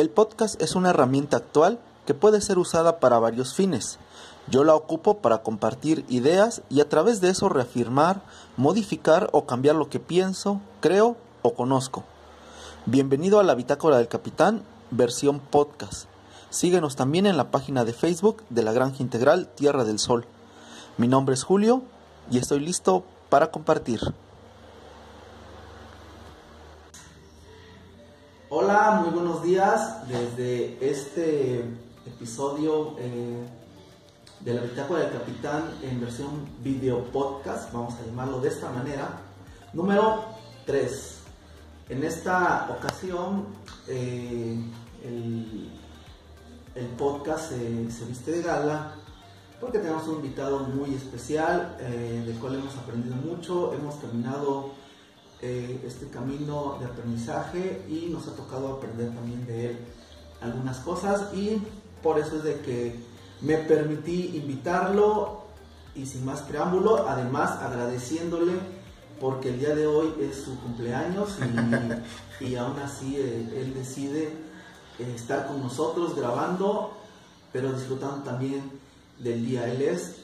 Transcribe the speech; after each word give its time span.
El 0.00 0.08
podcast 0.08 0.62
es 0.62 0.76
una 0.76 0.88
herramienta 0.88 1.36
actual 1.36 1.78
que 2.06 2.14
puede 2.14 2.40
ser 2.40 2.58
usada 2.58 3.00
para 3.00 3.18
varios 3.18 3.52
fines. 3.52 3.98
Yo 4.48 4.64
la 4.64 4.74
ocupo 4.74 5.18
para 5.18 5.42
compartir 5.42 6.06
ideas 6.08 6.62
y 6.70 6.80
a 6.80 6.88
través 6.88 7.20
de 7.20 7.28
eso 7.28 7.50
reafirmar, 7.50 8.22
modificar 8.56 9.28
o 9.32 9.44
cambiar 9.44 9.76
lo 9.76 9.90
que 9.90 10.00
pienso, 10.00 10.62
creo 10.80 11.18
o 11.42 11.52
conozco. 11.52 12.04
Bienvenido 12.86 13.40
a 13.40 13.42
la 13.42 13.54
Bitácora 13.54 13.98
del 13.98 14.08
Capitán, 14.08 14.62
versión 14.90 15.38
podcast. 15.38 16.06
Síguenos 16.48 16.96
también 16.96 17.26
en 17.26 17.36
la 17.36 17.50
página 17.50 17.84
de 17.84 17.92
Facebook 17.92 18.42
de 18.48 18.62
la 18.62 18.72
Granja 18.72 19.02
Integral 19.02 19.48
Tierra 19.48 19.84
del 19.84 19.98
Sol. 19.98 20.24
Mi 20.96 21.08
nombre 21.08 21.34
es 21.34 21.44
Julio 21.44 21.82
y 22.30 22.38
estoy 22.38 22.60
listo 22.60 23.04
para 23.28 23.50
compartir. 23.50 24.00
Hola, 28.52 29.02
muy 29.04 29.10
buenos 29.14 29.44
días 29.44 30.08
desde 30.08 30.76
este 30.84 31.60
episodio 32.04 32.96
eh, 32.98 33.46
de 34.40 34.54
la 34.54 34.62
Bitácora 34.62 35.02
del 35.02 35.12
Capitán 35.12 35.70
en 35.84 36.00
versión 36.00 36.48
video 36.60 37.04
podcast, 37.12 37.72
vamos 37.72 37.94
a 37.94 38.04
llamarlo 38.04 38.40
de 38.40 38.48
esta 38.48 38.68
manera. 38.70 39.20
Número 39.72 40.24
3. 40.66 41.18
En 41.90 42.02
esta 42.02 42.76
ocasión 42.76 43.46
eh, 43.86 44.60
el, 45.04 45.70
podcast 46.98 47.52
se 47.52 48.04
viste 48.04 48.32
de 48.32 48.42
gala 48.42 48.94
porque 49.60 49.78
tenemos 49.78 50.08
un 50.08 50.16
invitado 50.16 50.58
muy 50.58 50.96
especial 50.96 51.76
eh, 51.78 52.24
del 52.26 52.36
cual 52.40 52.56
hemos 52.56 52.76
aprendido 52.76 53.14
mucho, 53.14 53.72
hemos 53.74 53.94
caminado 53.94 54.72
eh, 55.42 55.82
este 55.86 56.08
camino 56.08 56.76
de 56.80 56.86
aprendizaje 56.86 57.84
y 57.88 58.10
nos 58.10 58.28
ha 58.28 58.36
tocado 58.36 58.74
aprender 58.74 59.14
también 59.14 59.46
de 59.46 59.70
él 59.70 59.78
algunas 60.40 60.78
cosas 60.78 61.34
y 61.34 61.62
por 62.02 62.18
eso 62.18 62.36
es 62.36 62.44
de 62.44 62.60
que 62.60 62.96
me 63.40 63.56
permití 63.56 64.36
invitarlo 64.36 65.44
y 65.94 66.06
sin 66.06 66.24
más 66.24 66.40
preámbulo, 66.42 67.08
además 67.08 67.52
agradeciéndole 67.62 68.52
porque 69.20 69.50
el 69.50 69.58
día 69.58 69.74
de 69.74 69.86
hoy 69.86 70.14
es 70.20 70.36
su 70.36 70.58
cumpleaños 70.60 71.36
y, 72.40 72.44
y 72.44 72.56
aún 72.56 72.78
así 72.78 73.16
él, 73.16 73.52
él 73.54 73.74
decide 73.74 74.32
eh, 74.98 75.12
estar 75.14 75.46
con 75.46 75.62
nosotros 75.62 76.14
grabando, 76.14 76.92
pero 77.52 77.72
disfrutando 77.72 78.22
también 78.22 78.70
del 79.18 79.46
día. 79.46 79.70
Él 79.72 79.82
es 79.82 80.16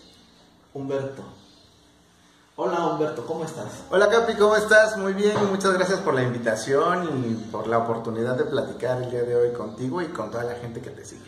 Humberto. 0.74 1.22
Hola 2.58 2.86
Humberto, 2.86 3.26
¿cómo 3.26 3.44
estás? 3.44 3.66
Hola 3.90 4.08
Capi, 4.08 4.32
¿cómo 4.32 4.56
estás? 4.56 4.96
Muy 4.96 5.12
bien, 5.12 5.36
muchas 5.50 5.74
gracias 5.74 6.00
por 6.00 6.14
la 6.14 6.22
invitación 6.22 7.04
y 7.04 7.34
por 7.52 7.66
la 7.66 7.76
oportunidad 7.76 8.34
de 8.34 8.44
platicar 8.44 9.02
el 9.02 9.10
día 9.10 9.24
de 9.24 9.36
hoy 9.36 9.52
contigo 9.52 10.00
y 10.00 10.06
con 10.06 10.30
toda 10.30 10.44
la 10.44 10.54
gente 10.54 10.80
que 10.80 10.88
te 10.88 11.04
sigue. 11.04 11.20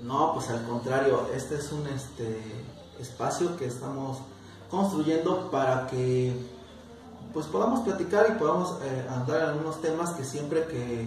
No, 0.00 0.32
pues 0.34 0.50
al 0.50 0.64
contrario, 0.64 1.28
este 1.32 1.54
es 1.54 1.70
un 1.70 1.86
este, 1.86 2.42
espacio 2.98 3.56
que 3.56 3.66
estamos 3.66 4.18
construyendo 4.68 5.52
para 5.52 5.86
que 5.86 6.34
pues 7.32 7.46
podamos 7.46 7.82
platicar 7.82 8.26
y 8.28 8.32
podamos 8.32 8.78
eh, 8.82 9.06
andar 9.08 9.40
en 9.40 9.48
algunos 9.50 9.80
temas 9.82 10.10
que 10.14 10.24
siempre 10.24 10.64
que, 10.64 11.06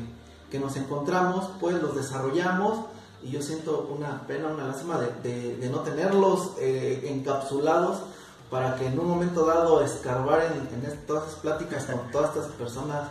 que 0.50 0.58
nos 0.58 0.78
encontramos 0.78 1.50
pues 1.59 1.81
los 1.81 1.94
desarrollamos 1.98 2.78
y 3.22 3.31
yo 3.31 3.42
siento 3.42 3.89
una 3.94 4.25
pena, 4.25 4.48
una 4.48 4.67
lástima 4.67 4.98
de, 4.98 5.58
de, 5.58 5.70
no 5.70 5.81
tenerlos 5.81 6.52
eh, 6.59 7.09
encapsulados 7.11 8.03
para 8.50 8.76
que 8.76 8.88
en 8.88 9.00
un 9.00 9.08
momento 9.08 9.45
dado 9.45 9.84
escarbar 9.84 10.42
en, 10.44 10.84
en 10.84 11.06
todas 11.06 11.28
esas 11.28 11.40
pláticas 11.40 11.86
con 11.86 12.12
todas 12.12 12.36
estas 12.36 12.52
personas 12.54 13.09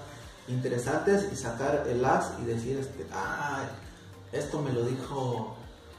interesantes 0.49 1.31
y 1.33 1.37
sacar 1.37 1.87
el 1.89 2.05
as 2.05 2.33
y 2.41 2.45
decir, 2.45 2.79
este, 2.79 3.07
ah, 3.13 3.65
esto 4.33 4.61
me 4.61 4.73
lo 4.73 4.83
dijo, 4.83 5.57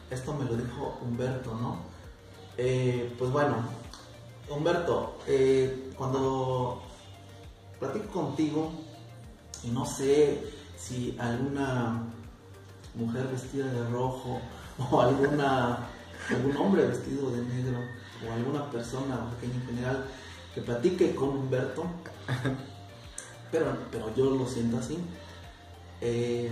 esto 0.09 0.33
me 0.33 0.45
lo 0.45 0.55
dijo 0.55 0.97
Humberto, 1.01 1.53
¿no? 1.55 1.77
Eh, 2.57 3.13
pues 3.17 3.31
bueno, 3.31 3.55
Humberto, 4.49 5.17
eh, 5.27 5.91
cuando 5.97 6.81
platico 7.79 8.07
contigo 8.07 8.71
y 9.63 9.69
no 9.69 9.85
sé 9.85 10.43
si 10.77 11.15
alguna 11.19 12.03
mujer 12.95 13.27
vestida 13.27 13.65
de 13.65 13.89
rojo 13.89 14.39
o 14.91 15.01
alguna, 15.01 15.87
algún 16.29 16.57
hombre 16.57 16.87
vestido 16.87 17.29
de 17.31 17.41
negro 17.43 17.79
o 18.25 18.33
alguna 18.33 18.69
persona 18.71 19.29
pequeña 19.31 19.55
en 19.55 19.65
general 19.67 20.05
que 20.53 20.61
platique 20.61 21.13
con 21.13 21.29
Humberto, 21.29 21.85
pero, 23.51 23.77
pero 23.91 24.13
yo 24.15 24.31
lo 24.31 24.47
siento 24.47 24.77
así, 24.77 24.97
eh, 26.01 26.49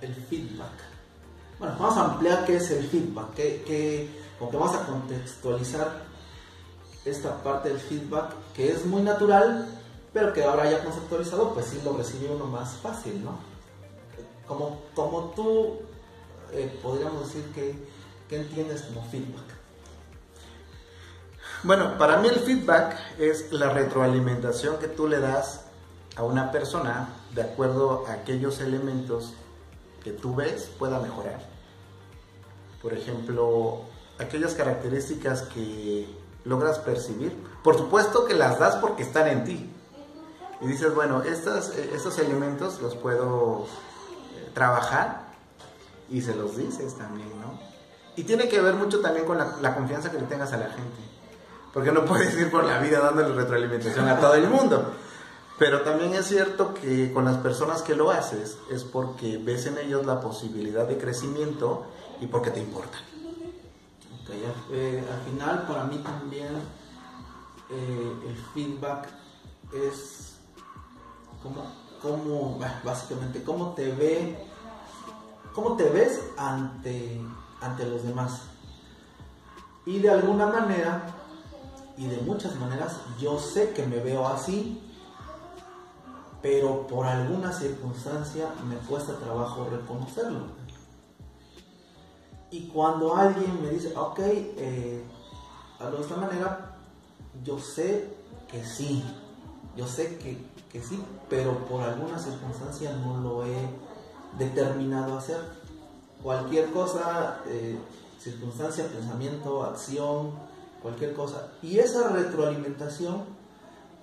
el 0.00 0.14
feedback. 0.14 0.70
Bueno, 1.58 1.74
vamos 1.78 1.96
a 1.96 2.04
ampliar 2.12 2.44
qué 2.44 2.56
es 2.56 2.70
el 2.70 2.86
feedback, 2.86 3.34
que, 3.34 3.62
que, 3.62 4.10
vamos 4.40 4.74
a 4.74 4.86
contextualizar 4.86 6.04
esta 7.04 7.42
parte 7.42 7.70
del 7.70 7.80
feedback 7.80 8.32
que 8.54 8.70
es 8.70 8.84
muy 8.84 9.02
natural, 9.02 9.66
pero 10.12 10.32
que 10.32 10.44
ahora 10.44 10.70
ya 10.70 10.84
conceptualizado, 10.84 11.54
pues 11.54 11.66
sí 11.66 11.80
lo 11.84 11.96
recibe 11.96 12.34
uno 12.34 12.46
más 12.46 12.76
fácil, 12.76 13.24
¿no? 13.24 13.38
Como, 14.46 14.82
como 14.94 15.30
tú 15.30 15.78
eh, 16.52 16.78
podríamos 16.82 17.26
decir 17.26 17.44
que, 17.54 17.74
que 18.28 18.36
entiendes 18.36 18.82
como 18.82 19.02
feedback. 19.10 19.55
Bueno, 21.62 21.96
para 21.98 22.18
mí 22.18 22.28
el 22.28 22.38
feedback 22.40 22.96
es 23.18 23.50
la 23.50 23.70
retroalimentación 23.70 24.78
que 24.78 24.88
tú 24.88 25.08
le 25.08 25.20
das 25.20 25.62
a 26.14 26.22
una 26.22 26.52
persona 26.52 27.08
de 27.34 27.42
acuerdo 27.42 28.04
a 28.06 28.12
aquellos 28.12 28.60
elementos 28.60 29.34
que 30.04 30.12
tú 30.12 30.34
ves 30.34 30.70
pueda 30.78 31.00
mejorar. 31.00 31.40
Por 32.82 32.92
ejemplo, 32.92 33.80
aquellas 34.18 34.54
características 34.54 35.42
que 35.42 36.06
logras 36.44 36.78
percibir. 36.78 37.32
Por 37.64 37.76
supuesto 37.76 38.26
que 38.26 38.34
las 38.34 38.58
das 38.58 38.76
porque 38.76 39.02
están 39.02 39.26
en 39.26 39.44
ti. 39.44 39.70
Y 40.60 40.66
dices, 40.66 40.94
bueno, 40.94 41.22
estos, 41.22 41.70
estos 41.70 42.18
elementos 42.18 42.80
los 42.80 42.94
puedo 42.94 43.64
eh, 44.36 44.50
trabajar 44.54 45.26
y 46.08 46.20
se 46.20 46.34
los 46.34 46.56
dices 46.56 46.96
también, 46.96 47.28
¿no? 47.40 47.58
Y 48.14 48.24
tiene 48.24 48.48
que 48.48 48.60
ver 48.60 48.74
mucho 48.74 49.00
también 49.00 49.26
con 49.26 49.38
la 49.38 49.74
confianza 49.74 50.10
que 50.10 50.18
le 50.18 50.26
tengas 50.26 50.52
a 50.52 50.58
la 50.58 50.66
gente 50.66 51.15
porque 51.72 51.92
no 51.92 52.04
puedes 52.04 52.36
ir 52.38 52.50
por 52.50 52.64
la 52.64 52.78
vida 52.78 53.00
dándole 53.00 53.34
retroalimentación 53.34 54.08
a 54.08 54.18
todo 54.18 54.34
el 54.34 54.48
mundo. 54.48 54.92
Pero 55.58 55.80
también 55.80 56.14
es 56.14 56.26
cierto 56.26 56.74
que 56.74 57.12
con 57.12 57.24
las 57.24 57.38
personas 57.38 57.82
que 57.82 57.94
lo 57.94 58.10
haces 58.10 58.58
es 58.70 58.84
porque 58.84 59.38
ves 59.38 59.66
en 59.66 59.78
ellos 59.78 60.04
la 60.04 60.20
posibilidad 60.20 60.86
de 60.86 60.98
crecimiento 60.98 61.86
y 62.20 62.26
porque 62.26 62.50
te 62.50 62.60
importan. 62.60 63.00
Okay, 64.22 64.42
eh, 64.72 65.04
al 65.10 65.20
final 65.30 65.66
para 65.66 65.84
mí 65.84 65.98
también 65.98 66.48
eh, 67.70 68.12
el 68.28 68.36
feedback 68.52 69.08
es 69.72 70.34
como, 71.42 71.64
como 72.02 72.58
básicamente 72.84 73.42
cómo 73.42 73.72
te 73.74 73.92
ve, 73.92 74.46
cómo 75.54 75.76
te 75.76 75.88
ves 75.88 76.20
ante, 76.36 77.20
ante 77.60 77.86
los 77.86 78.02
demás. 78.02 78.42
Y 79.86 80.00
de 80.00 80.10
alguna 80.10 80.46
manera 80.46 81.02
y 81.96 82.06
de 82.06 82.18
muchas 82.18 82.54
maneras 82.56 83.00
yo 83.18 83.38
sé 83.38 83.70
que 83.70 83.86
me 83.86 83.98
veo 83.98 84.26
así, 84.26 84.82
pero 86.42 86.86
por 86.86 87.06
alguna 87.06 87.52
circunstancia 87.52 88.48
me 88.68 88.76
cuesta 88.76 89.18
trabajo 89.18 89.66
reconocerlo. 89.70 90.66
Y 92.50 92.68
cuando 92.68 93.16
alguien 93.16 93.62
me 93.62 93.70
dice, 93.70 93.92
ok, 93.96 94.18
eh, 94.20 95.02
de 95.80 96.00
esta 96.00 96.16
manera, 96.16 96.76
yo 97.42 97.58
sé 97.58 98.14
que 98.48 98.64
sí, 98.64 99.04
yo 99.76 99.86
sé 99.86 100.16
que, 100.18 100.38
que 100.70 100.82
sí, 100.82 101.02
pero 101.28 101.66
por 101.66 101.82
alguna 101.82 102.18
circunstancia 102.18 102.92
no 102.92 103.18
lo 103.18 103.44
he 103.44 103.68
determinado 104.38 105.18
hacer. 105.18 105.40
Cualquier 106.22 106.70
cosa, 106.70 107.40
eh, 107.46 107.78
circunstancia, 108.18 108.86
pensamiento, 108.86 109.64
acción, 109.64 110.32
cualquier 110.86 111.14
cosa. 111.14 111.48
Y 111.62 111.80
esa 111.80 112.10
retroalimentación 112.10 113.24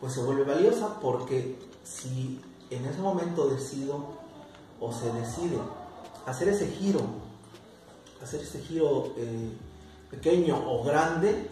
pues 0.01 0.11
se 0.11 0.21
vuelve 0.21 0.43
valiosa 0.43 0.99
porque 0.99 1.57
si 1.81 2.41
en 2.69 2.85
ese 2.85 2.99
momento 2.99 3.47
decido 3.47 4.03
o 4.81 4.91
se 4.91 5.09
decide 5.13 5.59
hacer 6.25 6.49
ese 6.49 6.67
giro, 6.67 6.99
hacer 8.21 8.41
ese 8.41 8.59
giro 8.59 9.13
eh, 9.15 9.49
pequeño 10.11 10.57
o 10.57 10.83
grande, 10.83 11.49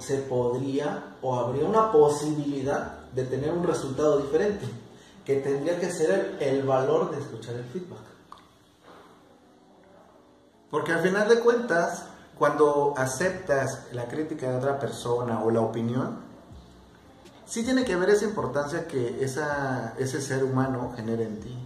se 0.00 0.18
podría 0.18 1.16
o 1.22 1.36
habría 1.36 1.64
una 1.64 1.90
posibilidad 1.90 3.08
de 3.10 3.24
tener 3.24 3.52
un 3.52 3.64
resultado 3.64 4.18
diferente, 4.18 4.66
que 5.24 5.36
tendría 5.36 5.80
que 5.80 5.90
ser 5.90 6.36
el, 6.40 6.58
el 6.58 6.62
valor 6.62 7.10
de 7.10 7.22
escuchar 7.22 7.54
el 7.54 7.64
feedback. 7.64 8.04
Porque 10.70 10.92
al 10.92 11.00
final 11.00 11.26
de 11.26 11.40
cuentas, 11.40 12.08
cuando 12.38 12.94
aceptas 12.96 13.86
la 13.92 14.06
crítica 14.06 14.50
de 14.50 14.56
otra 14.56 14.78
persona 14.78 15.42
o 15.42 15.50
la 15.50 15.60
opinión, 15.60 16.18
sí 17.46 17.62
tiene 17.62 17.84
que 17.84 17.96
ver 17.96 18.10
esa 18.10 18.24
importancia 18.24 18.86
que 18.86 19.24
esa, 19.24 19.94
ese 19.98 20.20
ser 20.20 20.44
humano 20.44 20.92
genera 20.96 21.22
en 21.22 21.40
ti. 21.40 21.56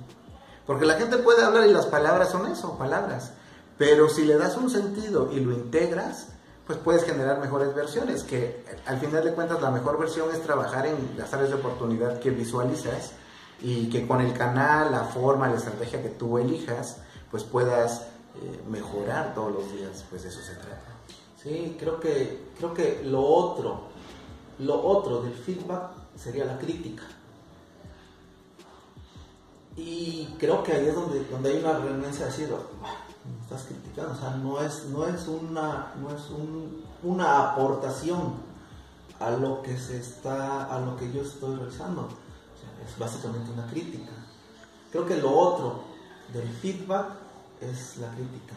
Porque 0.67 0.85
la 0.85 0.95
gente 0.95 1.17
puede 1.19 1.45
hablar 1.45 1.67
y 1.67 1.73
las 1.73 1.87
palabras 1.87 2.31
son 2.31 2.47
eso, 2.47 2.77
palabras. 2.77 3.33
Pero 3.79 4.09
si 4.09 4.25
le 4.25 4.37
das 4.37 4.57
un 4.57 4.69
sentido 4.69 5.31
y 5.33 5.41
lo 5.41 5.53
integras, 5.53 6.29
pues 6.67 6.79
puedes 6.79 7.05
generar 7.05 7.41
mejores 7.41 7.75
versiones, 7.75 8.25
que 8.25 8.63
al 8.85 8.99
final 8.99 9.25
de 9.25 9.33
cuentas 9.33 9.63
la 9.63 9.71
mejor 9.71 9.99
versión 9.99 10.31
es 10.31 10.43
trabajar 10.43 10.85
en 10.85 11.15
las 11.17 11.33
áreas 11.33 11.49
de 11.49 11.55
oportunidad 11.55 12.19
que 12.19 12.31
visualizas 12.31 13.13
y 13.63 13.89
que 13.89 14.07
con 14.07 14.21
el 14.21 14.35
canal, 14.35 14.93
la 14.93 15.05
forma, 15.05 15.49
la 15.49 15.57
estrategia 15.57 16.03
que 16.03 16.11
tú 16.11 16.37
elijas, 16.37 16.99
pues 17.31 17.45
puedas 17.45 18.03
eh, 18.41 18.63
mejorar 18.69 19.35
todos 19.35 19.53
los 19.53 19.73
días, 19.73 20.05
pues 20.09 20.23
de 20.23 20.29
eso 20.29 20.41
se 20.41 20.55
trata. 20.55 20.93
Sí, 21.43 21.77
creo 21.79 22.01
que, 22.01 22.49
creo 22.57 22.75
que 22.75 23.03
lo 23.05 23.23
otro, 23.25 23.89
lo 24.59 24.83
otro 24.83 25.23
del 25.23 25.35
feedback 25.35 25.91
sería 26.17 26.45
la 26.45 26.59
crítica. 26.59 27.03
Y 29.77 30.35
creo 30.39 30.63
que 30.63 30.73
ahí 30.73 30.87
es 30.87 30.95
donde, 30.95 31.25
donde 31.25 31.51
hay 31.51 31.59
una 31.59 31.79
renuencia 31.79 32.27
a 32.27 32.29
decir, 32.29 32.49
me 32.49 33.43
estás 33.43 33.63
criticando, 33.65 34.13
o 34.13 34.17
sea, 34.17 34.31
no 34.31 34.61
es, 34.61 34.87
no 34.87 35.07
es, 35.07 35.29
una, 35.29 35.95
no 36.01 36.15
es 36.15 36.31
un, 36.31 36.85
una 37.03 37.51
aportación 37.53 38.35
a 39.21 39.31
lo 39.31 39.63
que 39.63 39.77
se 39.77 39.99
está, 39.99 40.65
a 40.65 40.81
lo 40.81 40.97
que 40.97 41.13
yo 41.13 41.23
estoy 41.23 41.57
realizando. 41.57 42.09
Es 42.87 42.99
básicamente 42.99 43.51
una 43.51 43.67
crítica. 43.67 44.13
Creo 44.91 45.07
que 45.07 45.17
lo 45.17 45.31
otro 45.31 45.83
del 46.33 46.49
feedback 46.49 47.28
es 47.61 47.97
la 47.99 48.11
crítica. 48.13 48.55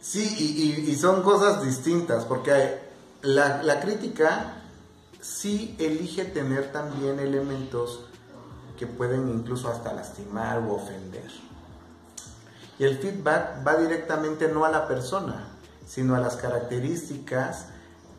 Sí, 0.00 0.84
y, 0.88 0.96
son 0.96 1.22
cosas 1.22 1.62
distintas, 1.62 2.24
porque 2.24 2.80
la, 3.22 3.62
la 3.62 3.80
crítica 3.80 4.62
sí 5.20 5.76
elige 5.78 6.24
tener 6.24 6.72
también 6.72 7.20
elementos 7.20 8.00
que 8.76 8.86
pueden 8.86 9.28
incluso 9.28 9.68
hasta 9.68 9.92
lastimar 9.92 10.58
o 10.58 10.74
ofender. 10.74 11.30
Y 12.78 12.84
el 12.84 12.98
feedback 12.98 13.64
va 13.66 13.76
directamente 13.76 14.48
no 14.48 14.64
a 14.64 14.70
la 14.70 14.88
persona, 14.88 15.46
sino 15.86 16.16
a 16.16 16.18
las 16.20 16.36
características 16.36 17.66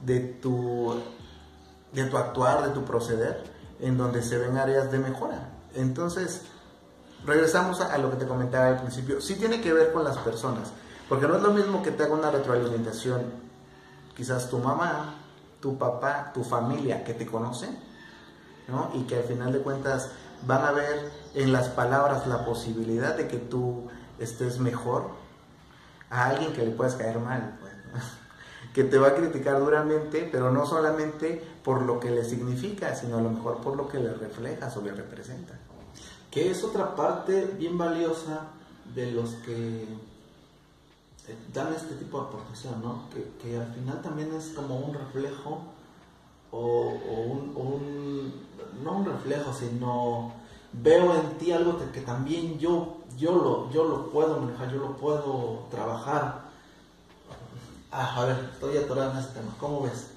de 0.06 0.20
tu, 0.20 1.02
de 1.92 2.06
tu 2.06 2.18
actuar, 2.18 2.64
de 2.68 2.70
tu 2.70 2.86
proceder, 2.86 3.44
en 3.80 3.98
donde 3.98 4.24
se 4.24 4.38
ven 4.38 4.58
áreas 4.58 4.90
de 4.92 5.00
mejora. 5.00 5.50
Entonces, 5.76 6.44
regresamos 7.26 7.82
a, 7.82 7.98
lo 7.98 8.12
que 8.12 8.18
te 8.18 8.28
comentaba 8.28 8.68
al 8.68 8.82
principio. 8.82 9.22
Sí 9.22 9.36
tiene 9.36 9.62
que 9.62 9.74
ver 9.74 9.92
con 9.92 10.04
las 10.04 10.18
personas, 10.18 10.72
porque 11.10 11.28
no 11.28 11.36
es 11.36 11.42
lo 11.42 11.52
mismo 11.52 11.82
que 11.82 11.92
te 11.92 12.04
haga 12.04 12.14
una 12.14 12.32
retroalimentación, 12.32 13.24
quizás 14.16 14.50
tu 14.50 14.58
mamá, 14.60 15.16
tu 15.60 15.78
papá, 15.78 16.32
tu 16.34 16.44
familia 16.44 17.04
que 17.04 17.14
te 17.14 17.26
conocen, 17.26 17.78
¿no? 18.68 18.92
Y 18.94 19.04
que 19.04 19.18
al 19.18 19.24
final 19.24 19.52
de 19.54 19.60
cuentas 19.60 20.12
van 20.46 20.66
a 20.66 20.72
ver 20.72 21.12
en 21.36 21.52
las 21.52 21.70
palabras 21.70 22.28
la 22.28 22.46
posibilidad 22.46 23.16
de 23.16 23.28
que 23.28 23.38
tú 23.38 23.88
estés 24.20 24.60
mejor 24.60 25.10
a 26.10 26.28
alguien 26.28 26.54
que 26.54 26.64
le 26.64 26.72
puedas 26.72 26.96
caer 26.96 27.20
mal, 27.20 27.58
pues, 27.60 27.74
que 28.74 28.84
te 28.84 28.98
va 28.98 29.10
a 29.10 29.16
criticar 29.16 29.60
duramente, 29.60 30.28
pero 30.32 30.52
no 30.52 30.66
solamente 30.66 31.44
por 31.64 31.82
lo 31.82 32.00
que 32.00 32.12
le 32.12 32.24
significa, 32.24 32.96
sino 32.96 33.18
a 33.18 33.22
lo 33.22 33.30
mejor 33.30 33.62
por 33.62 33.76
lo 33.76 33.88
que 33.88 34.00
le 34.00 34.14
refleja 34.14 34.72
o 34.76 34.82
le 34.82 34.92
representa. 34.92 35.54
Que 36.34 36.50
es 36.50 36.64
otra 36.64 36.96
parte 36.96 37.46
bien 37.60 37.78
valiosa 37.78 38.48
de 38.96 39.12
los 39.12 39.32
que 39.46 39.84
eh, 39.84 41.38
dan 41.54 41.74
este 41.74 41.96
tipo 41.96 42.20
de 42.20 42.28
aportación, 42.28 42.82
¿no? 42.82 43.04
Que, 43.42 43.58
al 43.58 43.72
final 43.74 44.02
también 44.02 44.34
es 44.34 44.48
como 44.56 44.78
un 44.78 44.94
reflejo 44.94 45.62
o, 46.52 46.94
un, 47.56 48.34
no 48.84 48.98
un 48.98 49.06
reflejo, 49.06 49.54
sino 49.54 50.34
veo 50.72 51.14
en 51.14 51.38
ti 51.38 51.52
algo 51.52 51.78
que, 51.78 51.92
que 51.92 52.02
también 52.02 52.58
yo 52.58 53.04
yo 53.18 53.36
lo, 53.36 53.72
yo 53.72 53.84
lo 53.86 54.10
puedo 54.10 54.40
manejar, 54.40 54.72
yo 54.72 54.80
lo 54.80 54.98
puedo 54.98 55.68
trabajar. 55.70 56.42
Ah, 57.92 58.16
a 58.22 58.26
ver, 58.26 58.50
estoy 58.54 58.78
atorado 58.78 59.12
en 59.12 59.18
este 59.18 59.40
tema. 59.40 59.56
¿Cómo 59.60 59.84
ves? 59.84 60.13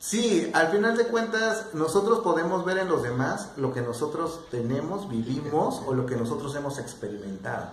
Sí, 0.00 0.50
al 0.54 0.68
final 0.68 0.96
de 0.96 1.08
cuentas, 1.08 1.74
nosotros 1.74 2.20
podemos 2.20 2.64
ver 2.64 2.78
en 2.78 2.88
los 2.88 3.02
demás 3.02 3.50
lo 3.56 3.72
que 3.72 3.80
nosotros 3.80 4.42
tenemos, 4.50 5.08
vivimos 5.08 5.82
o 5.86 5.92
lo 5.92 6.06
que 6.06 6.14
nosotros 6.14 6.54
hemos 6.54 6.78
experimentado. 6.78 7.66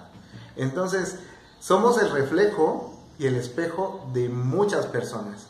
Entonces, 0.55 1.19
somos 1.59 2.01
el 2.01 2.09
reflejo 2.11 2.93
y 3.19 3.27
el 3.27 3.35
espejo 3.35 4.09
de 4.13 4.29
muchas 4.29 4.87
personas. 4.87 5.47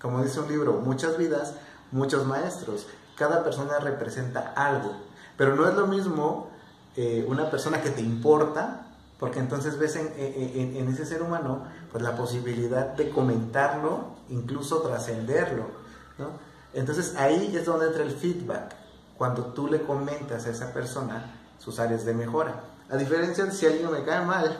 Como 0.00 0.22
dice 0.22 0.40
un 0.40 0.48
libro, 0.48 0.74
muchas 0.74 1.16
vidas, 1.16 1.54
muchos 1.92 2.26
maestros. 2.26 2.86
Cada 3.16 3.44
persona 3.44 3.78
representa 3.78 4.52
algo. 4.56 4.92
Pero 5.36 5.54
no 5.54 5.68
es 5.68 5.74
lo 5.74 5.86
mismo 5.86 6.50
eh, 6.96 7.24
una 7.28 7.50
persona 7.50 7.82
que 7.82 7.90
te 7.90 8.00
importa, 8.00 8.88
porque 9.18 9.38
entonces 9.38 9.78
ves 9.78 9.96
en, 9.96 10.88
ese 10.88 11.06
ser 11.06 11.22
humano 11.22 11.64
pues 11.90 12.02
la 12.02 12.16
posibilidad 12.16 12.94
de 12.94 13.10
comentarlo, 13.10 14.16
incluso 14.28 14.80
trascenderlo. 14.82 15.85
¿No? 16.18 16.30
Entonces 16.74 17.14
ahí 17.16 17.56
es 17.56 17.64
donde 17.64 17.86
entra 17.86 18.02
el 18.02 18.12
feedback, 18.12 18.74
cuando 19.16 19.46
tú 19.46 19.66
le 19.66 19.82
comentas 19.82 20.46
a 20.46 20.50
esa 20.50 20.72
persona 20.72 21.34
sus 21.58 21.78
áreas 21.78 22.04
de 22.04 22.14
mejora. 22.14 22.62
A 22.90 22.96
diferencia 22.96 23.44
de 23.44 23.52
si 23.52 23.66
alguien 23.66 23.90
me 23.90 24.04
cae 24.04 24.24
mal 24.24 24.58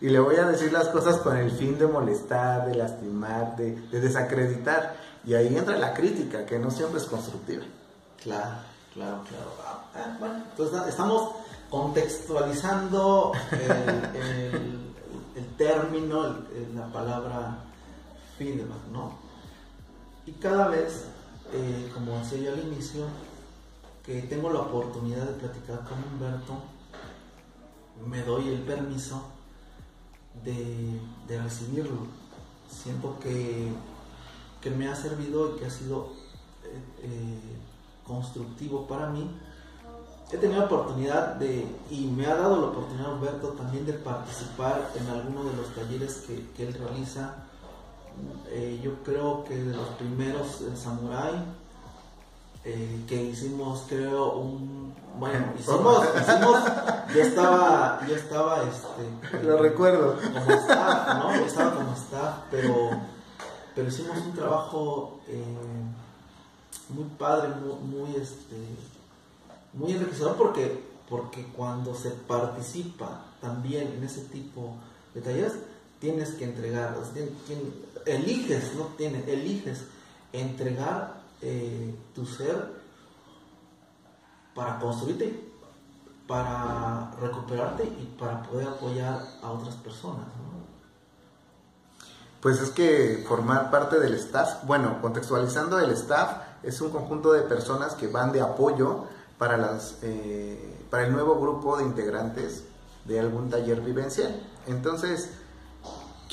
y 0.00 0.08
le 0.08 0.20
voy 0.20 0.36
a 0.36 0.44
decir 0.44 0.72
las 0.72 0.88
cosas 0.88 1.16
con 1.16 1.36
el 1.36 1.50
fin 1.50 1.78
de 1.78 1.86
molestar, 1.86 2.66
de 2.66 2.74
lastimar, 2.74 3.56
de, 3.56 3.74
de 3.88 4.00
desacreditar. 4.00 4.96
Y 5.24 5.34
ahí 5.34 5.56
entra 5.56 5.78
la 5.78 5.94
crítica, 5.94 6.44
que 6.44 6.58
no 6.58 6.70
siempre 6.70 7.00
es 7.00 7.06
constructiva. 7.06 7.64
Claro, 8.22 8.56
claro, 8.92 9.22
claro. 9.28 9.52
Ah, 9.66 9.84
ah, 9.94 10.16
bueno, 10.18 10.44
entonces 10.50 10.88
estamos 10.88 11.30
contextualizando 11.70 13.32
el, 13.52 14.84
término, 15.56 16.36
la 16.74 16.86
palabra 16.92 17.58
feedback, 18.38 18.86
¿no? 18.92 19.23
Y 20.26 20.32
cada 20.32 20.68
vez, 20.68 21.06
eh, 21.52 21.90
como 21.92 22.18
decía 22.18 22.38
yo 22.38 22.52
al 22.52 22.60
inicio, 22.60 23.06
que 24.04 24.22
tengo 24.22 24.50
la 24.50 24.60
oportunidad 24.60 25.26
de 25.26 25.34
platicar 25.34 25.84
con 25.84 25.98
Humberto, 26.04 26.54
me 28.06 28.22
doy 28.22 28.48
el 28.48 28.60
permiso 28.60 29.22
de, 30.42 31.00
recibirlo. 31.38 32.06
Siento 32.68 33.18
que, 33.20 33.70
que, 34.60 34.70
me 34.70 34.88
ha 34.88 34.94
servido 34.96 35.54
y 35.54 35.58
que 35.58 35.66
ha 35.66 35.70
sido 35.70 36.12
eh, 36.64 36.82
eh, 37.02 37.38
constructivo 38.04 38.86
para 38.86 39.08
mí 39.08 39.30
he 40.34 40.36
tenido 40.38 40.60
la 40.60 40.66
oportunidad 40.66 41.34
de, 41.36 41.64
y 41.90 42.06
me 42.06 42.26
ha 42.26 42.34
dado 42.34 42.60
la 42.60 42.66
oportunidad 42.68 43.12
Humberto 43.12 43.48
también 43.50 43.86
de 43.86 43.92
participar 43.92 44.90
en 44.96 45.06
alguno 45.06 45.44
de 45.44 45.56
los 45.56 45.68
talleres 45.74 46.24
que, 46.26 46.50
que 46.56 46.68
él 46.68 46.74
realiza. 46.74 47.43
Eh, 48.48 48.80
yo 48.82 49.02
creo 49.02 49.44
que 49.44 49.56
de 49.56 49.76
los 49.76 49.88
primeros 49.90 50.60
en 50.62 50.76
Samurai, 50.76 51.34
eh, 52.64 53.04
que 53.08 53.22
hicimos 53.22 53.84
creo 53.88 54.34
un 54.34 54.94
bueno 55.18 55.52
hicimos, 55.58 56.04
hicimos 56.18 56.60
yo 57.14 57.20
estaba 57.20 58.00
yo 58.08 58.16
estaba 58.16 58.62
este 58.62 59.46
lo 59.46 59.58
recuerdo. 59.58 60.16
como 60.16 60.50
staff 60.50 61.08
no 61.18 61.36
yo 61.36 61.44
estaba 61.44 61.74
como 61.74 61.92
staff 61.92 62.34
pero 62.50 62.90
pero 63.74 63.88
hicimos 63.88 64.16
un 64.18 64.32
trabajo 64.32 65.20
eh, 65.28 65.44
muy 66.88 67.04
padre 67.18 67.48
muy, 67.48 67.74
muy 67.74 68.16
este 68.16 68.56
muy 69.74 69.92
enriquecedor 69.92 70.36
porque, 70.36 70.80
porque 71.08 71.44
cuando 71.56 71.94
se 71.94 72.10
participa 72.10 73.24
también 73.40 73.92
en 73.96 74.04
ese 74.04 74.22
tipo 74.22 74.74
de 75.14 75.20
talleres, 75.20 75.54
tienes 75.98 76.30
que 76.30 76.44
entregar, 76.44 76.96
eliges, 78.06 78.74
no 78.74 78.86
tienes, 78.96 79.26
eliges 79.28 79.84
entregar 80.32 81.20
eh, 81.40 81.94
tu 82.14 82.26
ser 82.26 82.82
para 84.54 84.78
construirte, 84.78 85.52
para 86.26 87.10
recuperarte 87.20 87.84
y 87.84 88.14
para 88.18 88.42
poder 88.42 88.68
apoyar 88.68 89.20
a 89.42 89.50
otras 89.50 89.74
personas. 89.76 90.26
Pues 92.40 92.60
es 92.60 92.70
que 92.70 93.24
formar 93.26 93.70
parte 93.70 93.98
del 93.98 94.14
staff, 94.14 94.64
bueno, 94.64 95.00
contextualizando 95.00 95.78
el 95.78 95.90
staff, 95.92 96.42
es 96.62 96.80
un 96.80 96.90
conjunto 96.90 97.32
de 97.32 97.42
personas 97.42 97.94
que 97.94 98.06
van 98.06 98.32
de 98.32 98.40
apoyo 98.42 99.04
para, 99.38 99.56
las, 99.56 99.98
eh, 100.02 100.86
para 100.90 101.06
el 101.06 101.12
nuevo 101.12 101.40
grupo 101.40 101.76
de 101.76 101.84
integrantes 101.84 102.64
de 103.04 103.20
algún 103.20 103.50
taller 103.50 103.80
vivencial. 103.80 104.40
Entonces, 104.66 105.30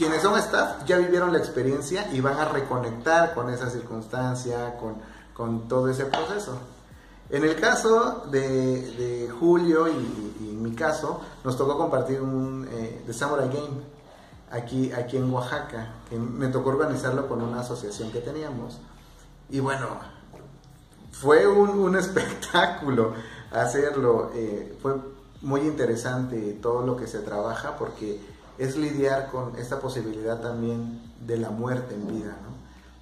quienes 0.02 0.24
son 0.24 0.36
staff 0.40 0.84
ya 0.88 0.98
vivieron 0.98 1.32
la 1.32 1.38
experiencia 1.38 2.10
y 2.12 2.22
van 2.22 2.40
a 2.40 2.46
reconectar 2.46 3.36
con 3.36 3.52
esa 3.52 3.70
circunstancia, 3.70 4.76
con, 4.76 4.96
con 5.32 5.68
todo 5.68 5.90
ese 5.90 6.06
proceso. 6.06 6.58
En 7.30 7.44
el 7.44 7.56
caso 7.62 8.24
de, 8.32 8.40
de 8.94 9.30
Julio 9.30 9.88
y, 9.90 10.50
en 10.50 10.64
mi 10.64 10.74
caso, 10.74 11.22
nos 11.44 11.56
tocó 11.56 11.78
compartir 11.78 12.20
un 12.20 12.68
eh, 12.72 13.04
The 13.06 13.14
Samurai 13.14 13.48
Game 13.50 13.80
aquí, 14.50 14.92
aquí 14.92 15.18
en 15.18 15.32
Oaxaca, 15.32 15.94
que 16.10 16.18
me 16.18 16.48
tocó 16.48 16.72
organizarlo 16.72 17.28
con 17.28 17.40
una 17.44 17.60
asociación 17.60 18.12
que 18.12 18.22
teníamos. 18.22 18.80
Y 19.52 19.60
bueno, 19.60 19.86
fue 21.12 21.46
un, 21.46 21.96
espectáculo 22.00 23.14
hacerlo. 23.52 24.32
Eh, 24.34 24.80
fue 24.82 24.96
muy 25.44 25.62
interesante 25.62 26.58
todo 26.60 26.84
lo 26.88 26.98
que 26.98 27.06
se 27.06 27.20
trabaja 27.20 27.78
porque 27.78 28.31
es 28.62 28.78
lidiar 28.78 29.32
con 29.32 29.56
esta 29.56 29.80
posibilidad 29.80 30.40
también 30.40 31.02
de 31.26 31.36
la 31.36 31.50
muerte 31.50 31.96
en 31.96 32.08
vida, 32.08 32.38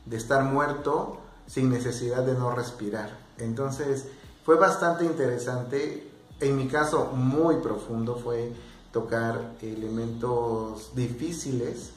de 0.05 0.15
estar 0.15 0.41
muerto 0.45 1.17
sin 1.47 1.69
necesidad 1.69 2.23
de 2.23 2.33
no 2.33 2.55
respirar. 2.55 3.09
Entonces 3.37 4.05
fue 4.45 4.55
bastante 4.55 5.03
interesante, 5.03 6.09
en 6.39 6.55
mi 6.55 6.69
caso 6.69 7.07
muy 7.07 7.57
profundo 7.57 8.15
fue 8.15 8.53
tocar 8.93 9.55
elementos 9.61 10.95
difíciles. 10.95 11.91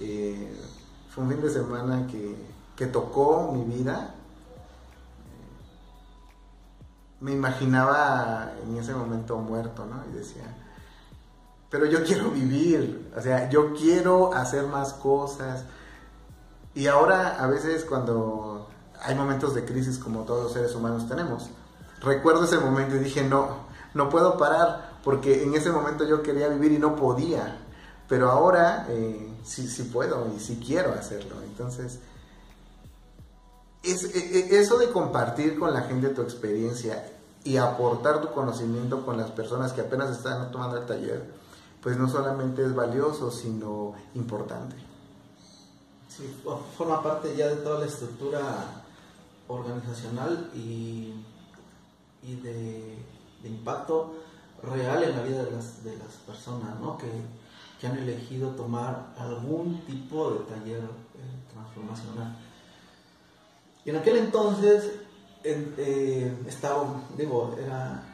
Eh, 0.00 0.52
fue 1.10 1.22
un 1.22 1.30
fin 1.30 1.40
de 1.40 1.50
semana 1.50 2.08
que, 2.08 2.34
que 2.74 2.86
tocó 2.86 3.52
mi 3.52 3.62
vida. 3.62 4.12
Me 7.20 7.30
imaginaba 7.30 8.54
en 8.66 8.76
ese 8.76 8.92
momento 8.92 9.38
muerto, 9.38 9.86
¿no? 9.86 10.02
Y 10.10 10.18
decía, 10.18 10.61
pero 11.72 11.86
yo 11.86 12.04
quiero 12.04 12.30
vivir, 12.30 13.10
o 13.16 13.22
sea, 13.22 13.48
yo 13.48 13.72
quiero 13.72 14.34
hacer 14.34 14.66
más 14.66 14.92
cosas. 14.92 15.64
Y 16.74 16.86
ahora 16.86 17.42
a 17.42 17.46
veces 17.46 17.86
cuando 17.86 18.68
hay 19.00 19.14
momentos 19.14 19.54
de 19.54 19.64
crisis 19.64 19.98
como 19.98 20.24
todos 20.24 20.44
los 20.44 20.52
seres 20.52 20.74
humanos 20.74 21.08
tenemos, 21.08 21.48
recuerdo 22.02 22.44
ese 22.44 22.58
momento 22.58 22.96
y 22.96 22.98
dije, 22.98 23.24
no, 23.24 23.64
no 23.94 24.10
puedo 24.10 24.36
parar, 24.36 24.98
porque 25.02 25.42
en 25.44 25.54
ese 25.54 25.70
momento 25.70 26.06
yo 26.06 26.22
quería 26.22 26.48
vivir 26.48 26.72
y 26.72 26.78
no 26.78 26.94
podía, 26.94 27.56
pero 28.06 28.30
ahora 28.30 28.86
eh, 28.90 29.34
sí, 29.42 29.66
sí 29.66 29.84
puedo 29.84 30.30
y 30.36 30.40
sí 30.40 30.62
quiero 30.64 30.92
hacerlo. 30.92 31.36
Entonces, 31.42 32.00
es, 33.82 34.14
e, 34.14 34.18
e, 34.18 34.60
eso 34.60 34.76
de 34.76 34.90
compartir 34.90 35.58
con 35.58 35.72
la 35.72 35.80
gente 35.82 36.10
tu 36.10 36.20
experiencia 36.20 37.10
y 37.44 37.56
aportar 37.56 38.20
tu 38.20 38.30
conocimiento 38.34 39.06
con 39.06 39.16
las 39.16 39.30
personas 39.30 39.72
que 39.72 39.80
apenas 39.80 40.10
están 40.10 40.52
tomando 40.52 40.76
el 40.76 40.84
taller, 40.84 41.41
pues 41.82 41.96
no 41.96 42.08
solamente 42.08 42.64
es 42.64 42.74
valioso, 42.74 43.30
sino 43.30 43.94
importante. 44.14 44.76
Sí, 46.08 46.24
forma 46.76 47.02
parte 47.02 47.34
ya 47.36 47.48
de 47.48 47.56
toda 47.56 47.80
la 47.80 47.86
estructura 47.86 48.82
organizacional 49.48 50.50
y, 50.54 51.14
y 52.22 52.36
de, 52.36 52.98
impacto 53.44 54.14
real 54.62 55.02
en 55.02 55.16
la 55.16 55.22
vida 55.22 55.44
de 55.44 55.50
las, 55.50 55.82
de 55.82 55.96
las 55.96 56.14
personas 56.26 56.78
¿no? 56.78 56.96
que, 56.96 57.10
que, 57.80 57.86
han 57.88 57.98
elegido 57.98 58.50
tomar 58.50 59.14
algún 59.18 59.84
tipo 59.84 60.30
de 60.30 60.38
taller 60.44 60.84
eh, 60.84 61.52
transformacional. 61.52 62.36
Y 63.84 63.90
en 63.90 63.96
aquel 63.96 64.18
entonces 64.18 64.92
eh, 65.42 66.44
estaba, 66.46 67.02
digo, 67.16 67.56
era 67.58 68.04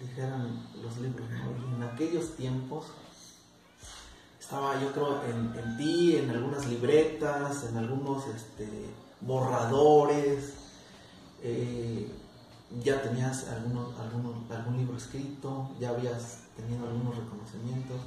dijeran 0.00 0.67
los 0.82 0.96
libros, 0.98 1.28
en 1.76 1.82
aquellos 1.82 2.36
tiempos 2.36 2.86
estaba 4.48 4.80
yo 4.80 4.90
creo 4.92 5.22
en, 5.24 5.76
ti, 5.76 6.16
en 6.16 6.30
algunas 6.30 6.66
libretas, 6.66 7.64
en 7.64 7.76
algunos 7.76 8.26
este, 8.28 8.66
borradores, 9.20 10.54
eh, 11.42 12.10
ya 12.82 13.02
tenías 13.02 13.46
algunos, 13.48 13.92
algún 14.00 14.78
libro 14.78 14.96
escrito, 14.96 15.68
ya 15.78 15.90
habías 15.90 16.38
tenido 16.56 16.88
algunos 16.88 17.18
reconocimientos, 17.18 18.00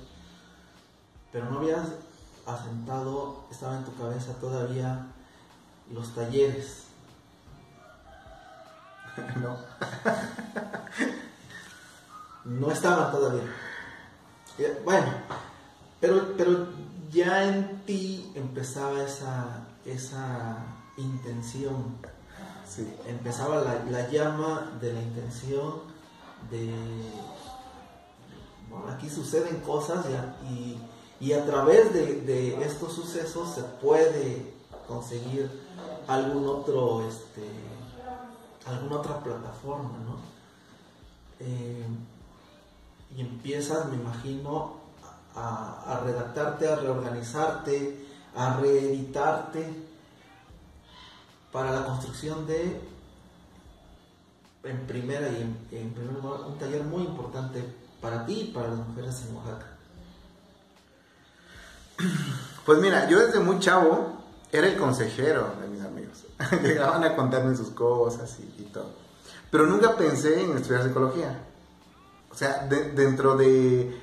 pero 1.32 1.52
no 1.52 1.60
habías 1.60 1.90
asentado, 2.48 3.46
estaba 3.52 3.78
en 3.78 3.86
tu 3.86 3.96
cabeza 3.96 4.34
todavía 4.40 5.06
los 5.94 6.16
talleres. 6.16 6.86
no. 9.42 9.58
no 12.46 12.72
estaban 12.72 13.12
todavía. 13.12 13.44
Bueno, 14.84 15.08
pero, 16.00 16.36
pero 16.38 16.68
ya 17.12 17.44
en 17.46 17.84
ti 17.86 18.32
empezaba 18.36 19.04
esa, 19.04 19.68
esa 19.86 20.58
intención. 20.98 21.98
Empezaba 23.06 23.62
la, 23.90 24.10
llama 24.10 24.72
de 24.80 24.94
la 24.94 25.02
intención 25.02 25.82
de... 26.50 26.74
Bueno, 28.70 28.88
aquí 28.90 29.10
suceden 29.10 29.60
cosas 29.60 30.06
y, 30.50 30.78
y, 31.20 31.34
a 31.34 31.46
través 31.46 31.94
de, 31.94 32.22
de, 32.22 32.64
estos 32.64 32.94
sucesos 32.94 33.50
se 33.54 33.64
puede 33.64 34.54
conseguir 34.88 35.52
algún 36.08 36.48
otro, 36.48 37.06
este, 37.06 37.44
alguna 38.66 38.98
otra 38.98 39.20
plataforma, 39.20 39.98
¿no? 40.06 40.16
Eh, 41.42 41.86
y 43.16 43.22
empiezas, 43.22 43.88
me 43.90 43.96
imagino, 43.96 44.82
a, 45.36 46.02
redactarte, 46.04 46.68
a 46.68 46.76
reorganizarte, 46.76 48.06
a 48.36 48.58
reeditarte 48.58 49.66
para 51.52 51.72
la 51.72 51.86
construcción 51.86 52.46
de, 52.48 52.82
en 54.64 54.88
primera 54.88 55.28
y 55.30 55.42
en, 55.76 55.94
primer 55.94 56.14
lugar, 56.14 56.42
un 56.42 56.58
taller 56.58 56.84
muy 56.84 57.04
importante 57.04 57.64
para 58.02 58.26
ti 58.26 58.50
y 58.50 58.54
para 58.54 58.70
las 58.70 58.88
mujeres 58.88 59.26
en 59.28 59.36
Oaxaca. 59.36 59.68
Pues 62.66 62.80
mira, 62.80 63.10
yo 63.10 63.20
desde 63.20 63.40
muy 63.40 63.60
chavo 63.60 64.22
era 64.52 64.68
el 64.68 64.78
consejero 64.78 65.56
de 65.62 65.68
mis 65.68 65.82
amigos. 65.82 66.26
Llegaban 66.64 67.04
a 67.04 67.16
contarme 67.16 67.56
sus 67.56 67.70
cosas 67.70 68.38
y, 68.40 68.64
todo. 68.64 68.92
Pero 69.50 69.66
nunca 69.66 69.96
pensé 69.96 70.42
en 70.42 70.58
estudiar 70.58 70.84
psicología. 70.84 71.38
O 72.32 72.36
sea, 72.36 72.68
dentro 72.68 73.36
de, 73.36 73.94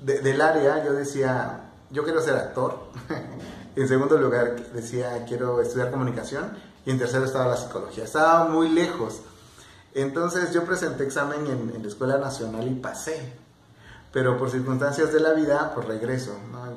del 0.00 0.40
área 0.40 0.84
yo 0.84 0.92
decía, 0.92 1.70
yo 1.90 2.04
quiero 2.04 2.20
ser 2.20 2.34
actor. 2.34 2.90
en 3.76 3.88
segundo 3.88 4.18
lugar 4.18 4.56
decía, 4.72 5.24
quiero 5.26 5.60
estudiar 5.60 5.90
comunicación. 5.90 6.50
Y 6.84 6.90
en 6.90 6.98
tercero 6.98 7.24
estaba 7.24 7.46
la 7.46 7.56
psicología. 7.56 8.04
Estaba 8.04 8.48
muy 8.48 8.68
lejos. 8.68 9.20
Entonces 9.94 10.52
yo 10.52 10.64
presenté 10.64 11.04
examen 11.04 11.46
en, 11.46 11.82
la 11.82 11.88
Escuela 11.88 12.18
Nacional 12.18 12.66
y 12.66 12.74
pasé. 12.74 13.32
Pero 14.12 14.38
por 14.38 14.50
circunstancias 14.50 15.12
de 15.12 15.20
la 15.20 15.32
vida, 15.32 15.72
pues 15.74 15.86
regreso. 15.86 16.32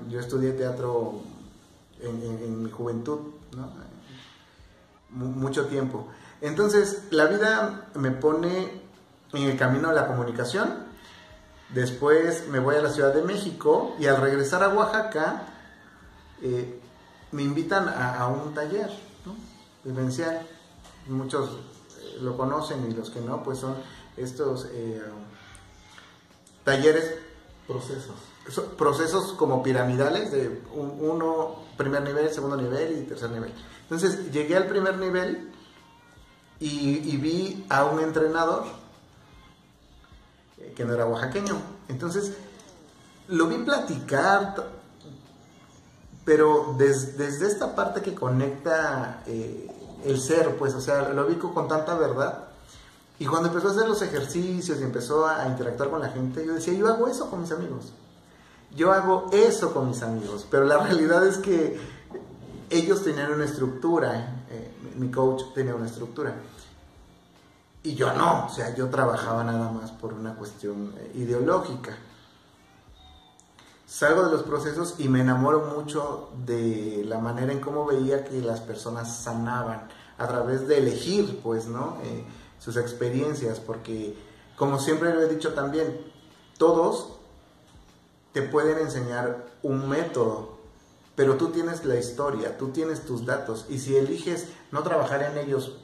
Yo 0.09 0.19
estudié 0.19 0.51
teatro 0.51 1.21
en, 2.01 2.63
mi 2.63 2.69
juventud, 2.69 3.19
mucho 5.09 5.65
tiempo. 5.67 6.07
Entonces 6.41 7.03
la 7.11 7.25
vida 7.25 7.87
me 7.95 8.11
pone 8.11 8.81
en 9.33 9.43
el 9.43 9.57
camino 9.57 9.89
de 9.89 9.95
la 9.95 10.07
comunicación 10.07 10.90
Después 11.73 12.47
me 12.49 12.59
voy 12.59 12.75
a 12.75 12.81
la 12.81 12.89
Ciudad 12.89 13.13
de 13.13 13.21
México 13.21 13.95
y 13.97 14.05
al 14.05 14.17
regresar 14.17 14.61
a 14.61 14.69
Oaxaca 14.69 15.43
eh, 16.41 16.79
me 17.31 17.43
invitan 17.43 17.87
a, 17.87 18.27
un 18.27 18.53
taller 18.53 18.89
vivencial. 19.83 20.45
Muchos 21.07 21.49
eh, 21.49 22.17
lo 22.21 22.35
conocen 22.35 22.85
y 22.89 22.93
los 22.93 23.09
que 23.09 23.21
no, 23.21 23.41
pues 23.41 23.59
son 23.59 23.75
estos 24.17 24.67
eh, 24.71 25.01
talleres. 26.65 27.15
Procesos. 27.67 28.15
Procesos 28.77 29.31
como 29.33 29.63
piramidales 29.63 30.31
de 30.31 30.61
uno, 30.73 31.55
primer 31.77 32.01
nivel, 32.01 32.29
segundo 32.31 32.57
nivel 32.57 32.99
y 32.99 33.03
tercer 33.03 33.29
nivel. 33.29 33.53
Entonces 33.83 34.29
llegué 34.33 34.57
al 34.57 34.67
primer 34.67 34.97
nivel 34.97 35.51
y 36.59 37.17
vi 37.17 37.65
a 37.69 37.85
un 37.85 38.01
entrenador 38.01 38.80
que 40.75 40.85
no 40.85 40.93
era 40.93 41.05
oaxaqueño. 41.05 41.55
Entonces, 41.87 42.33
lo 43.27 43.47
vi 43.47 43.57
platicar, 43.57 44.55
pero 46.25 46.75
desde 46.77 47.47
esta 47.47 47.75
parte 47.75 48.01
que 48.01 48.13
conecta 48.13 49.23
eh, 49.25 49.69
el 50.05 50.19
ser, 50.19 50.57
pues, 50.57 50.73
o 50.73 50.81
sea, 50.81 51.09
lo 51.09 51.25
vi 51.25 51.35
con 51.35 51.67
tanta 51.67 51.95
verdad. 51.95 52.47
Y 53.19 53.25
cuando 53.25 53.49
empezó 53.49 53.67
a 53.67 53.71
hacer 53.71 53.87
los 53.87 54.01
ejercicios 54.01 54.79
y 54.79 54.83
empezó 54.83 55.27
a, 55.27 55.47
interactuar 55.47 55.91
con 55.91 56.01
la 56.01 56.09
gente, 56.09 56.45
yo 56.45 56.55
decía, 56.55 56.73
yo 56.73 56.87
hago 56.87 57.07
eso 57.07 57.29
con 57.29 57.41
mis 57.41 57.51
amigos. 57.51 57.93
Yo 58.75 58.91
hago 58.91 59.29
eso 59.31 59.73
con 59.73 59.89
mis 59.89 60.01
amigos. 60.01 60.47
Pero 60.49 60.65
la 60.65 60.77
realidad 60.79 61.25
es 61.27 61.37
que 61.37 61.79
ellos 62.71 63.03
tenían 63.03 63.31
una 63.31 63.45
estructura, 63.45 64.43
eh, 64.49 64.71
mi 64.97 65.11
coach 65.11 65.43
tenía 65.53 65.75
una 65.75 65.85
estructura. 65.85 66.33
Y 67.83 67.95
yo 67.95 68.13
no, 68.13 68.45
o 68.45 68.49
sea, 68.49 68.75
yo 68.75 68.89
trabajaba 68.89 69.43
nada 69.43 69.71
más 69.71 69.91
por 69.91 70.13
una 70.13 70.35
cuestión 70.35 70.93
eh, 70.97 71.11
ideológica. 71.15 71.97
Salgo 73.87 74.23
de 74.23 74.31
los 74.31 74.43
procesos 74.43 74.95
y 74.99 75.09
me 75.09 75.21
enamoro 75.21 75.73
mucho 75.75 76.29
de 76.45 77.03
la 77.05 77.17
manera 77.17 77.51
en 77.51 77.59
cómo 77.59 77.85
veía 77.85 78.23
que 78.23 78.39
las 78.39 78.61
personas 78.61 79.23
sanaban 79.23 79.87
a 80.17 80.27
través 80.27 80.67
de 80.67 80.77
elegir, 80.77 81.39
pues, 81.43 81.65
¿no? 81.65 81.97
Eh, 82.03 82.23
sus 82.59 82.77
experiencias, 82.77 83.59
porque 83.59 84.15
como 84.55 84.79
siempre 84.79 85.13
lo 85.13 85.21
he 85.21 85.27
dicho 85.27 85.53
también, 85.53 85.99
todos 86.59 87.17
te 88.31 88.43
pueden 88.43 88.77
enseñar 88.77 89.47
un 89.63 89.89
método, 89.89 90.59
pero 91.15 91.35
tú 91.35 91.47
tienes 91.47 91.83
la 91.83 91.97
historia, 91.97 92.57
tú 92.57 92.69
tienes 92.69 93.05
tus 93.05 93.25
datos, 93.25 93.65
y 93.67 93.79
si 93.79 93.97
eliges 93.97 94.47
no 94.71 94.83
trabajar 94.83 95.23
en 95.23 95.39
ellos 95.39 95.77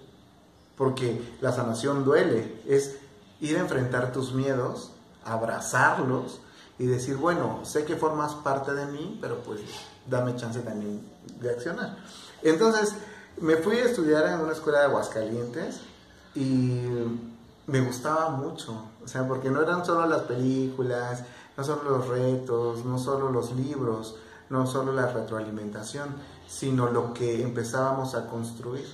porque 0.78 1.22
la 1.42 1.52
sanación 1.52 2.06
duele, 2.06 2.62
es 2.68 2.98
ir 3.40 3.58
a 3.58 3.62
enfrentar 3.62 4.12
tus 4.12 4.34
miedos 4.34 4.92
abrazarlos 5.28 6.40
y 6.80 6.86
decir, 6.86 7.18
bueno, 7.18 7.60
sé 7.64 7.86
que 7.86 7.96
formas 7.96 8.34
parte 8.34 8.74
de 8.74 8.86
mí, 8.86 9.18
pero 9.22 9.42
pues 9.44 9.62
dame 10.06 10.36
chance 10.36 10.60
también 10.62 11.02
de 11.40 11.50
accionar. 11.50 11.98
Entonces, 12.44 12.94
me 13.42 13.58
fui 13.58 13.78
a 13.78 13.86
estudiar 13.86 14.28
en 14.28 14.40
una 14.40 14.54
escuela 14.54 14.80
de 14.80 14.86
Aguascalientes 14.86 15.82
y 16.36 16.86
me 17.66 17.82
gustaba 17.82 18.30
mucho, 18.30 18.86
o 19.04 19.08
sea, 19.08 19.28
porque 19.28 19.50
no 19.50 19.62
eran 19.62 19.86
solo 19.86 20.06
las 20.06 20.22
películas, 20.22 21.24
no 21.58 21.64
solo 21.64 21.98
los 21.98 22.08
retos, 22.08 22.86
no 22.86 22.98
solo 22.98 23.32
los 23.32 23.52
libros, 23.54 24.16
no 24.50 24.66
solo 24.66 24.94
la 24.94 25.08
retroalimentación, 25.12 26.16
sino 26.48 26.90
lo 26.90 27.14
que 27.14 27.42
empezábamos 27.42 28.16
a 28.16 28.28
construir. 28.28 28.88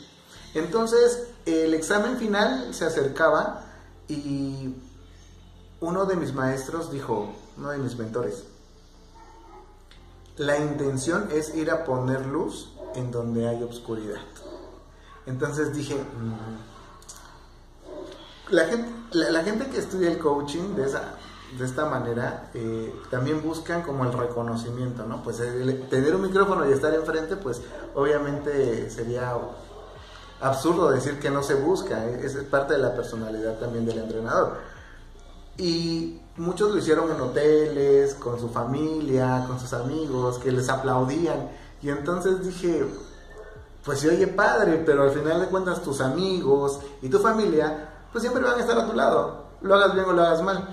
Entonces, 0.56 1.28
el 1.46 1.74
examen 1.74 2.18
final 2.18 2.74
se 2.74 2.86
acercaba 2.86 3.66
y 4.08 4.76
uno 5.80 6.06
de 6.06 6.16
mis 6.16 6.34
maestros 6.34 6.92
dijo, 6.92 7.34
uno 7.58 7.70
de 7.70 7.78
mis 7.78 7.98
mentores, 7.98 8.46
la 10.38 10.58
intención 10.58 11.30
es 11.32 11.54
ir 11.56 11.70
a 11.72 11.84
poner 11.84 12.26
luz 12.26 12.74
en 12.96 13.12
donde 13.12 13.48
hay 13.48 13.62
oscuridad. 13.64 14.22
Entonces 15.26 15.74
dije, 15.74 15.96
mm, 15.96 16.34
la, 18.54 18.66
gente, 18.66 18.90
la, 19.12 19.44
gente 19.44 19.68
que 19.68 19.80
estudia 19.80 20.10
el 20.12 20.18
coaching 20.20 20.76
de, 20.76 20.86
esa, 20.86 21.16
de 21.58 21.66
esta 21.66 21.86
manera 21.86 22.50
eh, 22.54 22.94
también 23.10 23.42
buscan 23.42 23.84
como 23.84 24.06
el 24.06 24.14
reconocimiento, 24.14 25.06
¿no? 25.06 25.24
Pues 25.24 25.38
tener 25.90 26.16
un 26.16 26.22
micrófono 26.24 26.68
y 26.70 26.74
estar 26.74 26.94
enfrente, 26.94 27.36
pues 27.36 27.62
obviamente 27.96 28.90
sería 28.90 29.36
absurdo 30.42 30.90
decir 30.90 31.20
que 31.20 31.30
no 31.30 31.44
se 31.44 31.56
busca, 31.56 32.06
¿eh? 32.06 32.22
es 32.24 32.36
parte 32.46 32.74
de 32.74 32.80
la 32.80 32.96
personalidad 32.96 33.60
también 33.60 33.86
del 33.86 34.00
entrenador. 34.00 34.58
Y 35.58 36.20
muchos 36.38 36.72
lo 36.72 36.78
hicieron 36.78 37.12
en 37.12 37.22
hoteles, 37.22 38.16
con 38.16 38.40
su 38.40 38.50
familia, 38.50 39.46
con 39.48 39.60
sus 39.60 39.74
amigos, 39.74 40.40
que 40.40 40.52
les 40.52 40.70
aplaudían. 40.70 41.50
Y 41.82 41.90
entonces 41.90 42.44
dije, 42.46 42.86
pues 43.84 44.00
sí, 44.00 44.08
oye 44.08 44.28
padre, 44.28 44.82
pero 44.86 45.04
al 45.04 45.12
final 45.12 45.42
de 45.42 45.48
cuentas 45.48 45.82
tus 45.82 46.02
amigos 46.02 46.80
y 47.02 47.10
tu 47.10 47.20
familia, 47.20 47.90
pues 48.12 48.24
siempre 48.24 48.44
van 48.44 48.58
a 48.58 48.62
estar 48.62 48.78
a 48.78 48.88
tu 48.88 48.94
lado, 48.94 49.46
lo 49.62 49.76
hagas 49.76 49.94
bien 49.94 50.06
o 50.06 50.14
lo 50.14 50.22
hagas 50.24 50.42
mal. 50.42 50.70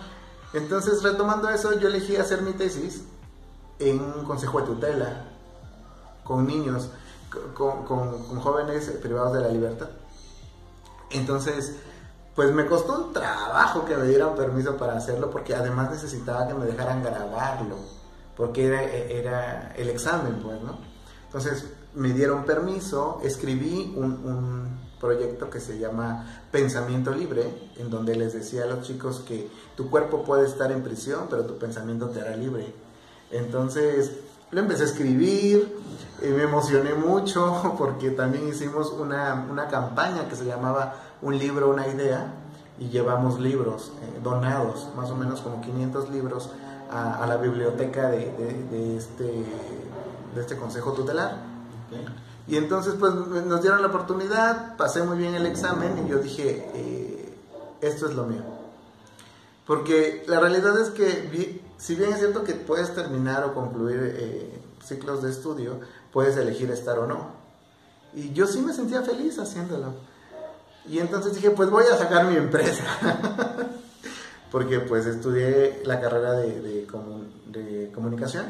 Entonces, 0.52 1.02
retomando 1.02 1.48
eso, 1.48 1.72
yo 1.78 1.88
elegí 1.88 2.16
hacer 2.16 2.42
mi 2.42 2.52
tesis 2.52 3.04
en 3.78 4.00
un 4.00 4.24
consejo 4.24 4.60
de 4.60 4.66
tutela, 4.66 5.24
con 6.24 6.46
niños, 6.46 6.88
con, 7.54 8.40
jóvenes 8.40 8.90
privados 9.02 9.34
de 9.34 9.40
la 9.40 9.48
libertad. 9.48 9.88
Entonces, 11.10 11.76
pues 12.34 12.52
me 12.52 12.66
costó 12.66 13.06
un 13.06 13.12
trabajo 13.12 13.84
que 13.84 13.96
me 13.96 14.06
dieran 14.06 14.34
permiso 14.34 14.76
para 14.76 14.96
hacerlo, 14.96 15.30
porque 15.30 15.54
además 15.54 15.90
necesitaba 15.90 16.46
que 16.46 16.54
me 16.54 16.66
dejaran 16.66 17.02
grabarlo, 17.02 17.76
porque 18.36 18.66
era, 18.66 19.74
el 19.76 19.90
examen, 19.90 20.40
pues, 20.42 20.60
¿no? 20.62 20.78
Entonces, 21.26 21.66
me 21.94 22.12
dieron 22.12 22.44
permiso, 22.44 23.20
escribí 23.22 23.94
un, 23.96 24.78
proyecto 25.00 25.48
que 25.48 25.60
se 25.60 25.78
llama 25.78 26.42
Pensamiento 26.52 27.10
Libre, 27.10 27.70
en 27.78 27.88
donde 27.88 28.14
les 28.16 28.34
decía 28.34 28.64
a 28.64 28.66
los 28.66 28.86
chicos 28.86 29.20
que 29.26 29.48
tu 29.74 29.88
cuerpo 29.88 30.24
puede 30.24 30.46
estar 30.46 30.70
en 30.70 30.82
prisión, 30.82 31.26
pero 31.30 31.46
tu 31.46 31.56
pensamiento 31.56 32.10
te 32.10 32.20
hará 32.20 32.36
libre. 32.36 32.70
Entonces 33.30 34.12
lo 34.50 34.60
empecé 34.60 34.82
a 34.82 34.86
escribir, 34.86 35.76
y 36.22 36.26
me 36.28 36.42
emocioné 36.42 36.94
mucho 36.94 37.74
porque 37.78 38.10
también 38.10 38.48
hicimos 38.48 38.92
una, 38.92 39.46
una, 39.50 39.68
campaña 39.68 40.28
que 40.28 40.36
se 40.36 40.44
llamaba 40.44 40.94
Un 41.22 41.38
libro, 41.38 41.70
una 41.70 41.86
idea, 41.86 42.34
y 42.78 42.88
llevamos 42.88 43.38
libros 43.40 43.92
eh, 44.02 44.20
donados, 44.22 44.88
más 44.96 45.10
o 45.10 45.16
menos 45.16 45.40
como 45.40 45.60
500 45.60 46.10
libros, 46.10 46.50
a, 46.90 47.24
la 47.26 47.36
biblioteca 47.36 48.08
de, 48.08 48.96
este, 48.96 49.24
de 50.34 50.40
este 50.40 50.56
consejo 50.56 50.92
tutelar. 50.92 51.36
Y 52.48 52.56
entonces 52.56 52.94
pues 52.98 53.14
nos 53.14 53.62
dieron 53.62 53.80
la 53.80 53.88
oportunidad, 53.88 54.76
pasé 54.76 55.02
muy 55.04 55.16
bien 55.16 55.34
el 55.34 55.46
examen 55.46 56.04
y 56.04 56.10
yo 56.10 56.18
dije, 56.18 56.68
eh, 56.74 57.32
esto 57.80 58.08
es 58.08 58.14
lo 58.14 58.24
mío. 58.24 58.42
Porque 59.66 60.24
la 60.26 60.40
realidad 60.40 60.80
es 60.80 60.90
que 60.90 61.28
si 61.80 61.94
bien 61.94 62.12
es 62.12 62.18
cierto 62.18 62.44
que 62.44 62.52
puedes 62.52 62.94
terminar 62.94 63.42
o 63.44 63.54
concluir 63.54 64.14
eh, 64.16 64.60
ciclos 64.84 65.22
de 65.22 65.30
estudio, 65.30 65.80
puedes 66.12 66.36
elegir 66.36 66.70
estar 66.70 66.98
o 66.98 67.06
no. 67.06 67.30
Y 68.12 68.32
yo 68.34 68.46
sí 68.46 68.60
me 68.60 68.74
sentía 68.74 69.02
feliz 69.02 69.38
haciéndolo. 69.38 69.94
Y 70.86 70.98
entonces 70.98 71.34
dije, 71.34 71.50
pues 71.50 71.70
voy 71.70 71.84
a 71.90 71.96
sacar 71.96 72.26
mi 72.26 72.36
empresa. 72.36 72.84
Porque 74.50 74.80
pues 74.80 75.06
estudié 75.06 75.82
la 75.86 76.00
carrera 76.00 76.32
de, 76.32 76.86
comunicación. 77.94 78.46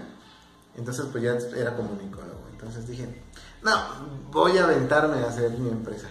Entonces 0.77 1.07
pues 1.13 1.23
ya 1.23 1.37
era 1.57 1.77
comunicólogo. 1.77 2.41
Entonces 2.51 2.89
dije, 2.89 3.23
no, 3.63 3.71
voy 4.33 4.59
a 4.59 4.65
aventarme 4.65 5.23
a 5.23 5.29
hacer 5.29 5.53
mi 5.53 5.69
empresa. 5.69 6.09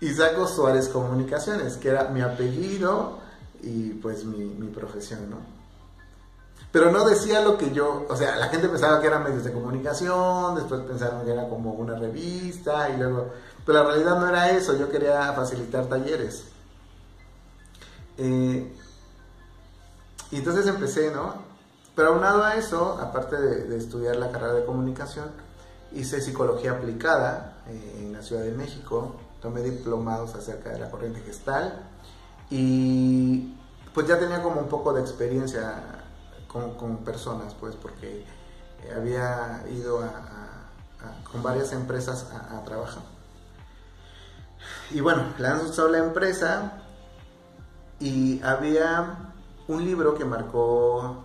Y 0.00 0.10
saco 0.10 0.46
Suárez 0.46 0.88
Comunicaciones, 0.88 1.76
que 1.76 1.88
era 1.88 2.08
mi 2.08 2.22
apellido 2.22 3.18
y 3.62 3.90
pues 3.90 4.24
mi, 4.24 4.68
profesión, 4.68 5.28
¿no? 5.28 5.55
Pero 6.76 6.90
no 6.90 7.08
decía 7.08 7.40
lo 7.40 7.56
que 7.56 7.72
yo, 7.72 8.04
o 8.06 8.16
sea, 8.16 8.36
la 8.36 8.48
gente 8.48 8.68
pensaba 8.68 9.00
que 9.00 9.06
eran 9.06 9.24
medios 9.24 9.44
de 9.44 9.50
comunicación, 9.50 10.56
después 10.56 10.82
pensaron 10.82 11.24
que 11.24 11.32
era 11.32 11.48
como 11.48 11.72
una 11.72 11.98
revista 11.98 12.90
y 12.90 12.98
luego, 12.98 13.30
pero 13.64 13.82
la 13.82 13.88
realidad 13.88 14.20
no 14.20 14.28
era 14.28 14.50
eso, 14.50 14.76
yo 14.76 14.90
quería 14.90 15.32
facilitar 15.32 15.86
talleres. 15.86 16.44
Eh, 18.18 18.70
y 20.30 20.36
entonces 20.36 20.66
empecé, 20.66 21.10
¿no? 21.12 21.36
Pero 21.94 22.08
aunado 22.08 22.44
a 22.44 22.56
eso, 22.56 22.98
aparte 23.00 23.36
de 23.36 23.74
estudiar 23.78 24.16
la 24.16 24.30
carrera 24.30 24.52
de 24.52 24.66
comunicación, 24.66 25.30
hice 25.92 26.20
psicología 26.20 26.72
aplicada 26.72 27.56
eh, 27.68 28.02
en 28.02 28.12
la 28.12 28.20
Ciudad 28.20 28.42
de 28.42 28.52
México, 28.52 29.16
tomé 29.40 29.62
diplomados 29.62 30.34
acerca 30.34 30.68
de 30.72 30.80
la 30.80 30.90
corriente 30.90 31.20
gestal 31.20 31.88
y 32.50 33.54
pues 33.94 34.06
ya 34.06 34.18
tenía 34.18 34.42
como 34.42 34.60
un 34.60 34.68
poco 34.68 34.92
de 34.92 35.00
experiencia 35.00 35.95
con, 36.78 36.98
personas, 36.98 37.54
pues 37.54 37.74
porque 37.74 38.24
había 38.94 39.64
ido 39.70 40.00
con 41.30 41.42
varias 41.42 41.72
empresas 41.72 42.26
a, 42.32 42.62
trabajar. 42.64 43.02
Y 44.90 45.00
bueno, 45.00 45.24
lanzó 45.38 45.88
la 45.88 45.98
empresa 45.98 46.82
y 48.00 48.42
había 48.42 49.32
un 49.68 49.84
libro 49.84 50.14
que 50.14 50.24
marcó 50.24 51.24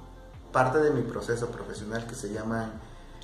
parte 0.51 0.79
de 0.79 0.91
mi 0.91 1.01
proceso 1.01 1.47
profesional 1.47 2.05
que 2.07 2.15
se 2.15 2.31
llama 2.31 2.69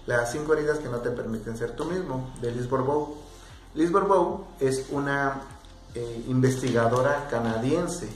las 0.05 0.31
cinco 0.31 0.53
heridas 0.53 0.79
que 0.79 0.87
no 0.87 0.97
te 0.97 1.11
permiten 1.11 1.57
ser 1.57 1.75
tú 1.75 1.85
mismo, 1.85 2.31
de 2.41 2.51
Liz 2.51 2.69
Bourbeau. 2.69 3.15
Liz 3.75 3.91
Bourbeau 3.91 4.45
es 4.59 4.87
una 4.91 5.41
eh, 5.93 6.25
investigadora 6.27 7.27
canadiense 7.29 8.07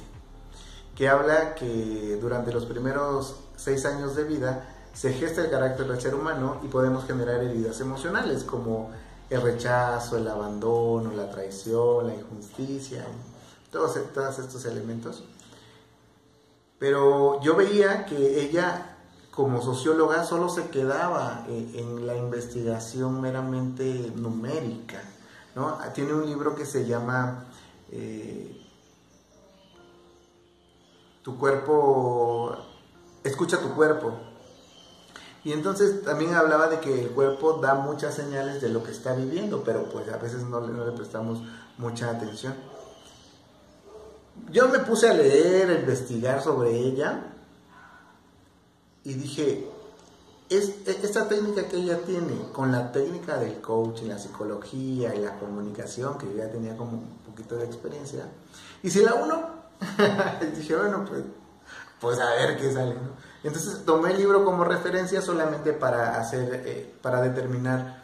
que 0.95 1.09
habla 1.09 1.55
que 1.55 2.17
durante 2.21 2.53
los 2.53 2.65
primeros 2.65 3.35
seis 3.63 3.85
años 3.85 4.15
de 4.15 4.23
vida 4.23 4.65
se 4.93 5.13
gesta 5.13 5.41
el 5.41 5.51
carácter 5.51 5.87
del 5.87 6.01
ser 6.01 6.15
humano 6.15 6.59
y 6.63 6.67
podemos 6.67 7.05
generar 7.05 7.41
heridas 7.43 7.79
emocionales 7.79 8.43
como 8.43 8.91
el 9.29 9.41
rechazo, 9.41 10.17
el 10.17 10.27
abandono, 10.27 11.11
la 11.15 11.29
traición, 11.29 12.07
la 12.07 12.15
injusticia, 12.15 13.05
todos, 13.71 13.95
estos 13.95 14.65
elementos. 14.65 15.23
Pero 16.77 17.41
yo 17.41 17.55
veía 17.55 18.05
que 18.05 18.41
ella 18.41 18.97
como 19.31 19.61
socióloga 19.61 20.25
solo 20.25 20.49
se 20.49 20.69
quedaba 20.69 21.45
eh, 21.47 21.71
en 21.75 22.05
la 22.05 22.17
investigación 22.17 23.21
meramente 23.21 24.11
numérica. 24.15 25.01
¿no? 25.55 25.77
Tiene 25.93 26.13
un 26.13 26.25
libro 26.25 26.53
que 26.53 26.65
se 26.65 26.85
llama 26.85 27.45
eh, 27.91 28.57
Tu 31.21 31.37
cuerpo, 31.37 32.57
escucha 33.23 33.59
tu 33.59 33.73
cuerpo. 33.73 34.13
Y 35.43 35.53
entonces 35.53 36.03
también 36.03 36.35
hablaba 36.35 36.67
de 36.67 36.79
que 36.79 37.01
el 37.01 37.09
cuerpo 37.09 37.53
da 37.53 37.73
muchas 37.73 38.13
señales 38.13 38.61
de 38.61 38.69
lo 38.69 38.83
que 38.83 38.91
está 38.91 39.13
viviendo, 39.13 39.63
pero 39.63 39.85
pues 39.85 40.07
a 40.09 40.17
veces 40.17 40.43
no, 40.43 40.61
le 40.61 40.91
prestamos 40.91 41.41
mucha 41.77 42.11
atención. 42.11 42.53
Yo 44.51 44.69
me 44.69 44.79
puse 44.79 45.09
a 45.09 45.13
leer, 45.13 45.69
a 45.69 45.79
investigar 45.79 46.43
sobre 46.43 46.77
ella 46.77 47.23
y 49.03 49.13
dije, 49.15 49.67
es, 50.49 50.69
e, 50.85 50.99
esta 51.03 51.27
técnica 51.27 51.67
que 51.67 51.77
ella 51.77 51.97
tiene 52.05 52.49
con 52.51 52.71
la 52.71 52.91
técnica 52.91 53.37
del 53.37 53.61
coaching, 53.61 54.09
la 54.09 54.19
psicología 54.19 55.15
y 55.15 55.21
la 55.21 55.39
comunicación, 55.39 56.17
que 56.19 56.27
yo 56.27 56.37
ya 56.37 56.51
tenía 56.51 56.77
como 56.77 56.91
un 56.91 57.17
poquito 57.25 57.55
de 57.55 57.65
experiencia, 57.65 58.25
y 58.83 58.89
si 58.91 59.01
la 59.01 59.15
uno, 59.15 59.41
dije, 60.55 60.75
bueno, 60.75 61.05
pues, 61.07 61.23
pues 62.01 62.19
a 62.19 62.31
ver 62.31 62.57
qué 62.57 62.73
sale, 62.73 62.95
¿no? 62.95 63.21
Entonces 63.43 63.85
tomé 63.85 64.11
el 64.11 64.17
libro 64.17 64.43
como 64.43 64.63
referencia 64.63 65.21
solamente 65.21 65.73
para 65.73 66.19
hacer, 66.19 66.63
eh, 66.65 66.93
para 67.01 67.21
determinar 67.21 68.01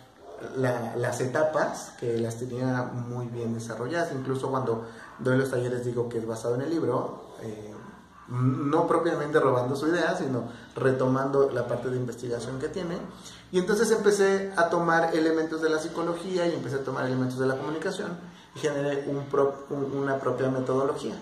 las 0.55 1.19
etapas 1.19 1.93
que 1.99 2.17
las 2.19 2.37
tenía 2.37 2.83
muy 2.83 3.27
bien 3.27 3.53
desarrolladas. 3.53 4.11
Incluso 4.13 4.49
cuando 4.49 4.85
doy 5.19 5.37
los 5.37 5.49
talleres 5.49 5.83
digo 5.83 6.07
que 6.09 6.19
es 6.19 6.27
basado 6.27 6.55
en 6.55 6.61
el 6.61 6.69
libro, 6.69 7.33
eh, 7.41 7.73
no 8.29 8.87
propiamente 8.87 9.39
robando 9.39 9.75
su 9.75 9.87
idea, 9.87 10.15
sino 10.15 10.43
retomando 10.75 11.49
la 11.51 11.67
parte 11.67 11.89
de 11.89 11.97
investigación 11.97 12.59
que 12.59 12.67
tiene. 12.67 12.97
Y 13.51 13.59
entonces 13.59 13.89
empecé 13.91 14.51
a 14.57 14.69
tomar 14.69 15.15
elementos 15.15 15.61
de 15.61 15.69
la 15.69 15.79
psicología 15.79 16.45
y 16.47 16.53
empecé 16.53 16.77
a 16.77 16.83
tomar 16.83 17.05
elementos 17.05 17.39
de 17.39 17.47
la 17.47 17.57
comunicación 17.57 18.17
y 18.55 18.59
generé 18.59 19.07
una 19.09 20.19
propia 20.19 20.49
metodología. 20.49 21.15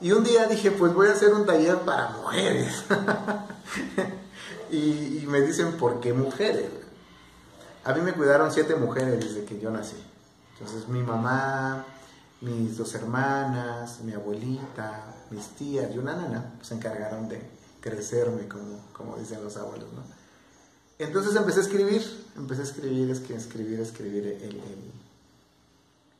Y 0.00 0.12
un 0.12 0.24
día 0.24 0.46
dije, 0.46 0.70
pues 0.70 0.92
voy 0.92 1.08
a 1.08 1.12
hacer 1.12 1.32
un 1.32 1.46
taller 1.46 1.78
para 1.80 2.10
mujeres. 2.10 2.84
y, 4.70 5.24
me 5.26 5.40
dicen, 5.40 5.72
¿por 5.72 6.00
qué 6.00 6.12
mujeres? 6.12 6.70
A 7.84 7.92
mí 7.92 8.00
me 8.00 8.12
cuidaron 8.12 8.52
siete 8.52 8.74
mujeres 8.76 9.24
desde 9.24 9.44
que 9.44 9.58
yo 9.58 9.70
nací. 9.70 9.96
Entonces 10.52 10.88
mi 10.88 11.02
mamá, 11.02 11.84
mis 12.40 12.76
dos 12.76 12.94
hermanas, 12.94 14.00
mi 14.00 14.12
abuelita, 14.12 15.04
mis 15.30 15.48
tías 15.48 15.92
y 15.94 15.98
una 15.98 16.14
nana 16.14 16.52
pues, 16.56 16.68
se 16.68 16.74
encargaron 16.74 17.28
de 17.28 17.42
crecerme, 17.80 18.48
como, 18.48 18.80
como 18.92 19.16
dicen 19.16 19.42
los 19.42 19.56
abuelos, 19.56 19.92
¿no? 19.92 20.02
Entonces 20.98 21.34
empecé 21.34 21.60
a 21.60 21.62
escribir, 21.62 22.02
empecé 22.36 22.60
a 22.60 22.64
escribir, 22.64 23.10
escribir, 23.10 23.80
escribir 23.80 24.26
el, 24.26 24.54
el, 24.54 24.92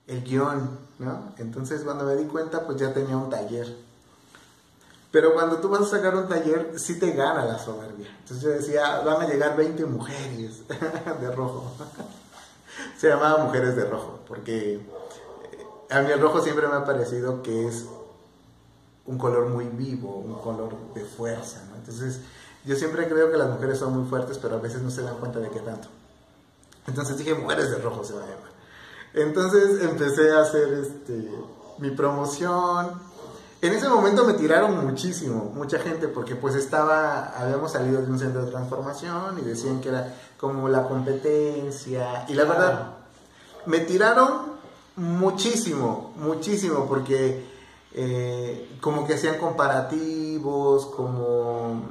guion, 0.06 0.78
¿no? 0.98 1.32
Entonces 1.38 1.82
cuando 1.82 2.04
me 2.04 2.16
di 2.16 2.24
cuenta, 2.24 2.66
pues 2.66 2.78
ya 2.78 2.92
tenía 2.92 3.16
un 3.16 3.30
taller. 3.30 3.74
Pero 5.10 5.32
cuando 5.32 5.58
tú 5.58 5.68
vas 5.68 5.82
a 5.82 5.86
sacar 5.86 6.16
un 6.16 6.28
taller, 6.28 6.72
sí 6.76 6.98
te 6.98 7.12
gana 7.12 7.44
la 7.44 7.58
soberbia. 7.58 8.08
Entonces 8.18 8.42
yo 8.42 8.50
decía, 8.50 9.00
van 9.00 9.22
a 9.22 9.28
llegar 9.28 9.56
20 9.56 9.86
mujeres 9.86 10.62
de 11.20 11.30
rojo. 11.30 11.72
Se 12.98 13.08
llamaba 13.08 13.44
Mujeres 13.44 13.76
de 13.76 13.84
Rojo, 13.84 14.18
porque 14.26 14.80
a 15.90 16.00
mí 16.00 16.10
el 16.10 16.20
rojo 16.20 16.40
siempre 16.40 16.66
me 16.66 16.74
ha 16.74 16.84
parecido 16.84 17.42
que 17.42 17.68
es 17.68 17.84
un 19.06 19.18
color 19.18 19.48
muy 19.48 19.66
vivo, 19.66 20.16
un 20.16 20.34
color 20.40 20.74
de 20.94 21.04
fuerza, 21.04 21.62
¿no? 21.70 21.76
Entonces, 21.76 22.20
yo 22.64 22.74
siempre 22.76 23.06
creo 23.06 23.30
que 23.30 23.36
las 23.36 23.48
mujeres 23.50 23.78
son 23.78 23.96
muy 23.96 24.08
fuertes, 24.08 24.38
pero 24.38 24.56
a 24.56 24.58
veces 24.58 24.82
no 24.82 24.90
se 24.90 25.02
dan 25.02 25.18
cuenta 25.18 25.38
de 25.38 25.50
qué 25.50 25.60
tanto. 25.60 25.88
Entonces 26.86 27.18
dije, 27.18 27.34
mujeres 27.34 27.70
de 27.70 27.78
rojo 27.78 28.02
se 28.02 28.14
va 28.14 28.22
a 28.24 28.26
llamar. 28.26 28.53
Entonces 29.14 29.82
empecé 29.82 30.32
a 30.32 30.40
hacer 30.40 30.72
este, 30.74 31.30
mi 31.78 31.90
promoción. 31.90 33.00
En 33.62 33.72
ese 33.72 33.88
momento 33.88 34.24
me 34.24 34.34
tiraron 34.34 34.84
muchísimo, 34.84 35.52
mucha 35.54 35.78
gente, 35.78 36.08
porque 36.08 36.34
pues 36.34 36.54
estaba, 36.56 37.32
habíamos 37.38 37.72
salido 37.72 38.02
de 38.02 38.10
un 38.10 38.18
centro 38.18 38.44
de 38.44 38.50
transformación 38.50 39.38
y 39.38 39.42
decían 39.42 39.80
que 39.80 39.88
era 39.88 40.14
como 40.38 40.68
la 40.68 40.86
competencia. 40.86 42.26
Y 42.28 42.34
la 42.34 42.44
verdad, 42.44 42.96
me 43.66 43.78
tiraron 43.80 44.54
muchísimo, 44.96 46.12
muchísimo, 46.16 46.86
porque 46.86 47.46
eh, 47.94 48.76
como 48.80 49.06
que 49.06 49.14
hacían 49.14 49.38
comparativos, 49.38 50.86
como 50.86 51.82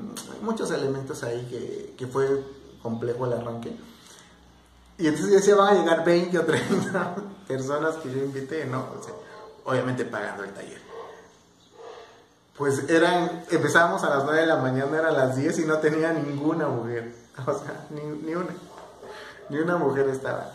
muchos 0.44 0.70
elementos 0.72 1.24
ahí 1.24 1.48
que, 1.50 1.96
que 1.98 2.06
fue 2.06 2.44
complejo 2.84 3.26
el 3.26 3.34
arranque. 3.34 3.76
Y 4.98 5.08
entonces 5.08 5.32
yo 5.32 5.36
decía, 5.38 5.56
van 5.56 5.76
a 5.76 5.80
llegar 5.80 6.06
20 6.06 6.38
o 6.38 6.46
30 6.46 7.16
personas 7.48 7.96
que 7.96 8.12
yo 8.12 8.24
invité, 8.24 8.66
¿no? 8.66 8.86
obviamente 9.66 10.06
pagando 10.06 10.44
el 10.44 10.52
taller. 10.52 10.82
Pues 12.58 12.88
eran, 12.90 13.46
empezábamos 13.50 14.04
a 14.04 14.10
las 14.10 14.26
9 14.26 14.42
de 14.42 14.46
la 14.46 14.58
mañana, 14.58 14.98
eran 14.98 15.14
las 15.14 15.36
10 15.36 15.60
y 15.60 15.66
no 15.66 15.80
tenía 15.80 16.14
ninguna 16.14 16.68
mujer. 16.68 17.24
O 17.48 17.52
sea, 17.52 17.88
ni, 17.90 18.02
ni 18.02 18.36
una. 18.36 18.54
Ni 19.50 19.58
una 19.58 19.78
mujer 19.78 20.08
estaba. 20.10 20.52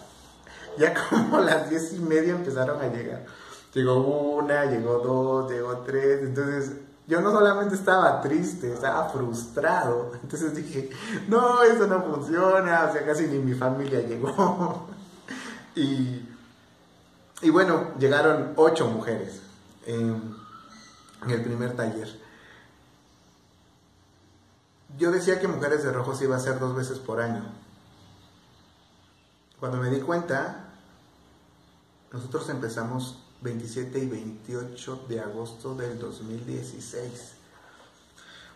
Ya 0.78 0.94
como 0.94 1.38
a 1.38 1.40
las 1.40 1.68
10 1.68 1.94
y 1.94 1.98
media 1.98 2.34
empezaron 2.34 2.80
a 2.80 2.86
llegar. 2.86 3.26
Llegó 3.74 3.96
una, 3.96 4.64
llegó 4.66 4.98
dos, 5.00 5.50
llegó 5.50 5.78
tres. 5.78 6.22
Entonces, 6.22 6.72
yo 7.08 7.22
no 7.22 7.32
solamente 7.32 7.74
estaba 7.74 8.20
triste, 8.20 8.74
estaba 8.74 9.08
frustrado. 9.08 10.12
Entonces 10.22 10.54
dije, 10.54 10.90
no, 11.26 11.62
eso 11.62 11.86
no 11.86 12.02
funciona. 12.02 12.84
O 12.84 12.92
sea, 12.92 13.04
casi 13.04 13.26
ni 13.26 13.38
mi 13.38 13.54
familia 13.54 14.00
llegó. 14.00 14.86
y, 15.74 16.28
y 17.40 17.50
bueno, 17.50 17.94
llegaron 17.98 18.52
ocho 18.56 18.86
mujeres 18.88 19.40
en, 19.86 20.36
en 21.24 21.30
el 21.30 21.42
primer 21.42 21.74
taller. 21.74 22.08
Yo 24.98 25.10
decía 25.10 25.40
que 25.40 25.48
Mujeres 25.48 25.84
de 25.84 25.92
Rojo 25.92 26.14
se 26.14 26.24
iba 26.24 26.34
a 26.34 26.38
hacer 26.38 26.58
dos 26.58 26.74
veces 26.74 26.98
por 26.98 27.20
año. 27.20 27.44
Cuando 29.60 29.78
me 29.78 29.90
di 29.90 30.00
cuenta, 30.00 30.64
nosotros 32.12 32.48
empezamos 32.50 33.18
27 33.40 33.98
y 33.98 34.06
28 34.06 35.04
de 35.08 35.20
agosto 35.20 35.74
del 35.74 35.98
2016. 35.98 37.38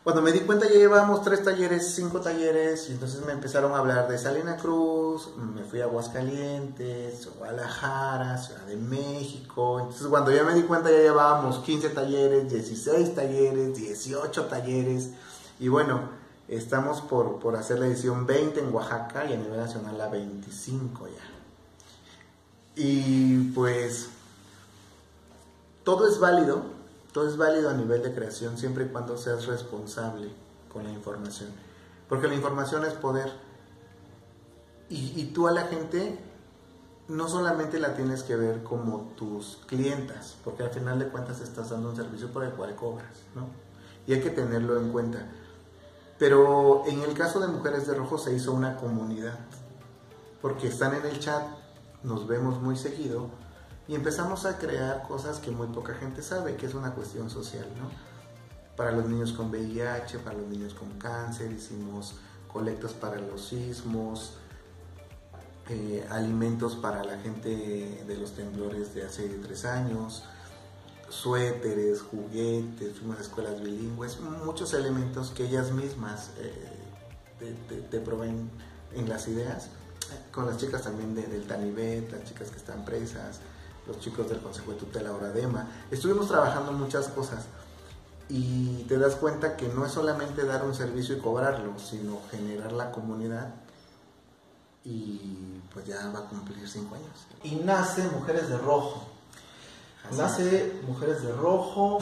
Cuando 0.03 0.21
me 0.21 0.33
di 0.33 0.41
cuenta 0.41 0.67
ya 0.69 0.75
llevábamos 0.75 1.23
tres 1.23 1.45
talleres, 1.45 1.95
cinco 1.95 2.21
talleres, 2.21 2.89
y 2.89 2.93
entonces 2.93 3.25
me 3.25 3.31
empezaron 3.31 3.73
a 3.73 3.79
hablar 3.79 4.09
de 4.09 4.19
Salina 4.19 4.57
Cruz, 4.57 5.29
me 5.37 5.63
fui 5.63 5.81
a 5.81 5.85
Aguascalientes, 5.85 7.29
Guadalajara, 7.39 8.37
Ciudad 8.37 8.67
de 8.67 8.77
México. 8.77 9.79
Entonces 9.79 10.09
cuando 10.09 10.33
ya 10.33 10.43
me 10.43 10.55
di 10.55 10.63
cuenta 10.63 10.91
ya 10.91 10.99
llevábamos 10.99 11.61
15 11.61 11.91
talleres, 11.91 12.51
16 12.51 13.15
talleres, 13.15 13.77
18 13.77 14.47
talleres. 14.47 15.11
Y 15.61 15.69
bueno, 15.69 16.01
estamos 16.49 17.01
por, 17.01 17.39
por 17.39 17.55
hacer 17.55 17.79
la 17.79 17.87
edición 17.87 18.27
20 18.27 18.59
en 18.59 18.75
Oaxaca 18.75 19.25
y 19.27 19.35
a 19.35 19.37
nivel 19.37 19.59
nacional 19.59 19.97
la 19.97 20.09
25 20.09 21.07
ya. 21.07 21.33
Y 22.75 23.53
pues 23.53 24.09
todo 25.85 26.09
es 26.09 26.19
válido, 26.19 26.63
todo 27.13 27.29
es 27.29 27.37
válido 27.37 27.71
a 27.71 27.75
nivel 27.75 28.03
de 28.03 28.15
creación 28.15 28.57
siempre 28.57 28.85
y 28.85 28.89
cuando 28.89 29.17
seas 29.17 29.47
responsable 29.47 30.31
con 30.73 30.85
la 30.85 30.91
información. 30.91 31.51
Porque 32.09 32.29
la 32.29 32.35
información 32.35 32.85
es 32.85 32.95
poder. 32.95 33.33
Y, 34.89 35.25
tú 35.33 35.49
a 35.49 35.53
la 35.53 35.63
gente 35.63 36.19
no 37.09 37.27
solamente 37.27 37.81
la 37.81 37.95
tienes 37.95 38.23
que 38.23 38.37
ver 38.37 38.63
como 38.63 39.13
tus 39.17 39.59
clientas, 39.67 40.37
porque 40.45 40.65
al 40.65 40.71
final 40.71 40.99
de 40.99 41.09
cuentas 41.09 41.41
estás 41.41 41.71
dando 41.71 41.89
un 41.89 41.97
servicio 41.97 42.31
por 42.31 42.45
el 42.45 42.51
cual 42.51 42.77
cobras, 42.77 43.23
¿no? 43.35 43.47
Y 44.07 44.13
hay 44.13 44.21
que 44.21 44.29
tenerlo 44.29 44.79
en 44.79 44.93
cuenta. 44.93 45.27
Pero 46.19 46.85
en 46.87 47.01
el 47.01 47.15
caso 47.15 47.41
de 47.41 47.49
Mujeres 47.49 47.87
de 47.87 47.95
Rojo 47.95 48.19
se 48.19 48.35
hizo 48.35 48.53
una 48.53 48.77
comunidad, 48.77 49.39
porque 50.43 50.69
están 50.69 50.95
en 50.95 51.07
el 51.07 51.19
chat, 51.19 51.43
nos 52.03 52.27
vemos 52.27 52.61
muy 52.61 52.77
seguido, 52.77 53.31
y 53.89 53.95
empezamos 53.95 54.45
a 54.45 54.59
crear 54.59 55.03
cosas 55.09 55.39
que 55.39 55.51
muy 55.51 55.69
poca 55.69 55.95
gente 55.95 56.23
sabe, 56.23 56.57
que 56.57 56.67
es 56.67 56.75
una 56.75 56.93
cuestión 56.95 57.31
social, 57.31 57.67
¿no? 57.79 57.91
Para 58.77 58.93
los 58.93 59.07
niños 59.07 59.33
con 59.33 59.51
VIH, 59.51 60.19
para 60.21 60.39
los 60.39 60.47
niños 60.47 60.75
con 60.75 60.99
cáncer, 60.99 61.53
hicimos 61.53 62.15
colectas 62.53 62.93
para 62.93 63.19
los 63.19 63.49
sismos, 63.49 64.35
eh, 65.69 66.07
alimentos 66.11 66.77
para 66.77 67.05
la 67.05 67.19
gente 67.19 68.05
de 68.07 68.17
los 68.17 68.33
temblores 68.33 68.95
de 68.95 69.05
hace 69.05 69.29
tres 69.29 69.65
años, 69.65 70.25
suéteres, 71.13 72.01
juguetes, 72.01 72.99
fuimos 72.99 73.19
a 73.19 73.21
escuelas 73.21 73.61
bilingües, 73.61 74.19
muchos 74.21 74.73
elementos 74.73 75.31
que 75.31 75.45
ellas 75.45 75.71
mismas 75.71 76.31
eh, 76.39 77.53
te, 77.91 78.01
proveen 78.01 78.51
en 78.95 79.09
las 79.09 79.29
ideas, 79.29 79.69
con 80.33 80.47
las 80.47 80.57
chicas 80.57 80.83
también 80.83 81.15
del 81.15 81.47
Tanibet, 81.47 82.11
las 82.11 82.25
chicas 82.25 82.51
que 82.51 82.57
están 82.57 82.85
presas, 82.85 83.41
los 83.87 83.99
chicos 84.01 84.29
del 84.29 84.41
Consejo 84.41 84.73
de 84.73 84.79
Tutela 84.79 85.13
Oradema. 85.13 85.67
Estuvimos 85.91 86.29
trabajando 86.29 86.73
muchas 86.73 87.09
cosas 87.09 87.45
y 88.29 88.85
te 88.85 88.99
das 88.99 89.17
cuenta 89.17 89.57
que 89.57 89.69
no 89.69 89.85
es 89.85 89.93
solamente 89.93 90.45
dar 90.45 90.65
un 90.65 90.75
servicio 90.75 91.17
y 91.17 91.21
cobrarlo, 91.21 91.79
sino 91.79 92.21
generar 92.31 92.73
la 92.73 92.91
comunidad 92.91 93.55
y 94.85 95.61
pues 95.73 95.87
ya 95.87 96.11
va 96.11 96.21
a 96.21 96.29
cumplir 96.29 96.69
cinco 96.69 96.95
años. 96.95 97.27
Y 97.43 97.57
nace 97.57 98.09
Mujeres 98.09 98.49
de 98.49 98.59
Rojo. 98.59 99.07
nace 100.17 100.81
Mujeres 100.87 101.23
de 101.23 101.33
Rojo 101.33 101.99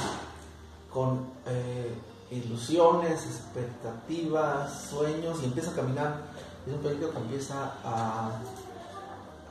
con 0.92 1.26
eh, 1.46 1.94
ilusiones, 2.30 3.24
expectativas, 3.24 4.88
sueños 4.90 5.38
y 5.42 5.46
empieza 5.46 5.70
a 5.72 5.74
caminar. 5.74 6.22
Es 6.66 6.72
un 6.72 6.80
proyecto 6.80 7.10
que 7.10 7.18
empieza 7.18 7.72
a, 7.84 8.30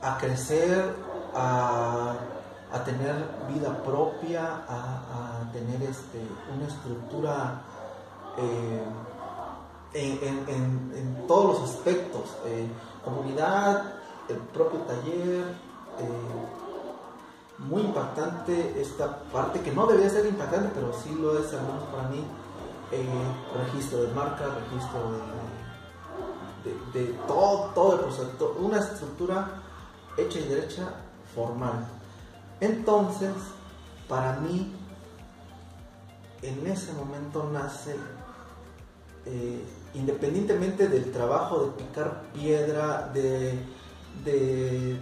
a 0.02 0.18
crecer 0.18 0.94
a, 1.34 2.16
tener 2.84 3.14
vida 3.52 3.82
propia, 3.82 4.64
a, 4.68 5.50
tener 5.52 5.82
este, 5.82 6.20
una 6.54 6.66
estructura 6.66 7.62
eh, 8.36 8.82
en, 9.92 11.26
todos 11.26 11.60
los 11.60 11.70
aspectos, 11.70 12.36
eh, 12.46 12.68
comunidad, 13.04 13.94
el 14.28 14.36
propio 14.36 14.80
taller, 14.80 15.44
eh, 15.98 16.08
muy 17.58 17.82
impactante 17.82 18.80
esta 18.80 19.18
parte 19.32 19.60
que 19.60 19.72
no 19.72 19.86
debería 19.86 20.08
ser 20.08 20.26
impactante, 20.26 20.70
pero 20.74 20.92
sí 20.92 21.14
lo 21.14 21.38
es, 21.38 21.52
al 21.52 21.62
menos 21.62 21.82
para 21.92 22.08
mí, 22.08 22.24
registro 23.54 24.02
de 24.02 24.14
marca, 24.14 24.44
registro 24.46 25.00
de, 26.92 27.00
de, 27.00 27.12
todo, 27.26 27.70
todo 27.74 27.94
el 27.94 28.00
proceso, 28.00 28.56
una 28.60 28.78
estructura 28.78 29.62
hecha 30.16 30.38
y 30.38 30.44
derecha 30.44 30.88
formal. 31.34 31.86
Entonces, 32.60 33.32
para 34.08 34.38
mí, 34.40 34.72
en 36.42 36.66
ese 36.66 36.92
momento 36.92 37.48
nace, 37.52 37.94
eh, 39.26 39.64
independientemente 39.94 40.88
del 40.88 41.10
trabajo 41.12 41.64
de 41.64 41.70
picar 41.72 42.22
piedra, 42.32 43.10
de, 43.12 43.58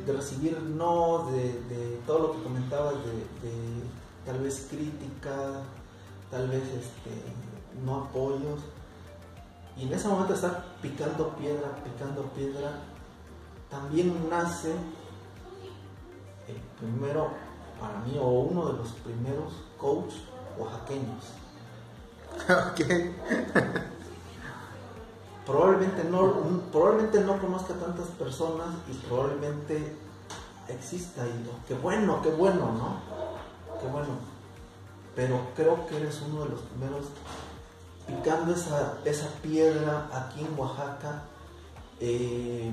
recibir 0.07 0.61
no, 0.61 1.31
de, 1.31 2.01
todo 2.07 2.19
lo 2.19 2.33
que 2.33 2.43
comentabas, 2.43 2.95
de, 2.95 3.83
tal 4.25 4.41
vez 4.41 4.67
crítica, 4.71 5.63
tal 6.31 6.49
vez 6.49 6.63
este, 6.63 7.11
no 7.85 8.05
apoyos, 8.05 8.61
y 9.77 9.85
en 9.85 9.93
ese 9.93 10.09
momento 10.09 10.35
estar 10.35 10.65
picando 10.83 11.31
piedra, 11.37 11.71
picando 11.85 12.23
piedra, 12.35 12.73
también 13.71 14.29
nace 14.29 14.75
primero, 16.79 17.31
para 17.81 17.99
mí, 18.01 18.19
o 18.19 18.29
uno 18.29 18.73
de 18.73 18.79
los 18.79 18.89
primeros 18.93 19.53
coach 19.79 20.15
oaxaqueños. 20.59 21.25
Ok. 22.49 22.81
probablemente 25.47 26.05
no, 26.05 26.61
probablemente 26.71 27.21
no 27.21 27.41
conozca 27.41 27.73
tantas 27.75 28.09
personas 28.09 28.69
y 28.91 28.95
probablemente 29.07 29.97
exista 30.69 31.27
y 31.27 31.51
qué 31.67 31.75
bueno, 31.75 32.21
qué 32.23 32.31
bueno, 32.31 32.73
¿no? 32.73 33.01
Qué 33.81 33.87
bueno. 33.87 34.09
Pero 35.17 35.41
creo 35.57 35.87
que 35.87 35.97
eres 35.97 36.21
uno 36.29 36.45
de 36.45 36.51
los 36.51 36.61
primeros 36.61 37.07
picando 38.07 38.53
esa, 38.55 38.99
esa 39.05 39.29
piedra 39.43 40.09
aquí 40.13 40.41
en 40.41 40.59
Oaxaca. 40.59 41.23
Eh, 42.01 42.71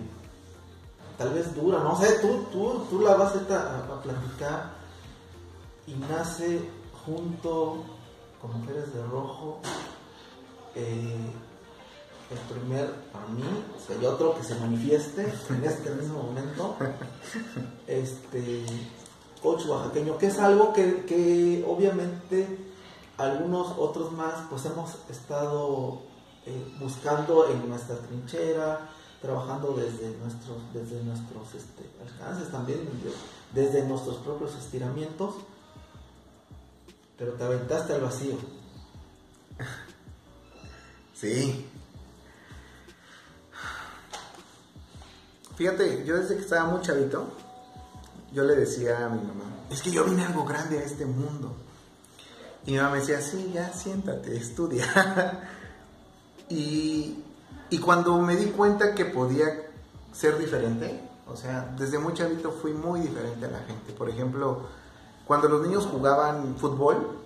tal 1.17 1.33
vez 1.33 1.55
dura, 1.55 1.79
no 1.79 1.95
sé, 1.99 2.19
tú, 2.19 2.45
tú, 2.51 2.85
tú 2.89 3.01
la 3.01 3.15
vas 3.15 3.33
a, 3.35 3.93
a, 3.93 4.01
platicar 4.01 4.71
y 5.87 5.93
nace 5.93 6.61
junto 7.05 7.83
con 8.41 8.59
Mujeres 8.59 8.93
de 8.93 9.03
Rojo 9.03 9.59
eh, 10.75 11.31
el 12.31 12.37
primer, 12.55 12.91
para 13.11 13.27
mí, 13.27 13.43
si 13.85 13.93
hay 13.93 14.05
otro 14.05 14.35
que 14.35 14.43
se 14.43 14.55
manifieste 14.55 15.31
en 15.49 15.63
este 15.63 15.91
mismo 15.91 16.23
momento, 16.23 16.75
este 17.87 18.65
coach 19.41 19.65
oaxaqueño, 19.67 20.17
que 20.17 20.27
es 20.27 20.39
algo 20.39 20.73
que, 20.73 21.05
que 21.05 21.63
obviamente 21.67 22.47
algunos 23.17 23.77
otros 23.77 24.11
más 24.11 24.33
pues 24.49 24.65
hemos 24.65 24.95
estado 25.09 26.01
eh, 26.45 26.75
buscando 26.79 27.47
en 27.49 27.69
nuestra 27.69 27.95
trinchera, 27.97 28.89
trabajando 29.25 29.73
desde 29.73 30.15
nuestros, 30.19 30.57
desde 30.71 31.03
nuestros 31.03 31.55
este, 31.55 31.83
alcances 31.99 32.51
también, 32.51 32.87
desde 33.53 33.83
nuestros 33.87 34.17
propios 34.17 34.55
estiramientos, 34.55 35.35
pero 37.17 37.33
te 37.33 37.43
aventaste 37.43 37.93
al 37.93 38.01
vacío. 38.01 38.35
Sí. 41.15 41.65
Fíjate, 45.55 46.05
yo 46.05 46.17
desde 46.17 46.35
que 46.35 46.41
estaba 46.41 46.69
muy 46.69 46.81
chavito, 46.81 47.29
yo 48.31 48.43
le 48.43 48.55
decía 48.55 49.05
a 49.05 49.09
mi 49.09 49.21
mamá, 49.21 49.45
es 49.71 49.81
que 49.81 49.91
yo 49.91 50.03
vine 50.03 50.23
algo 50.25 50.45
grande 50.45 50.77
a 50.77 50.83
este 50.83 51.05
mundo. 51.05 51.55
Y 52.65 52.71
mi 52.71 52.77
mamá 52.77 52.91
me 52.91 52.99
decía, 52.99 53.21
sí, 53.21 53.51
ya 53.53 53.71
siéntate, 53.71 54.35
estudia. 54.35 55.39
y, 56.49 57.23
y 57.69 57.79
cuando 57.79 58.17
me 58.19 58.35
di 58.35 58.47
cuenta 58.47 58.93
que 58.93 59.05
podía 59.05 59.45
ser 60.11 60.37
diferente, 60.37 61.01
o 61.27 61.35
sea, 61.35 61.73
desde 61.77 61.97
muy 61.97 62.13
chavito 62.13 62.51
fui 62.51 62.73
muy 62.73 62.99
diferente 62.99 63.45
a 63.45 63.49
la 63.49 63.59
gente. 63.59 63.93
Por 63.93 64.09
ejemplo, 64.09 64.61
cuando 65.25 65.49
los 65.49 65.65
niños 65.65 65.87
jugaban 65.91 66.55
fútbol, 66.57 67.17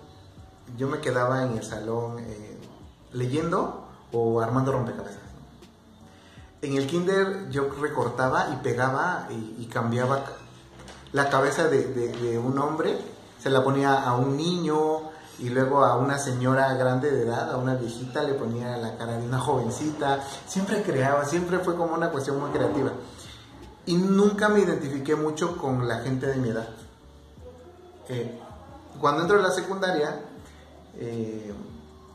yo 0.78 0.88
me 0.88 1.00
quedaba 1.00 1.44
en 1.44 1.58
el 1.58 1.64
salón 1.64 2.20
eh, 2.20 2.58
leyendo 3.12 3.86
o 4.12 4.40
armando 4.40 4.72
rompecabezas. 4.72 5.20
En 6.62 6.76
el 6.76 6.88
kinder 6.88 7.50
yo 7.50 7.70
recortaba 7.82 8.50
y 8.54 8.58
pegaba 8.58 9.28
y, 9.30 9.66
cambiaba 9.68 10.26
la 11.14 11.30
cabeza 11.30 11.68
de, 11.70 11.88
de, 11.88 12.38
un 12.38 12.58
hombre, 12.60 12.98
se 13.40 13.50
la 13.50 13.64
ponía 13.64 14.04
a 14.04 14.16
un 14.16 14.36
niño, 14.36 15.10
y 15.40 15.50
luego 15.50 15.86
a 15.86 15.96
una 15.98 16.18
señora 16.18 16.74
grande 16.74 17.12
de 17.12 17.24
edad, 17.24 17.52
a 17.52 17.58
una 17.58 17.76
viejita, 17.76 18.24
le 18.24 18.34
ponía 18.34 18.76
la 18.78 18.98
cara 18.98 19.18
de 19.18 19.26
una 19.26 19.40
jovencita. 19.40 20.22
Siempre 20.48 20.84
creaba, 20.84 21.26
siempre 21.26 21.60
fue 21.60 21.76
como 21.76 21.96
una 21.96 22.10
cuestión 22.10 22.40
muy 22.40 22.50
creativa. 22.52 22.92
Y 23.86 23.96
nunca 23.96 24.50
me 24.50 24.60
identifiqué 24.60 25.16
mucho 25.16 25.58
con 25.58 25.88
la 25.88 26.00
gente 26.00 26.28
de 26.28 26.36
mi 26.36 26.50
edad. 26.50 26.68
Eh, 28.10 28.38
cuando 29.00 29.22
entro 29.22 29.40
a 29.40 29.42
la 29.42 29.52
secundaria, 29.52 30.22
eh, 30.96 31.54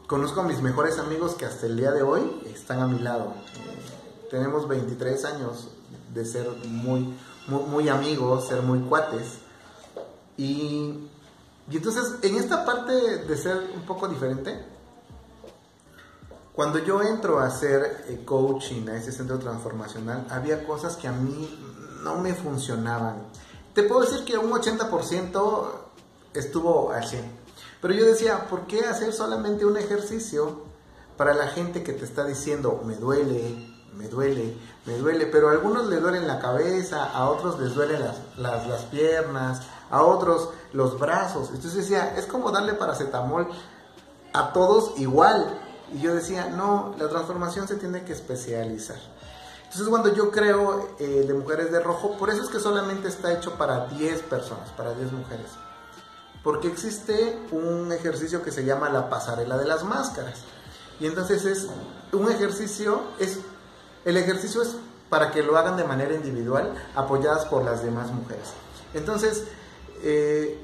conozco 0.07 0.43
a 0.43 0.45
mis 0.45 0.61
mejores 0.61 0.99
amigos 0.99 1.35
que 1.35 1.47
hasta 1.47 1.67
el 1.67 1.77
día 1.77 1.93
de 1.93 2.03
hoy 2.03 2.43
están 2.53 2.81
a 2.81 2.87
mi 2.87 2.99
lado. 2.99 3.33
Eh, 3.57 4.29
tenemos 4.31 4.69
23 4.69 5.25
años 5.25 5.69
de 6.13 6.27
ser 6.27 6.49
muy, 6.67 7.17
muy, 7.49 7.63
muy 7.63 7.89
amigos, 7.89 8.49
ser 8.49 8.61
muy 8.61 8.81
cuates. 8.81 9.39
Y 10.37 11.09
y 11.71 11.77
entonces, 11.77 12.17
en 12.23 12.37
esta 12.37 12.65
parte 12.65 12.93
de 12.93 13.37
ser 13.37 13.71
un 13.75 13.83
poco 13.83 14.07
diferente, 14.07 14.65
cuando 16.55 16.79
yo 16.79 17.03
entro 17.03 17.41
a 17.41 17.47
hacer 17.47 18.05
eh, 18.09 18.23
coaching 18.25 18.89
a 18.89 18.97
ese 18.97 19.11
centro 19.11 19.39
transformacional, 19.39 20.27
había 20.31 20.65
cosas 20.67 20.97
que 20.97 21.09
a 21.09 21.13
mí 21.13 21.59
no 22.03 22.19
me 22.19 22.35
funcionaban. 22.35 23.25
Te 23.75 23.83
puedo 23.83 24.03
decir 24.03 24.25
que 24.25 24.37
un 24.37 24.53
80% 24.53 25.71
estuvo 26.35 26.93
al 26.93 27.05
100. 27.05 27.45
Pero 27.81 27.95
yo 27.95 28.05
decía, 28.05 28.47
¿por 28.49 28.67
qué 28.67 28.85
hacer 28.85 29.13
solamente 29.13 29.65
un 29.65 29.77
ejercicio 29.77 30.63
para 31.17 31.35
la 31.35 31.49
gente 31.49 31.83
que 31.83 31.93
te 31.93 32.05
está 32.05 32.25
diciendo, 32.25 32.83
me 32.85 32.95
duele, 32.95 33.75
me 33.97 34.09
duele, 34.09 34.57
me 34.87 34.97
duele? 34.97 35.27
Pero 35.27 35.49
a 35.49 35.53
algunos 35.53 35.89
les 35.89 36.01
duele 36.01 36.21
la 36.21 36.39
cabeza, 36.39 37.05
a 37.05 37.29
otros 37.31 37.59
les 37.59 37.75
duelen 37.75 38.01
las, 38.01 38.17
las, 38.37 38.69
las 38.69 38.83
piernas, 38.85 39.63
a 39.95 40.03
otros 40.03 40.49
los 40.73 40.99
brazos. 40.99 41.51
Entonces 41.51 41.75
decía, 41.75 42.15
es 42.17 42.27
como 42.27 42.51
darle 42.51 42.75
paracetamol 42.75 43.47
a 44.33 44.53
todos 44.53 44.99
igual. 44.99 45.61
Y 45.93 46.01
yo 46.01 46.15
decía, 46.15 46.49
no, 46.49 46.95
la 46.99 47.09
transformación 47.09 47.69
se 47.69 47.77
tiene 47.77 48.05
que 48.05 48.13
especializar. 48.13 48.99
Entonces 49.63 49.89
cuando 49.89 50.13
yo 50.13 50.33
creo 50.33 50.97
eh, 50.99 51.25
de 51.27 51.35
Mujeres 51.35 51.71
de 51.71 51.79
Rojo, 51.79 52.17
por 52.17 52.29
eso 52.31 52.43
es 52.43 52.49
que 52.49 52.59
solamente 52.59 53.07
está 53.07 53.33
hecho 53.33 53.57
para 53.57 53.87
10 53.87 54.23
personas, 54.23 54.71
para 54.71 54.95
10 54.95 55.13
mujeres. 55.13 55.51
Porque 56.43 56.67
existe 56.67 57.39
un 57.53 57.93
ejercicio 57.93 58.43
que 58.43 58.51
se 58.51 58.65
llama 58.65 58.91
la 58.91 59.09
pasarela 59.09 59.57
de 59.57 59.67
las 59.67 59.85
máscaras. 59.85 60.41
Y 60.99 61.07
entonces 61.07 61.45
es 61.45 61.69
un 62.13 62.31
ejercicio, 62.31 63.01
es, 63.21 63.39
el 64.05 64.17
ejercicio 64.17 64.63
es 64.63 64.77
para 65.09 65.31
que 65.31 65.45
lo 65.45 65.57
hagan 65.57 65.77
de 65.77 65.85
manera 65.85 66.15
individual, 66.15 66.75
apoyadas 66.97 67.45
por 67.45 67.65
las 67.65 67.85
demás 67.85 68.11
mujeres. 68.11 68.53
Entonces, 68.95 69.45
eh, 70.05 70.59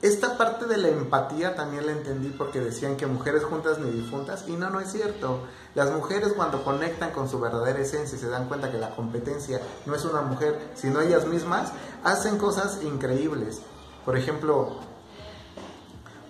esta 0.00 0.38
parte 0.38 0.66
de 0.66 0.76
la 0.76 0.88
empatía 0.88 1.56
también 1.56 1.84
la 1.84 1.92
entendí 1.92 2.28
porque 2.30 2.60
decían 2.60 2.96
que 2.96 3.06
mujeres 3.06 3.42
juntas 3.42 3.78
ni 3.78 3.90
difuntas 3.90 4.44
y 4.46 4.52
no, 4.52 4.70
no 4.70 4.80
es 4.80 4.92
cierto. 4.92 5.40
Las 5.74 5.90
mujeres 5.90 6.32
cuando 6.34 6.64
conectan 6.64 7.10
con 7.10 7.28
su 7.28 7.38
verdadera 7.38 7.80
esencia 7.80 8.16
y 8.16 8.20
se 8.20 8.28
dan 8.28 8.46
cuenta 8.46 8.70
que 8.70 8.78
la 8.78 8.94
competencia 8.94 9.60
no 9.86 9.94
es 9.94 10.04
una 10.04 10.22
mujer, 10.22 10.70
sino 10.74 11.00
ellas 11.00 11.26
mismas, 11.26 11.72
hacen 12.04 12.38
cosas 12.38 12.82
increíbles. 12.82 13.60
Por 14.04 14.16
ejemplo, 14.16 14.76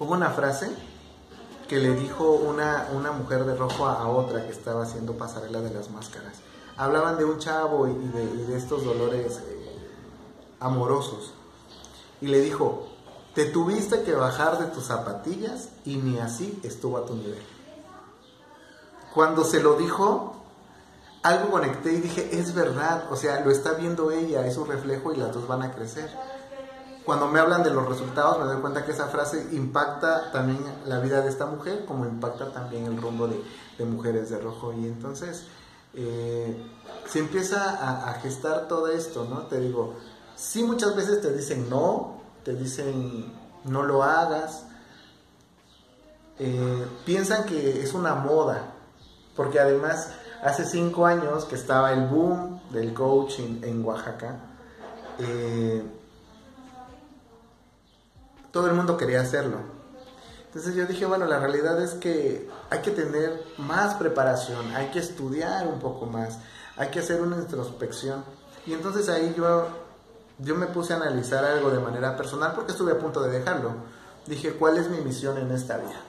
hubo 0.01 0.15
una 0.15 0.31
frase 0.31 0.71
que 1.69 1.77
le 1.77 1.95
dijo 1.95 2.33
una, 2.33 2.89
una 2.95 3.13
mujer 3.13 3.45
de 3.45 3.55
rojo 3.55 3.87
a, 3.87 4.09
otra 4.09 4.47
que 4.47 4.51
estaba 4.51 4.83
haciendo 4.83 5.19
pasarela 5.19 5.61
de 5.61 5.75
las 5.75 5.91
máscaras. 5.91 6.39
Hablaban 6.77 7.19
de 7.19 7.25
un 7.27 7.39
chavo 7.39 7.87
y 7.87 7.93
de, 7.93 8.57
estos 8.57 8.85
dolores 8.85 9.41
eh, 9.47 9.79
amorosos 10.59 11.35
y 12.21 12.27
le 12.27 12.41
dijo, 12.41 12.89
te 13.35 13.45
tuviste 13.47 14.03
que 14.03 14.15
bajar 14.15 14.59
de 14.59 14.67
tus 14.67 14.85
zapatillas 14.85 15.69
y 15.85 15.97
ni 15.97 16.19
así 16.19 16.59
estuvo 16.65 16.99
a 16.99 17.07
tu 17.07 17.15
nivel. 17.15 17.43
Cuando 19.15 19.45
se 19.45 19.63
lo 19.63 19.75
dijo, 19.75 20.35
algo 21.23 21.51
conecté 21.51 21.93
y 21.93 22.01
dije, 22.01 22.39
es 22.39 22.55
verdad, 22.55 23.05
o 23.11 23.17
sea, 23.17 23.41
lo 23.41 23.51
está 23.51 23.75
viendo 23.75 24.11
ella, 24.11 24.47
es 24.47 24.55
su 24.55 24.65
reflejo 24.65 25.13
y 25.13 25.17
las 25.17 25.33
dos 25.33 25.47
van 25.47 25.63
a 25.63 25.73
crecer. 25.73 26.11
Cuando 27.05 27.27
me 27.29 27.39
hablan 27.39 27.63
de 27.63 27.71
los 27.71 27.89
resultados, 27.89 28.39
me 28.39 28.45
doy 28.45 28.61
cuenta 28.61 28.85
que 28.85 28.93
esa 28.93 29.07
frase 29.07 29.49
impacta 29.53 30.31
también 30.31 30.59
la 30.87 30.99
vida 30.99 31.23
de 31.23 31.29
esta 31.29 31.47
mujer, 31.47 31.85
como 31.87 32.05
impacta 32.05 32.53
también 32.53 32.87
el 32.87 33.01
rumbo 33.01 33.29
de, 33.29 33.85
Mujeres 33.85 34.29
de 34.29 34.39
Rojo. 34.39 34.73
Y 34.73 34.87
entonces 34.87 35.45
eh, 35.95 36.61
se 37.07 37.21
empieza 37.21 38.09
a 38.09 38.15
gestar 38.15 38.67
todo 38.67 38.89
esto, 38.89 39.27
¿no? 39.31 39.43
Te 39.43 39.61
digo, 39.61 39.95
Sí, 40.39 40.63
muchas 40.63 40.95
veces 40.95 41.21
te 41.21 41.33
dicen 41.33 41.69
no, 41.69 42.21
te 42.45 42.55
dicen 42.55 43.33
no 43.65 43.83
lo 43.83 44.05
hagas. 44.05 44.63
Eh, 46.39 46.87
piensan 47.05 47.45
que 47.45 47.83
es 47.83 47.93
una 47.93 48.15
moda, 48.15 48.73
porque 49.35 49.59
además 49.59 50.13
hace 50.41 50.65
cinco 50.65 51.07
años 51.07 51.45
que 51.45 51.57
estaba 51.57 51.93
el 51.93 52.07
boom 52.07 52.61
del 52.71 52.95
coaching 52.95 53.63
en 53.65 53.85
Oaxaca, 53.85 54.37
eh, 55.19 55.83
todo 58.53 58.69
el 58.69 58.75
mundo 58.75 58.97
quería 58.97 59.23
hacerlo. 59.23 59.57
Entonces 60.47 60.77
yo 60.77 60.87
dije, 60.87 61.05
bueno, 61.05 61.27
la 61.27 61.41
realidad 61.41 61.83
es 61.83 61.95
que 61.95 62.49
hay 62.71 62.79
que 62.81 62.93
tener 62.93 63.43
más 63.59 63.95
preparación, 63.95 64.71
hay 64.77 64.87
que 64.93 65.01
estudiar 65.01 65.67
un 65.67 65.81
poco 65.81 66.07
más, 66.07 66.39
hay 66.77 66.91
que 66.91 67.01
hacer 67.01 67.21
una 67.21 67.37
introspección. 67.39 68.25
Y 68.67 68.73
entonces 68.73 69.09
ahí 69.09 69.35
yo, 69.37 69.67
yo 70.39 70.55
me 70.55 70.67
puse 70.67 70.93
a 70.93 70.97
analizar 70.97 71.45
algo 71.45 71.71
de 71.71 71.81
manera 71.81 72.17
personal 72.17 72.53
porque 72.55 72.73
estuve 72.73 72.93
a 72.93 72.99
punto 72.99 73.23
de 73.23 73.39
dejarlo. 73.39 73.73
Dije, 74.27 74.53
¿cuál 74.53 74.79
es 74.79 74.89
mi 74.89 74.99
misión 74.99 75.39
en 75.39 75.51
esta 75.51 75.79
vida? 75.79 76.01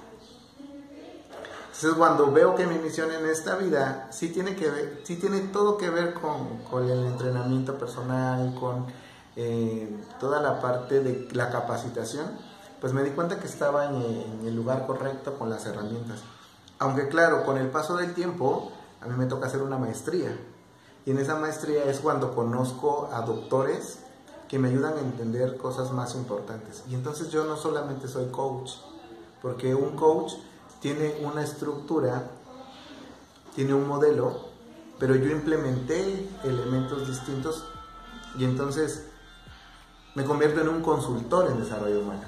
Entonces 1.67 1.97
cuando 1.97 2.31
veo 2.31 2.55
que 2.55 2.67
mi 2.67 2.77
misión 2.77 3.09
en 3.11 3.25
esta 3.25 3.55
vida 3.55 4.09
sí 4.11 4.29
tiene, 4.29 4.55
que 4.55 4.69
ver, 4.69 5.01
sí 5.03 5.15
tiene 5.15 5.39
todo 5.39 5.77
que 5.77 5.89
ver 5.89 6.13
con, 6.13 6.59
con 6.69 6.89
el 6.89 7.05
entrenamiento 7.05 7.77
personal, 7.77 8.53
con 8.59 8.85
eh, 9.37 9.89
toda 10.19 10.41
la 10.41 10.59
parte 10.59 10.99
de 10.99 11.29
la 11.31 11.49
capacitación, 11.49 12.25
pues 12.81 12.91
me 12.91 13.03
di 13.03 13.11
cuenta 13.11 13.39
que 13.39 13.47
estaba 13.47 13.85
en, 13.85 14.45
el 14.45 14.53
lugar 14.53 14.85
correcto 14.85 15.39
con 15.39 15.49
las 15.49 15.65
herramientas. 15.65 16.19
Aunque 16.79 17.07
claro, 17.07 17.45
con 17.45 17.57
el 17.57 17.69
paso 17.69 17.95
del 17.95 18.13
tiempo, 18.13 18.73
a 18.99 19.07
mí 19.07 19.15
me 19.15 19.27
toca 19.27 19.47
hacer 19.47 19.61
una 19.61 19.77
maestría. 19.77 20.37
Y 21.05 21.11
en 21.11 21.19
esa 21.19 21.35
maestría 21.35 21.85
es 21.85 22.01
cuando 22.01 22.35
conozco 22.35 23.09
a 23.13 23.21
doctores 23.21 23.99
que 24.49 24.57
me 24.57 24.69
ayudan 24.69 24.97
a 24.97 25.01
entender 25.01 25.57
cosas 25.57 25.91
más 25.91 26.15
importantes. 26.15 26.83
Y 26.89 26.95
entonces 26.95 27.29
yo 27.29 27.45
no 27.45 27.55
solamente 27.55 28.07
soy 28.07 28.29
coach, 28.31 28.71
porque 29.41 29.75
un 29.75 29.95
coach 29.95 30.33
tiene 30.81 31.21
una 31.23 31.43
estructura, 31.43 32.31
tiene 33.55 33.75
un 33.75 33.88
modelo, 33.88 34.49
pero 34.97 35.15
yo 35.15 35.29
implementé 35.29 36.27
elementos 36.43 37.07
distintos 37.07 37.63
y 38.38 38.43
entonces 38.43 39.05
me 40.15 40.25
convierto 40.25 40.62
en 40.62 40.69
un 40.69 40.81
consultor 40.81 41.49
en 41.51 41.62
desarrollo 41.62 42.01
humano. 42.01 42.23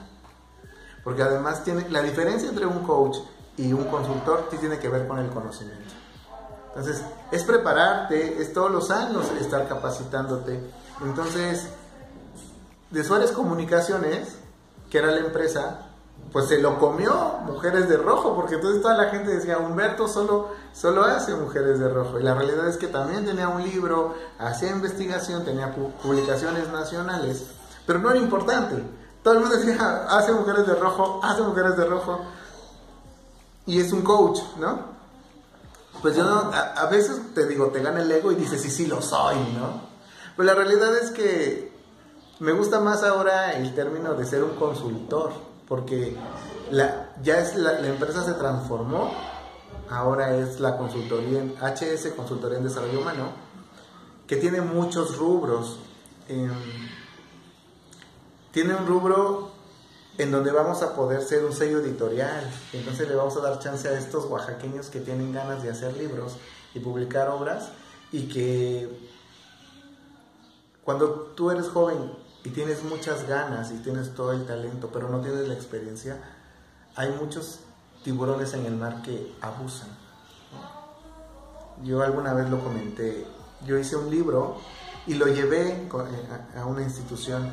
Porque 1.04 1.24
además 1.24 1.64
tiene 1.64 1.90
la 1.90 2.04
diferencia 2.04 2.50
entre 2.50 2.68
un 2.68 2.84
coach 2.84 3.18
y 3.58 3.74
un 3.74 3.86
consultor 3.86 4.48
tiene 4.50 4.78
que 4.78 4.90
ver 4.90 5.08
con 5.08 5.18
el 5.18 5.30
conocimiento. 5.30 5.90
Entonces, 6.68 7.04
es 7.32 7.44
prepararte, 7.44 8.42
es 8.42 8.54
todos 8.54 8.72
los 8.72 8.92
años 8.92 9.26
estar 9.40 9.68
capacitándote. 9.68 10.60
Entonces, 11.02 11.68
de 12.92 13.04
Suárez 13.04 13.32
Comunicaciones, 13.32 14.36
que 14.90 14.98
era 15.00 15.12
la 15.12 15.20
empresa, 15.20 15.88
pues 16.32 16.48
se 16.48 16.60
lo 16.60 16.80
comió 16.80 17.40
Mujeres 17.46 17.90
de 17.90 17.98
Rojo, 17.98 18.36
porque 18.36 18.56
entonces 18.56 18.82
toda 18.82 18.96
la 18.96 19.10
gente 19.10 19.34
decía, 19.34 19.58
Humberto 19.58 20.08
solo, 20.08 20.50
solo 20.74 21.04
hace 21.04 21.34
Mujeres 21.36 21.80
de 21.80 21.90
Rojo. 21.90 22.20
Y 22.20 22.24
la 22.24 22.36
realidad 22.36 22.68
es 22.68 22.78
que 22.78 22.88
también 22.88 23.26
tenía 23.26 23.50
un 23.50 23.64
libro, 23.64 24.16
hacía 24.40 24.72
investigación, 24.72 25.44
tenía 25.44 25.74
publicaciones 25.74 26.70
nacionales, 26.70 27.46
pero 27.86 28.00
no 28.00 28.12
era 28.12 28.20
importante. 28.20 28.84
Todo 29.24 29.36
el 29.36 29.40
mundo 29.42 29.58
decía, 29.58 30.06
hace 30.10 30.32
mujeres 30.32 30.66
de 30.68 30.76
rojo, 30.76 31.20
hace 31.24 31.42
mujeres 31.42 31.76
de 31.78 31.86
rojo. 31.86 32.22
Y 33.66 33.80
es 33.80 33.92
un 33.94 34.02
coach, 34.02 34.40
¿no? 34.60 34.92
Pues 36.02 36.16
yo 36.16 36.24
a, 36.24 36.86
veces 36.88 37.34
te 37.36 37.46
digo, 37.46 37.68
te 37.68 37.82
gana 37.82 38.02
el 38.02 38.12
ego 38.12 38.32
y 38.32 38.36
dices, 38.36 38.62
sí, 38.62 38.72
sí, 38.72 38.88
lo 38.88 39.02
soy, 39.02 39.36
¿no? 39.54 39.82
Pues 40.36 40.48
la 40.48 40.56
realidad 40.56 40.96
es 40.98 41.12
que 41.12 41.71
me 42.42 42.54
gusta 42.54 42.80
más 42.80 43.04
ahora 43.04 43.52
el 43.52 43.76
término 43.76 44.16
de 44.16 44.26
ser 44.26 44.44
un 44.44 44.56
consultor, 44.56 45.32
porque 45.68 46.18
ya 47.22 47.38
es 47.38 47.56
la, 47.56 47.88
empresa 47.88 48.24
se 48.24 48.34
transformó, 48.34 49.12
ahora 49.92 50.36
es 50.36 50.60
la 50.60 50.76
consultoría 50.76 51.40
en 51.40 51.54
HS, 51.62 52.14
Consultoría 52.16 52.58
en 52.58 52.64
Desarrollo 52.64 53.00
Humano, 53.00 53.30
que 54.26 54.38
tiene 54.38 54.60
muchos 54.62 55.18
rubros. 55.18 55.78
Eh, 56.30 56.50
tiene 58.52 58.74
un 58.74 58.88
rubro 58.88 59.52
en 60.18 60.32
donde 60.32 60.52
vamos 60.52 60.82
a 60.82 60.96
poder 60.96 61.22
ser 61.22 61.46
un 61.46 61.54
sello 61.54 61.78
editorial. 61.78 62.52
Entonces 62.74 63.08
le 63.08 63.14
vamos 63.14 63.38
a 63.38 63.42
dar 63.42 63.60
chance 63.60 63.88
a 63.88 64.00
estos 64.00 64.26
oaxaqueños 64.26 64.90
que 64.90 65.00
tienen 65.00 65.32
ganas 65.32 65.62
de 65.62 65.70
hacer 65.70 65.96
libros 65.96 66.38
y 66.74 66.80
publicar 66.80 67.30
obras 67.30 67.70
y 68.12 68.24
que 68.24 68.90
cuando 70.84 71.34
tú 71.36 71.52
eres 71.52 71.68
joven 71.68 72.21
y 72.44 72.50
tienes 72.50 72.84
muchas 72.84 73.28
ganas 73.28 73.72
y 73.72 73.78
tienes 73.78 74.14
todo 74.14 74.32
el 74.32 74.46
talento, 74.46 74.90
pero 74.92 75.10
no 75.10 75.22
tienes 75.22 75.48
la 75.48 75.54
experiencia, 75.54 76.18
hay 76.96 77.10
muchos 77.12 77.60
tiburones 78.04 78.54
en 78.54 78.66
el 78.66 78.76
mar 78.76 79.02
que 79.02 79.36
abusan. 79.42 79.90
Yo 81.84 82.02
alguna 82.02 82.34
vez 82.34 82.50
lo 82.50 82.64
comenté, 82.64 83.26
yo 83.66 83.78
hice 83.78 83.96
un 83.96 84.10
libro 84.10 84.58
y 85.08 85.16
lo 85.16 85.28
llevé 85.28 85.90
a 86.56 86.66
una 86.66 86.82
institución 86.82 87.52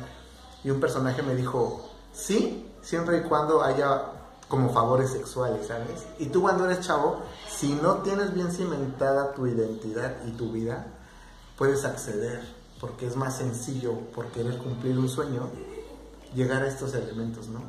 y 0.63 0.69
un 0.69 0.79
personaje 0.79 1.21
me 1.23 1.35
dijo, 1.35 1.89
sí, 2.13 2.71
siempre 2.81 3.17
y 3.17 3.21
cuando 3.21 3.63
haya 3.63 4.03
como 4.47 4.73
favores 4.73 5.11
sexuales, 5.11 5.67
¿sabes? 5.67 6.05
Y 6.17 6.27
tú 6.27 6.41
cuando 6.41 6.65
eres 6.65 6.81
chavo, 6.81 7.21
si 7.47 7.73
no 7.73 7.97
tienes 7.97 8.33
bien 8.33 8.51
cimentada 8.51 9.33
tu 9.33 9.45
identidad 9.45 10.15
y 10.25 10.31
tu 10.31 10.51
vida, 10.51 10.87
puedes 11.55 11.85
acceder, 11.85 12.41
porque 12.79 13.07
es 13.07 13.15
más 13.15 13.37
sencillo 13.37 13.93
por 14.15 14.27
querer 14.27 14.57
cumplir 14.57 14.97
un 14.97 15.09
sueño, 15.09 15.49
llegar 16.33 16.63
a 16.63 16.67
estos 16.67 16.93
elementos, 16.93 17.47
¿no? 17.47 17.61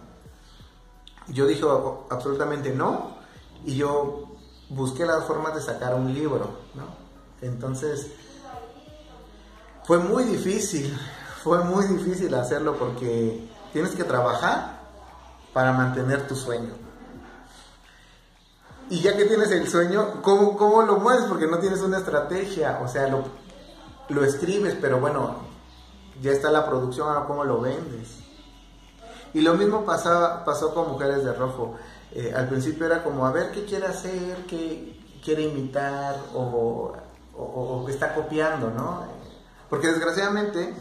Yo 1.29 1.46
dije 1.46 1.64
absolutamente 2.11 2.73
no, 2.75 3.16
y 3.64 3.77
yo 3.77 4.37
busqué 4.68 5.05
las 5.05 5.25
formas 5.25 5.55
de 5.55 5.61
sacar 5.61 5.94
un 5.94 6.12
libro, 6.14 6.51
¿no? 6.75 6.85
Entonces, 7.40 8.09
fue 9.85 9.99
muy 9.99 10.25
difícil, 10.25 10.96
fue 11.42 11.64
muy 11.64 11.87
difícil 11.87 12.35
hacerlo 12.35 12.77
porque 12.79 13.49
tienes 13.73 13.94
que 13.94 14.05
trabajar 14.05 14.81
para 15.53 15.73
mantener 15.73 16.27
tu 16.29 16.37
sueño. 16.37 16.70
Y 18.88 19.01
ya 19.01 19.16
que 19.16 19.25
tienes 19.25 19.53
el 19.53 19.68
sueño, 19.68 20.20
¿cómo, 20.20 20.57
cómo 20.57 20.83
lo 20.83 20.99
mueves? 20.99 21.25
Porque 21.27 21.46
no 21.46 21.59
tienes 21.59 21.81
una 21.81 21.99
estrategia. 21.99 22.81
O 22.83 22.88
sea, 22.88 23.07
lo, 23.07 23.23
lo 24.11 24.25
escribes, 24.25 24.77
pero 24.81 25.01
bueno, 25.01 25.37
ya 26.20 26.33
está 26.33 26.51
la 26.51 26.66
producción, 26.66 27.09
ahora 27.09 27.27
cómo 27.27 27.44
lo 27.44 27.61
vendes. 27.61 28.18
Y 29.33 29.40
lo 29.40 29.55
mismo 29.55 29.85
pasaba, 29.85 30.44
pasó 30.44 30.75
con 30.75 30.88
Mujeres 30.88 31.25
de 31.25 31.33
Rojo. 31.33 31.77
Eh, 32.12 32.33
al 32.35 32.49
principio 32.49 32.87
era 32.87 33.03
como, 33.03 33.27
a 33.27 33.33
ver 33.33 33.53
qué 33.53 33.64
quiere 33.64 33.87
hacer, 33.87 34.44
qué 34.49 35.01
quiere 35.25 35.42
imitar 35.42 36.16
o, 36.35 36.92
o, 37.37 37.88
está 37.88 38.14
copiando, 38.14 38.70
¿no? 38.70 39.05
Porque 39.68 39.88
desgraciadamente 39.88 40.75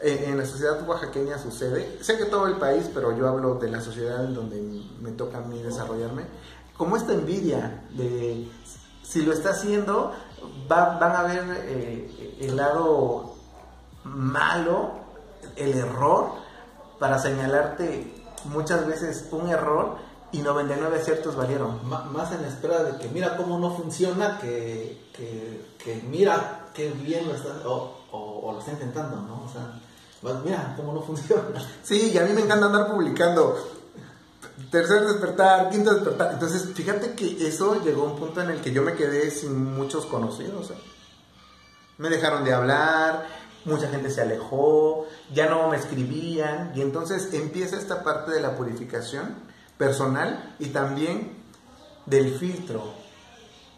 en, 0.00 0.36
la 0.36 0.44
sociedad 0.44 0.86
oaxaqueña 0.86 1.38
sucede, 1.38 1.98
sé 2.02 2.18
que 2.18 2.26
todo 2.26 2.46
el 2.46 2.56
país, 2.56 2.90
pero 2.92 3.16
yo 3.16 3.28
hablo 3.28 3.54
de 3.54 3.70
la 3.70 3.80
sociedad 3.80 4.24
en 4.24 4.34
donde 4.34 4.60
me 5.00 5.12
toca 5.12 5.38
a 5.38 5.40
mí 5.42 5.62
desarrollarme, 5.62 6.24
como 6.76 6.96
esta 6.96 7.12
envidia 7.12 7.84
de 7.90 8.48
si 9.02 9.22
lo 9.22 9.32
está 9.32 9.50
haciendo, 9.50 10.12
van 10.68 11.16
a 11.16 11.22
ver 11.22 11.44
eh, 11.66 12.36
el 12.40 12.56
lado 12.56 13.34
malo, 14.04 14.90
el 15.56 15.76
error, 15.76 16.32
para 16.98 17.18
señalarte 17.18 18.14
muchas 18.44 18.86
veces 18.86 19.28
un 19.32 19.48
error 19.48 19.96
y 20.32 20.38
99 20.38 21.00
ciertos 21.02 21.36
valieron. 21.36 21.80
más 21.88 22.32
en 22.32 22.42
la 22.42 22.48
espera 22.48 22.82
de 22.84 22.98
que 22.98 23.08
mira 23.08 23.36
cómo 23.36 23.58
no 23.58 23.74
funciona, 23.74 24.38
que, 24.38 25.08
que, 25.12 26.02
mira 26.08 26.68
qué 26.74 26.90
bien 26.90 27.26
lo 27.26 27.34
está, 27.34 27.68
o, 27.68 27.96
o, 28.12 28.52
lo 28.52 28.58
está 28.58 28.72
intentando, 28.72 29.16
¿no? 29.16 29.42
O 29.44 29.48
sea, 29.48 29.80
mira 30.44 30.74
cómo 30.76 30.92
no 30.92 31.02
funciona. 31.02 31.42
Sí, 31.82 32.12
y 32.12 32.18
a 32.18 32.22
mí 32.22 32.32
me 32.32 32.42
encanta 32.42 32.66
andar 32.66 32.90
publicando. 32.90 33.79
Tercer 34.70 35.04
despertar, 35.04 35.68
quinto 35.70 35.92
despertar. 35.92 36.32
Entonces, 36.34 36.68
fíjate 36.74 37.14
que 37.14 37.46
eso 37.46 37.82
llegó 37.82 38.02
a 38.02 38.12
un 38.12 38.18
punto 38.18 38.40
en 38.40 38.50
el 38.50 38.60
que 38.60 38.72
yo 38.72 38.82
me 38.82 38.94
quedé 38.94 39.30
sin 39.30 39.74
muchos 39.74 40.06
conocidos. 40.06 40.70
¿eh? 40.70 40.78
Me 41.98 42.08
dejaron 42.08 42.44
de 42.44 42.54
hablar, 42.54 43.26
mucha 43.64 43.88
gente 43.88 44.10
se 44.10 44.20
alejó, 44.20 45.06
ya 45.34 45.48
no 45.48 45.68
me 45.68 45.76
escribían. 45.76 46.72
Y 46.76 46.82
entonces 46.82 47.32
empieza 47.32 47.76
esta 47.76 48.04
parte 48.04 48.30
de 48.30 48.40
la 48.40 48.56
purificación 48.56 49.34
personal 49.76 50.54
y 50.60 50.66
también 50.66 51.42
del 52.06 52.38
filtro 52.38 53.00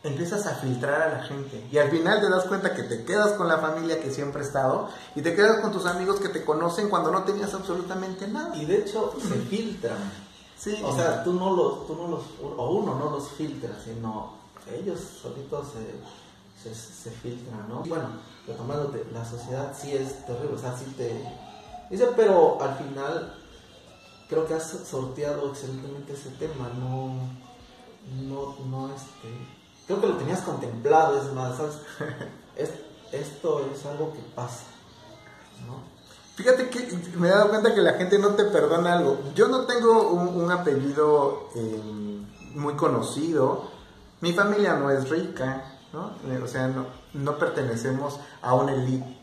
empiezas 0.04 0.46
a 0.46 0.56
filtrar 0.56 1.02
a 1.02 1.08
la 1.18 1.22
gente 1.24 1.64
y 1.70 1.78
al 1.78 1.88
final 1.90 2.20
te 2.20 2.28
das 2.28 2.44
cuenta 2.44 2.74
que 2.74 2.82
te 2.82 3.04
quedas 3.04 3.32
con 3.32 3.46
la 3.46 3.58
familia 3.58 4.00
que 4.00 4.10
siempre 4.10 4.42
ha 4.42 4.44
estado 4.44 4.88
y 5.14 5.22
te 5.22 5.34
quedas 5.34 5.60
con 5.60 5.70
tus 5.70 5.86
amigos 5.86 6.18
que 6.18 6.28
te 6.28 6.44
conocen 6.44 6.88
cuando 6.88 7.12
no 7.12 7.22
tenías 7.22 7.54
absolutamente 7.54 8.26
nada. 8.26 8.56
Y 8.56 8.64
de 8.64 8.78
hecho 8.78 9.14
se 9.20 9.34
filtran. 9.48 9.98
Sí. 10.62 10.80
O 10.84 10.94
sea, 10.94 11.24
tú 11.24 11.32
no 11.32 11.56
los, 11.56 11.86
tú 11.88 11.96
no 11.96 12.06
los, 12.06 12.22
o 12.56 12.70
uno 12.70 12.94
no 12.94 13.10
los 13.10 13.28
filtra, 13.30 13.76
sino 13.84 14.34
ellos 14.72 15.00
solitos 15.20 15.68
se, 16.62 16.72
se, 16.72 17.10
filtran, 17.10 17.68
¿no? 17.68 17.82
bueno, 17.82 18.10
retomándote, 18.46 19.04
la 19.12 19.24
sociedad 19.24 19.76
sí 19.76 19.92
es 19.92 20.24
terrible, 20.24 20.54
o 20.54 20.58
sea, 20.58 20.76
sí 20.76 20.84
te... 20.96 21.20
Dice, 21.90 22.06
pero 22.14 22.62
al 22.62 22.76
final 22.76 23.34
creo 24.28 24.46
que 24.46 24.54
has 24.54 24.70
sorteado 24.88 25.50
excelentemente 25.50 26.12
ese 26.12 26.30
tema, 26.30 26.68
no, 26.78 27.16
no, 28.22 28.54
no, 28.66 28.94
este 28.94 29.28
creo 29.86 30.00
que 30.00 30.06
lo 30.06 30.16
tenías 30.16 30.42
contemplado, 30.42 31.20
es 31.20 31.32
más, 31.32 31.56
¿sabes? 31.56 31.74
esto 33.12 33.66
es 33.74 33.84
algo 33.86 34.12
que 34.12 34.20
pasa, 34.36 34.66
¿no? 35.66 35.91
Fíjate 36.34 36.70
que 36.70 36.88
me 37.18 37.28
he 37.28 37.30
dado 37.30 37.50
cuenta 37.50 37.74
que 37.74 37.82
la 37.82 37.94
gente 37.94 38.18
no 38.18 38.30
te 38.30 38.44
perdona 38.44 38.94
algo. 38.94 39.18
Yo 39.34 39.48
no 39.48 39.66
tengo 39.66 40.12
un, 40.12 40.50
apellido 40.50 41.50
eh, 41.54 41.82
muy 42.54 42.74
conocido. 42.74 43.70
Mi 44.20 44.32
familia 44.32 44.74
no 44.74 44.90
es 44.90 45.10
rica, 45.10 45.78
¿no? 45.92 46.12
Eh, 46.32 46.40
o 46.42 46.46
sea, 46.46 46.68
no, 46.68 47.38
pertenecemos 47.38 48.18
a 48.40 48.54
una 48.54 48.72
elite. 48.72 49.18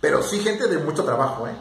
Pero 0.00 0.22
sí 0.22 0.40
gente 0.40 0.66
de 0.68 0.78
mucho 0.78 1.02
trabajo, 1.02 1.48
¿eh? 1.48 1.56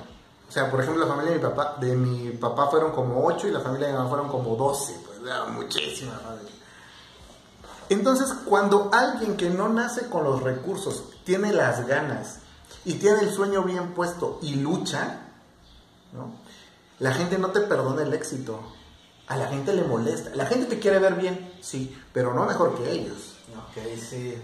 O 0.47 0.51
sea, 0.51 0.69
por 0.69 0.81
ejemplo, 0.81 1.05
la 1.05 1.11
familia 1.11 1.31
de 1.31 1.37
mi 1.37 1.43
papá, 1.43 1.77
de 1.79 1.95
mi 1.95 2.29
papá 2.31 2.67
fueron 2.67 2.91
como 2.91 3.25
8 3.25 3.47
y 3.47 3.51
la 3.51 3.61
familia 3.61 3.87
de 3.87 3.93
mi 3.93 3.97
mamá 3.97 4.09
fueron 4.09 4.27
como 4.27 4.55
12. 4.55 4.99
Pues 5.05 5.19
era 5.23 5.45
muchísima 5.45 6.13
familia. 6.19 6.51
Entonces, 7.87 8.33
cuando 8.45 8.89
alguien 8.91 9.37
que 9.37 9.49
no 9.49 9.69
nace 9.69 10.09
con 10.09 10.25
los 10.25 10.43
recursos 10.43 11.05
tiene 11.23 11.53
las 11.53 11.87
ganas 11.87 12.39
y 12.83 12.95
tiene 12.95 13.21
el 13.21 13.31
sueño 13.31 13.63
bien 13.63 13.93
puesto 13.93 14.39
y 14.41 14.55
lucha, 14.55 15.21
¿no? 16.13 16.45
la 16.99 17.13
gente 17.13 17.37
no 17.37 17.49
te 17.49 17.61
perdona 17.61 18.03
el 18.03 18.13
éxito. 18.13 18.59
A 19.27 19.37
la 19.37 19.47
gente 19.47 19.73
le 19.73 19.83
molesta. 19.83 20.31
La 20.35 20.45
gente 20.45 20.67
te 20.67 20.79
quiere 20.79 20.99
ver 20.99 21.15
bien, 21.15 21.53
sí, 21.61 21.97
pero 22.13 22.33
no 22.33 22.45
mejor 22.45 22.77
que 22.77 22.91
ellos. 22.91 23.35
Okay, 23.71 23.97
sí, 23.97 24.35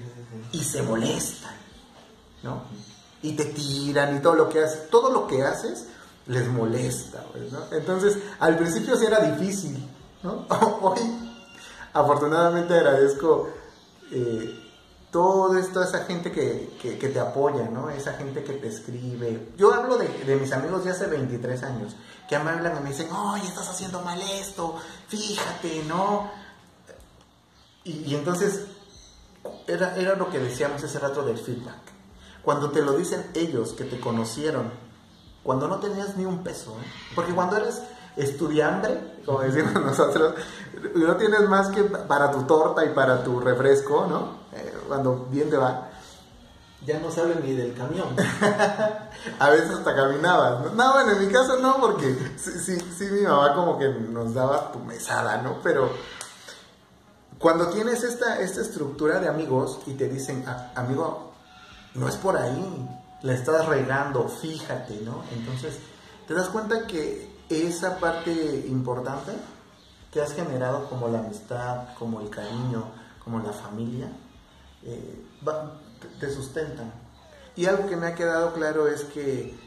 Y 0.51 0.63
se 0.63 0.81
molestan, 0.81 1.53
¿no? 2.43 2.63
Y 3.21 3.33
te 3.33 3.45
tiran 3.45 4.17
y 4.17 4.19
todo 4.21 4.35
lo 4.35 4.49
que 4.49 4.63
haces. 4.63 4.89
Todo 4.89 5.11
lo 5.11 5.27
que 5.27 5.43
haces 5.43 5.87
les 6.25 6.47
molesta, 6.47 7.23
¿no? 7.51 7.75
Entonces, 7.75 8.17
al 8.39 8.57
principio 8.57 8.95
sí 8.95 9.05
era 9.05 9.19
difícil, 9.19 9.87
¿no? 10.23 10.45
Hoy, 10.81 10.99
afortunadamente 11.93 12.73
agradezco 12.73 13.49
eh, 14.11 14.70
esto, 15.57 15.83
esa 15.83 16.05
gente 16.05 16.31
que, 16.31 16.77
que, 16.81 17.09
te 17.09 17.19
apoya, 17.19 17.67
¿no? 17.69 17.89
Esa 17.89 18.13
gente 18.13 18.43
que 18.43 18.53
te 18.53 18.67
escribe. 18.69 19.51
Yo 19.57 19.73
hablo 19.73 19.97
de, 19.97 20.07
de, 20.07 20.35
mis 20.37 20.51
amigos 20.53 20.85
de 20.85 20.91
hace 20.91 21.07
23 21.07 21.63
años, 21.63 21.95
que 22.29 22.39
me 22.39 22.49
hablan 22.49 22.77
y 22.77 22.79
me 22.81 22.89
dicen, 22.91 23.11
oye, 23.11 23.45
estás 23.45 23.69
haciendo 23.69 24.01
mal 24.01 24.21
esto, 24.21 24.77
fíjate, 25.09 25.83
¿no? 25.83 26.31
Y, 27.83 27.91
y 28.05 28.15
entonces, 28.15 28.67
era, 29.67 29.97
era 29.97 30.15
lo 30.15 30.29
que 30.29 30.39
decíamos 30.39 30.81
ese 30.81 30.99
rato 30.99 31.23
del 31.23 31.37
feedback. 31.37 31.81
Cuando 32.41 32.71
te 32.71 32.81
lo 32.81 32.93
dicen 32.93 33.31
ellos 33.33 33.73
que 33.73 33.83
te 33.83 33.99
conocieron, 33.99 34.71
cuando 35.43 35.67
no 35.67 35.79
tenías 35.79 36.15
ni 36.15 36.25
un 36.25 36.43
peso, 36.43 36.71
¿eh? 36.81 36.85
porque 37.15 37.33
cuando 37.33 37.57
eres 37.57 37.81
estudiante, 38.15 39.19
como 39.25 39.41
decimos 39.41 39.73
nosotros, 39.85 40.35
no 40.95 41.15
tienes 41.15 41.41
más 41.47 41.67
que 41.69 41.83
para 41.83 42.31
tu 42.31 42.43
torta 42.43 42.85
y 42.85 42.89
para 42.89 43.23
tu 43.23 43.39
refresco, 43.39 44.05
¿no? 44.07 44.41
Eh, 44.53 44.73
cuando 44.87 45.27
bien 45.29 45.49
te 45.49 45.57
va. 45.57 45.89
Ya 46.85 46.99
no 46.99 47.11
saben 47.11 47.41
ni 47.43 47.53
del 47.53 47.75
camión. 47.75 48.07
a 49.39 49.49
veces 49.51 49.69
hasta 49.69 49.95
caminabas. 49.95 50.73
¿no? 50.73 50.93
bueno, 50.93 51.11
en 51.11 51.27
mi 51.27 51.31
caso 51.31 51.57
no, 51.57 51.79
porque 51.79 52.33
sí, 52.37 52.51
sí, 52.59 52.77
sí, 52.97 53.05
mi 53.11 53.21
mamá 53.21 53.53
como 53.53 53.77
que 53.77 53.87
nos 53.87 54.33
daba 54.33 54.71
tu 54.71 54.79
mesada, 54.79 55.37
¿no? 55.43 55.59
Pero 55.61 55.91
cuando 57.37 57.67
tienes 57.69 58.03
esta, 58.03 58.39
esta 58.39 58.61
estructura 58.61 59.19
de 59.19 59.27
amigos 59.27 59.79
y 59.85 59.93
te 59.93 60.07
dicen, 60.09 60.43
amigo, 60.73 61.33
no 61.93 62.07
es 62.07 62.15
por 62.15 62.35
ahí, 62.35 62.89
la 63.21 63.33
estás 63.33 63.67
regando, 63.67 64.27
fíjate, 64.27 65.01
¿no? 65.01 65.23
Entonces, 65.31 65.77
te 66.27 66.33
das 66.33 66.49
cuenta 66.49 66.87
que 66.87 67.30
esa 67.51 67.97
parte 67.99 68.65
importante 68.67 69.31
que 70.11 70.21
has 70.21 70.33
generado 70.33 70.89
como 70.89 71.07
la 71.07 71.19
amistad, 71.19 71.93
como 71.97 72.21
el 72.21 72.29
cariño, 72.29 72.85
como 73.23 73.39
la 73.39 73.53
familia, 73.53 74.11
eh, 74.83 75.25
te 76.19 76.33
sustentan. 76.33 76.91
Y 77.55 77.65
algo 77.65 77.87
que 77.87 77.95
me 77.95 78.07
ha 78.07 78.15
quedado 78.15 78.53
claro 78.53 78.87
es 78.87 79.03
que 79.03 79.57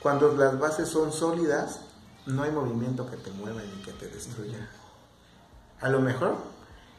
cuando 0.00 0.34
las 0.34 0.58
bases 0.58 0.88
son 0.88 1.12
sólidas, 1.12 1.80
no 2.26 2.42
hay 2.42 2.50
movimiento 2.50 3.10
que 3.10 3.16
te 3.16 3.30
mueva 3.30 3.60
ni 3.62 3.82
que 3.82 3.92
te 3.92 4.08
destruya. 4.08 4.68
A 5.80 5.88
lo 5.88 6.00
mejor 6.00 6.36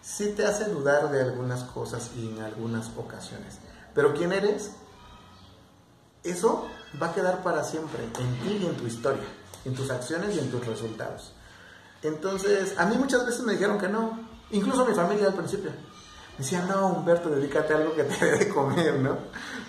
sí 0.02 0.34
te 0.36 0.46
hace 0.46 0.66
dudar 0.66 1.12
de 1.12 1.22
algunas 1.22 1.64
cosas 1.64 2.12
y 2.16 2.30
en 2.30 2.42
algunas 2.42 2.92
ocasiones. 2.98 3.60
Pero 3.94 4.14
¿quién 4.14 4.32
eres? 4.32 4.72
Eso 6.24 6.68
va 7.02 7.08
a 7.08 7.14
quedar 7.14 7.44
para 7.44 7.64
siempre 7.64 8.04
en 8.04 8.40
ti 8.40 8.60
y 8.62 8.66
en 8.66 8.76
tu 8.76 8.88
historia, 8.88 9.24
en 9.66 9.76
tus 9.76 9.90
acciones 9.90 10.36
y 10.36 10.40
en 10.40 10.50
tus 10.50 10.66
resultados. 10.66 11.34
Entonces, 12.02 12.78
a 12.78 12.86
mí 12.86 12.98
muchas 12.98 13.26
veces 13.26 13.44
me 13.44 13.54
dijeron 13.54 13.78
que 13.78 13.88
no, 13.88 14.20
incluso 14.52 14.86
mi 14.86 14.94
familia 14.94 15.28
al 15.28 15.34
principio. 15.34 15.72
Me 15.72 16.44
decían, 16.44 16.68
no, 16.68 16.88
Humberto, 16.88 17.30
dedícate 17.30 17.74
a 17.74 17.78
algo 17.78 17.94
que 17.94 18.04
te 18.04 18.26
dé 18.32 18.38
de 18.38 18.50
comer, 18.50 19.00
¿no? 19.00 19.18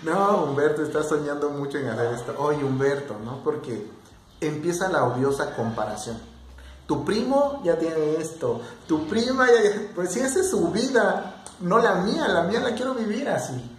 No, 0.03 0.43
Humberto, 0.43 0.83
estás 0.83 1.09
soñando 1.09 1.49
mucho 1.49 1.77
en 1.77 1.87
hacer 1.87 2.13
esto. 2.13 2.35
Oye, 2.37 2.63
Humberto, 2.63 3.17
¿no? 3.23 3.43
Porque 3.43 3.89
empieza 4.39 4.89
la 4.89 5.03
odiosa 5.05 5.55
comparación 5.55 6.17
tu 6.87 7.03
primo 7.03 7.61
ya 7.63 7.77
tiene 7.77 8.15
esto, 8.15 8.61
tu 8.87 9.05
prima 9.07 9.47
ya... 9.47 9.91
Pues 9.93 10.13
si 10.13 10.21
esa 10.21 10.39
es 10.39 10.49
su 10.49 10.69
vida, 10.71 11.43
no 11.59 11.79
la 11.79 11.95
mía, 11.95 12.27
la 12.29 12.43
mía 12.43 12.61
la 12.61 12.73
quiero 12.73 12.93
vivir 12.95 13.27
así. 13.27 13.71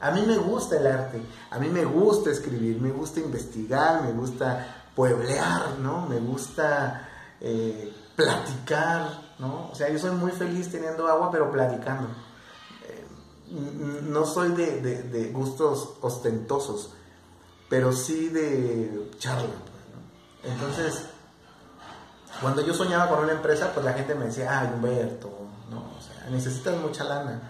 A 0.00 0.10
mí 0.12 0.22
me 0.26 0.36
gusta 0.36 0.76
el 0.76 0.86
arte, 0.86 1.20
a 1.50 1.58
mí 1.58 1.68
me 1.70 1.84
gusta 1.84 2.30
escribir, 2.30 2.80
me 2.80 2.92
gusta 2.92 3.18
investigar, 3.18 4.02
me 4.02 4.12
gusta 4.12 4.77
pueblear, 4.98 5.78
¿no? 5.78 6.08
Me 6.08 6.18
gusta 6.18 7.08
eh, 7.40 7.94
platicar, 8.16 9.08
¿no? 9.38 9.70
O 9.70 9.74
sea, 9.76 9.88
yo 9.90 9.98
soy 10.00 10.10
muy 10.10 10.32
feliz 10.32 10.72
teniendo 10.72 11.06
agua, 11.06 11.30
pero 11.30 11.52
platicando. 11.52 12.08
Eh, 12.82 13.06
no 14.08 14.26
soy 14.26 14.48
de, 14.56 15.30
gustos 15.32 15.90
ostentosos, 16.00 16.94
pero 17.68 17.92
sí 17.92 18.28
de 18.28 19.12
charla. 19.20 19.46
Pues, 20.42 20.52
Entonces 20.52 21.04
cuando 22.40 22.62
yo 22.62 22.74
soñaba 22.74 23.08
con 23.08 23.20
una 23.22 23.34
empresa, 23.34 23.70
pues 23.72 23.86
la 23.86 23.92
gente 23.92 24.16
me 24.16 24.26
decía, 24.26 24.58
ay, 24.58 24.70
Humberto, 24.74 25.30
¿no? 25.70 25.78
O 25.96 26.02
sea, 26.02 26.28
necesitas 26.28 26.76
mucha 26.80 27.04
lana. 27.04 27.40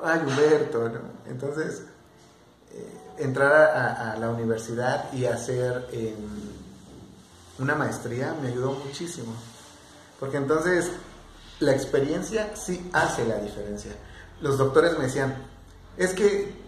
Ay, 0.00 0.20
Humberto, 0.20 0.88
¿no? 0.88 1.00
Entonces, 1.26 1.82
eh, 2.70 3.00
entrar 3.18 3.52
a, 3.52 4.16
la 4.16 4.30
universidad 4.30 5.12
y 5.12 5.26
hacer 5.26 5.88
em, 5.90 6.65
una 7.58 7.74
maestría 7.74 8.36
me 8.40 8.48
ayudó 8.48 8.72
muchísimo. 8.72 9.32
Porque 10.18 10.36
entonces 10.36 10.90
la 11.60 11.72
experiencia 11.72 12.54
sí 12.56 12.90
hace 12.92 13.26
la 13.26 13.36
diferencia. 13.38 13.92
Los 14.40 14.58
doctores 14.58 14.98
me 14.98 15.04
decían, 15.04 15.36
es 15.96 16.12
que 16.12 16.66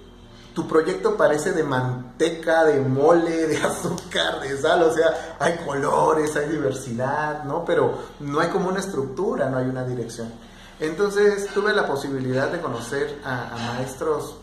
tu 0.54 0.66
proyecto 0.66 1.16
parece 1.16 1.52
de 1.52 1.62
manteca, 1.62 2.64
de 2.64 2.80
mole, 2.80 3.46
de 3.46 3.56
azúcar, 3.62 4.40
de 4.40 4.56
sal, 4.56 4.82
o 4.82 4.92
sea, 4.92 5.36
hay 5.38 5.58
colores, 5.58 6.34
hay 6.36 6.48
diversidad, 6.48 7.44
¿no? 7.44 7.64
Pero 7.64 7.96
no 8.20 8.40
hay 8.40 8.48
como 8.48 8.68
una 8.68 8.80
estructura, 8.80 9.48
no 9.48 9.58
hay 9.58 9.66
una 9.66 9.84
dirección. 9.84 10.32
Entonces 10.80 11.48
tuve 11.54 11.72
la 11.72 11.86
posibilidad 11.86 12.50
de 12.50 12.60
conocer 12.60 13.20
a, 13.24 13.56
maestros 13.74 14.36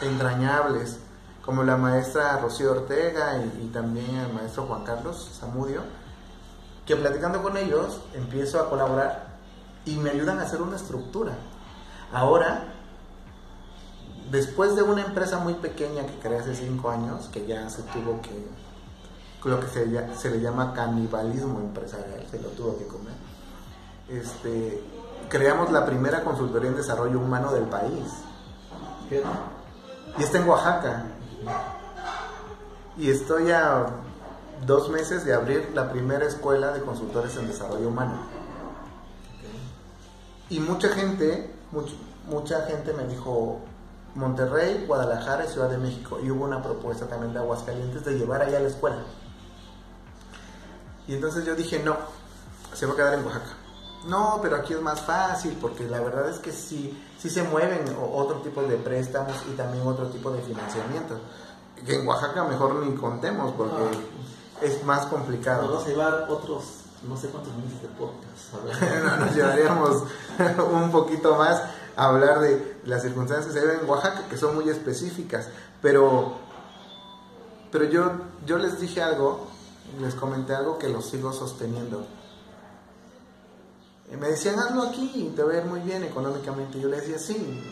entrañables, 0.00 0.98
como 1.44 1.62
la 1.62 1.76
maestra 1.76 2.38
Rocío 2.38 2.72
Ortega 2.72 3.38
y, 3.38 3.64
y 3.64 3.68
también 3.68 4.14
el 4.16 4.32
maestro 4.32 4.64
Juan 4.66 4.84
Carlos 4.84 5.30
Zamudio, 5.38 5.82
que 6.86 6.96
platicando 6.96 7.42
con 7.42 7.56
ellos 7.56 8.00
empiezo 8.14 8.60
a 8.60 8.70
colaborar 8.70 9.32
y 9.84 9.96
me 9.96 10.10
ayudan 10.10 10.38
a 10.38 10.42
hacer 10.42 10.62
una 10.62 10.76
estructura. 10.76 11.32
Ahora 12.12 12.72
después 14.32 14.74
de 14.74 14.82
una 14.82 15.02
empresa 15.02 15.38
muy 15.38 15.54
pequeña 15.54 16.06
que 16.06 16.18
creé 16.18 16.38
hace 16.38 16.54
cinco 16.54 16.90
años, 16.90 17.28
que 17.30 17.46
ya 17.46 17.68
se 17.68 17.82
tuvo 17.82 18.20
que, 18.22 18.48
lo 19.48 19.60
que 19.60 19.66
se, 19.68 20.30
le 20.30 20.40
llama 20.40 20.72
canibalismo 20.72 21.60
empresarial, 21.60 22.26
se 22.30 22.40
lo 22.40 22.48
tuvo 22.48 22.78
que 22.78 22.86
comer, 22.86 23.12
este, 24.08 24.82
creamos 25.28 25.70
la 25.70 25.84
primera 25.84 26.24
consultoría 26.24 26.70
en 26.70 26.76
desarrollo 26.76 27.20
humano 27.20 27.52
del 27.52 27.64
país. 27.64 28.10
Y 30.18 30.22
está 30.22 30.38
en 30.38 30.48
Oaxaca. 30.48 31.04
Y 32.96 33.10
estoy 33.10 33.50
a 33.50 33.86
dos 34.66 34.90
meses 34.90 35.24
de 35.24 35.34
abrir 35.34 35.70
la 35.74 35.90
primera 35.90 36.26
escuela 36.26 36.72
de 36.72 36.82
consultores 36.82 37.36
en 37.36 37.48
desarrollo 37.48 37.88
humano. 37.88 38.14
Y 40.50 40.60
mucha 40.60 40.88
gente, 40.88 41.50
mucha 42.28 42.66
gente 42.66 42.92
me 42.92 43.06
dijo, 43.06 43.60
Monterrey, 44.14 44.84
Guadalajara 44.86 45.46
y 45.46 45.48
Ciudad 45.48 45.70
de 45.70 45.78
México. 45.78 46.18
Y 46.22 46.30
hubo 46.30 46.44
una 46.44 46.62
propuesta 46.62 47.06
también 47.06 47.32
de 47.32 47.38
Aguascalientes 47.38 48.04
de 48.04 48.18
llevar 48.18 48.42
allá 48.42 48.58
a 48.58 48.60
la 48.60 48.68
escuela. 48.68 49.02
Y 51.08 51.14
entonces 51.14 51.44
yo 51.44 51.54
dije, 51.54 51.82
no, 51.82 51.96
se 52.74 52.86
va 52.86 52.92
a 52.92 52.96
quedar 52.96 53.14
en 53.14 53.24
Oaxaca. 53.24 53.56
No, 54.06 54.40
pero 54.42 54.56
aquí 54.56 54.74
es 54.74 54.80
más 54.80 55.00
fácil 55.00 55.56
porque 55.60 55.84
la 55.84 56.00
verdad 56.00 56.28
es 56.28 56.38
que 56.38 56.52
sí, 56.52 57.00
sí 57.22 57.30
se 57.30 57.44
mueven 57.44 57.84
otro 58.12 58.38
tipo 58.38 58.62
de 58.62 58.76
préstamos 58.76 59.36
y 59.48 59.52
también 59.56 59.86
otro 59.86 60.06
tipo 60.08 60.32
de 60.32 60.42
financiamiento. 60.42 61.20
Que 61.86 62.00
en 62.00 62.06
Oaxaca 62.06 62.42
mejor 62.44 62.74
ni 62.74 62.96
contemos 62.96 63.52
porque 63.56 63.76
ah. 63.76 64.60
es 64.64 64.82
más 64.84 65.06
complicado. 65.06 65.68
Vamos 65.68 65.84
a 65.84 65.88
llevar 65.88 66.26
otros 66.28 66.64
no 67.06 67.16
sé 67.16 67.28
cuántos 67.28 67.54
minutos 67.54 67.80
de 67.82 67.88
podcast. 67.88 69.04
no, 69.04 69.16
nos 69.24 69.34
llevaríamos 69.34 70.02
un 70.72 70.90
poquito 70.90 71.36
más 71.36 71.62
hablar 71.94 72.40
de 72.40 72.80
las 72.84 73.02
circunstancias 73.02 73.46
que 73.46 73.60
se 73.60 73.64
viven 73.64 73.84
en 73.84 73.88
Oaxaca, 73.88 74.24
que 74.28 74.36
son 74.36 74.56
muy 74.56 74.68
específicas, 74.68 75.48
pero 75.80 76.38
pero 77.70 77.84
yo, 77.84 78.10
yo 78.44 78.58
les 78.58 78.80
dije 78.80 79.00
algo, 79.00 79.46
les 80.00 80.14
comenté 80.14 80.54
algo 80.54 80.78
que 80.78 80.88
lo 80.88 81.00
sigo 81.00 81.32
sosteniendo. 81.32 82.04
Y 84.10 84.16
me 84.16 84.28
decían, 84.28 84.58
hazlo 84.58 84.82
aquí, 84.82 85.32
te 85.34 85.42
va 85.42 85.52
a 85.52 85.56
ir 85.58 85.64
muy 85.64 85.80
bien 85.80 86.04
económicamente. 86.04 86.80
Yo 86.80 86.88
les 86.88 87.02
decía, 87.02 87.18
sí, 87.18 87.62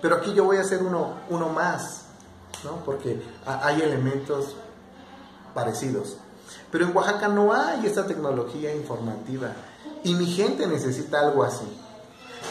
pero 0.00 0.16
aquí 0.16 0.32
yo 0.32 0.44
voy 0.44 0.56
a 0.56 0.62
hacer 0.62 0.82
uno, 0.82 1.14
uno 1.28 1.48
más, 1.48 2.02
¿no? 2.64 2.76
Porque 2.84 3.22
hay 3.44 3.80
elementos 3.80 4.56
parecidos. 5.54 6.16
Pero 6.70 6.86
en 6.86 6.96
Oaxaca 6.96 7.28
no 7.28 7.52
hay 7.52 7.86
esta 7.86 8.06
tecnología 8.06 8.74
informativa 8.74 9.52
y 10.02 10.14
mi 10.14 10.26
gente 10.26 10.66
necesita 10.66 11.20
algo 11.20 11.44
así. 11.44 11.66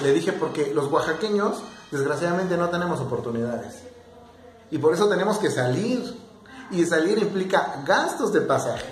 Le 0.02 0.14
dije 0.14 0.34
porque 0.34 0.74
los 0.74 0.92
oaxaqueños 0.92 1.62
desgraciadamente 1.92 2.56
no 2.58 2.70
tenemos 2.70 3.00
oportunidades. 3.00 3.84
Y 4.72 4.78
por 4.78 4.94
eso 4.94 5.10
tenemos 5.10 5.38
que 5.38 5.50
salir. 5.50 6.30
Y 6.72 6.86
salir 6.86 7.18
implica 7.18 7.82
gastos 7.84 8.32
de 8.32 8.42
pasaje. 8.42 8.86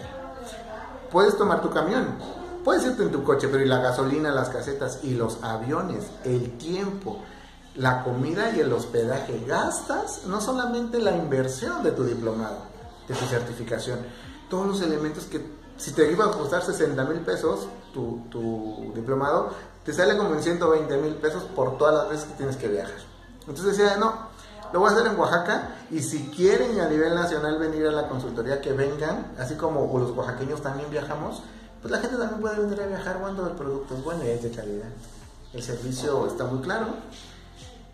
Puedes 1.11 1.37
tomar 1.37 1.61
tu 1.61 1.69
camión, 1.69 2.17
puedes 2.63 2.85
irte 2.85 3.03
en 3.03 3.11
tu 3.11 3.23
coche, 3.23 3.47
pero 3.47 3.63
y 3.63 3.67
la 3.67 3.79
gasolina, 3.79 4.31
las 4.31 4.49
casetas 4.49 4.99
y 5.03 5.15
los 5.15 5.43
aviones, 5.43 6.05
el 6.23 6.57
tiempo, 6.57 7.19
la 7.75 8.03
comida 8.03 8.55
y 8.55 8.59
el 8.59 8.71
hospedaje, 8.73 9.43
gastas 9.47 10.25
no 10.25 10.41
solamente 10.41 10.99
la 10.99 11.15
inversión 11.15 11.83
de 11.83 11.91
tu 11.91 12.03
diplomado, 12.03 12.57
de 13.07 13.15
tu 13.15 13.25
certificación, 13.25 13.99
todos 14.49 14.67
los 14.67 14.81
elementos 14.81 15.25
que 15.25 15.57
si 15.77 15.91
te 15.91 16.11
iba 16.11 16.25
a 16.25 16.31
costar 16.31 16.63
60 16.63 17.03
mil 17.05 17.19
pesos 17.19 17.67
tu, 17.93 18.23
tu, 18.29 18.91
diplomado, 18.95 19.51
te 19.83 19.93
sale 19.93 20.17
como 20.17 20.33
en 20.33 20.43
120 20.43 20.97
mil 20.97 21.15
pesos 21.15 21.43
por 21.43 21.77
todas 21.77 21.95
las 21.95 22.09
veces 22.09 22.25
que 22.25 22.33
tienes 22.33 22.57
que 22.57 22.67
viajar. 22.67 22.97
Entonces 23.41 23.77
decía, 23.77 23.97
no, 23.97 24.27
lo 24.73 24.79
voy 24.79 24.89
a 24.89 24.93
hacer 24.93 25.07
en 25.07 25.19
Oaxaca 25.19 25.69
y 25.91 26.01
si 26.01 26.29
quieren 26.35 26.79
a 26.81 26.89
nivel 26.89 27.15
nacional 27.15 27.57
venir 27.57 27.87
a 27.87 27.91
la 27.91 28.09
consultoría, 28.09 28.59
que 28.59 28.73
vengan, 28.73 29.33
así 29.39 29.55
como 29.55 29.97
los 29.97 30.11
oaxaqueños 30.11 30.61
también 30.61 30.89
viajamos, 30.89 31.41
pues 31.81 31.91
la 31.91 31.99
gente 31.99 32.17
también 32.17 32.41
puede 32.41 32.59
venir 32.59 32.81
a 32.81 32.87
viajar 32.87 33.19
cuando 33.19 33.47
el 33.47 33.53
producto 33.53 33.95
es 33.95 34.03
bueno 34.03 34.23
y 34.25 34.29
es 34.29 34.43
de 34.43 34.51
calidad. 34.51 34.89
El 35.53 35.63
servicio 35.63 36.27
está 36.27 36.45
muy 36.45 36.61
claro 36.61 36.87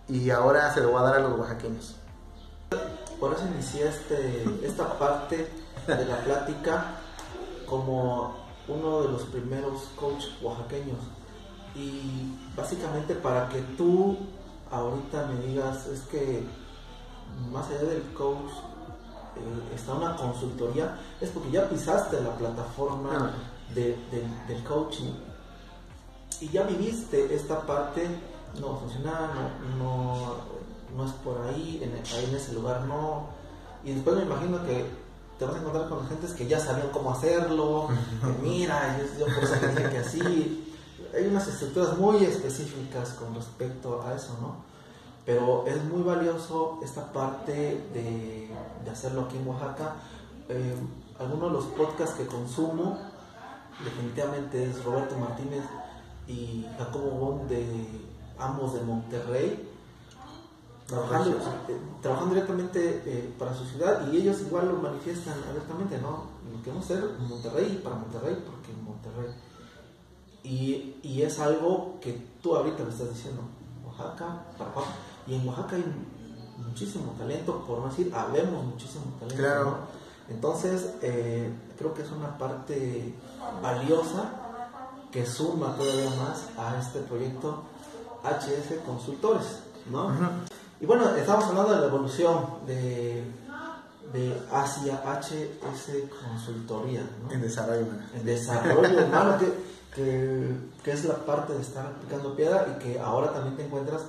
y 0.08 0.30
ahora 0.30 0.74
se 0.74 0.82
lo 0.82 0.92
voy 0.92 1.00
a 1.00 1.04
dar 1.04 1.16
a 1.16 1.20
los 1.20 1.40
oaxaqueños. 1.40 1.96
Por 3.20 3.34
eso 3.34 3.44
inicié 3.54 3.88
este, 3.88 4.66
esta 4.66 4.98
parte 4.98 5.50
de 5.88 6.06
la 6.06 6.18
plática 6.18 6.96
como 7.68 8.36
uno 8.68 9.02
de 9.02 9.10
los 9.10 9.24
primeros 9.24 9.84
coaches 10.00 10.32
oaxaqueños. 10.42 11.00
Y 11.76 12.36
básicamente 12.56 13.16
para 13.16 13.50
que 13.50 13.60
tú 13.78 14.18
ahorita 14.72 15.28
me 15.28 15.48
digas, 15.48 15.88
es 15.88 16.02
que 16.02 16.44
más 17.52 17.68
allá 17.68 17.84
del 17.84 18.04
coach 18.14 18.52
eh, 19.36 19.76
está 19.76 19.94
una 19.94 20.16
consultoría, 20.16 20.98
es 21.20 21.30
porque 21.30 21.52
ya 21.52 21.70
pisaste 21.70 22.22
la 22.22 22.36
plataforma 22.36 23.34
ah. 23.34 23.53
Del 23.74 24.64
coaching 24.68 25.12
y 26.44 26.50
ya 26.50 26.64
viviste 26.64 27.34
esta 27.34 27.62
parte, 27.62 28.06
no 28.60 28.78
funciona, 28.78 29.50
no, 29.78 30.36
no, 30.96 31.06
es 31.06 31.12
por 31.24 31.42
ahí, 31.48 31.80
en, 31.82 31.94
ahí 31.94 32.26
en 32.30 32.36
ese 32.36 32.54
lugar 32.54 32.84
no. 32.86 33.28
Y 33.84 33.94
después 33.94 34.18
me 34.18 34.24
imagino 34.24 34.62
que 34.66 34.86
te 35.40 35.46
vas 35.46 35.56
a 35.56 35.60
encontrar 35.60 35.88
con 35.88 36.06
gentes 36.08 36.32
que 36.32 36.46
ya 36.46 36.60
sabían 36.60 36.90
cómo 36.90 37.12
hacerlo, 37.12 37.88
que 38.22 38.42
mira, 38.44 38.98
yo, 38.98 39.26
yo 39.26 39.34
por 39.34 39.44
eso 39.44 39.56
dije 39.56 39.90
que 39.90 39.98
así. 39.98 40.70
Hay 41.16 41.28
unas 41.28 41.48
estructuras 41.48 41.98
muy 41.98 42.26
específicas 42.26 43.10
con 43.12 43.36
respecto 43.36 44.02
a 44.02 44.14
eso, 44.16 44.36
¿no? 44.42 44.56
Pero 45.26 45.64
es 45.66 45.82
muy 45.86 46.02
valioso 46.02 46.80
esta 46.84 47.14
parte 47.14 47.54
de, 47.94 48.50
de 48.84 48.92
hacerlo 48.92 49.22
aquí 49.22 49.38
en 49.38 49.48
Oaxaca. 49.48 49.94
Eh, 50.50 50.76
algunos 51.20 51.52
de 51.52 51.58
los 51.58 51.66
podcasts 51.66 52.16
que 52.16 52.26
consumo, 52.26 52.98
definitivamente 53.84 54.64
es 54.64 54.84
Roberto 54.84 55.18
Martínez 55.18 55.64
y 56.28 56.66
Jacobo 56.78 57.12
Bond 57.12 57.50
de 57.50 57.88
ambos 58.38 58.74
de 58.74 58.82
Monterrey 58.82 59.70
trabajando, 60.88 61.38
eh, 61.68 61.78
trabajando 62.02 62.34
directamente 62.34 63.02
eh, 63.06 63.34
para 63.38 63.54
su 63.54 63.66
ciudad 63.66 64.12
y 64.12 64.18
ellos 64.18 64.42
igual 64.42 64.68
lo 64.68 64.76
manifiestan 64.76 65.36
abiertamente, 65.50 65.98
¿no? 66.00 66.26
Lo 66.52 66.62
queremos 66.62 66.90
en 66.92 67.28
Monterrey 67.28 67.82
para 67.84 67.96
Monterrey, 67.96 68.44
porque 68.46 68.72
Monterrey. 68.84 69.34
Y, 70.44 70.98
y, 71.04 71.22
es 71.22 71.40
algo 71.40 71.98
que 72.02 72.22
tú 72.42 72.54
ahorita 72.56 72.84
me 72.84 72.90
estás 72.90 73.10
diciendo, 73.10 73.44
Oaxaca, 73.86 74.44
para 74.58 74.72
Oaxaca. 74.72 74.98
Y 75.26 75.36
en 75.36 75.48
Oaxaca 75.48 75.78
hay 75.78 75.86
muchísimo 76.58 77.14
talento, 77.18 77.64
por 77.66 77.80
no 77.80 77.88
decir, 77.88 78.14
habemos 78.14 78.66
muchísimo 78.66 79.06
talento. 79.20 79.42
Claro. 79.42 79.78
Entonces, 80.30 80.90
eh, 81.02 81.50
creo 81.78 81.94
que 81.94 82.04
es 82.04 82.12
una 82.12 82.38
parte 82.38 83.14
valiosa 83.62 84.30
que 85.12 85.26
suma 85.26 85.76
todavía 85.76 86.10
más 86.12 86.48
a 86.58 86.80
este 86.80 87.00
proyecto 87.02 87.64
HS 88.24 88.80
Consultores, 88.86 89.60
¿no? 89.92 90.12
Y 90.80 90.86
bueno, 90.86 91.16
estamos 91.16 91.46
hablando 91.46 91.76
de 91.76 91.82
la 91.82 91.88
evolución 91.88 92.46
de, 92.66 93.24
de 94.12 94.42
hacia 94.52 94.96
HS 94.96 96.10
Consultoría. 96.10 97.02
¿no? 97.24 97.32
En 97.32 97.42
desarrollo 97.42 97.86
En 98.14 98.26
desarrollo 98.26 99.06
humano, 99.06 99.38
que, 99.94 100.58
que, 100.84 100.92
es 100.92 101.06
la 101.06 101.16
parte 101.26 101.54
de 101.54 101.62
estar 101.62 101.86
aplicando 101.86 102.36
piedra 102.36 102.68
y 102.76 102.84
que 102.84 103.00
ahora 103.00 103.32
también 103.32 103.56
te 103.56 103.66
encuentras 103.66 104.02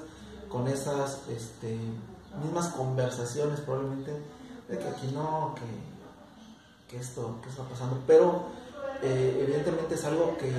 con 0.48 0.66
esas 0.68 1.20
este, 1.28 1.78
mismas 2.42 2.68
conversaciones 2.68 3.60
probablemente 3.60 4.12
de 4.68 4.78
que 4.78 4.88
aquí 4.88 5.12
no, 5.12 5.54
que, 5.54 5.93
que 6.94 7.00
esto, 7.00 7.36
que 7.42 7.48
está 7.50 7.64
pasando. 7.64 7.98
Pero 8.06 8.46
eh, 9.02 9.40
evidentemente 9.42 9.96
es 9.96 10.04
algo 10.04 10.36
que, 10.38 10.52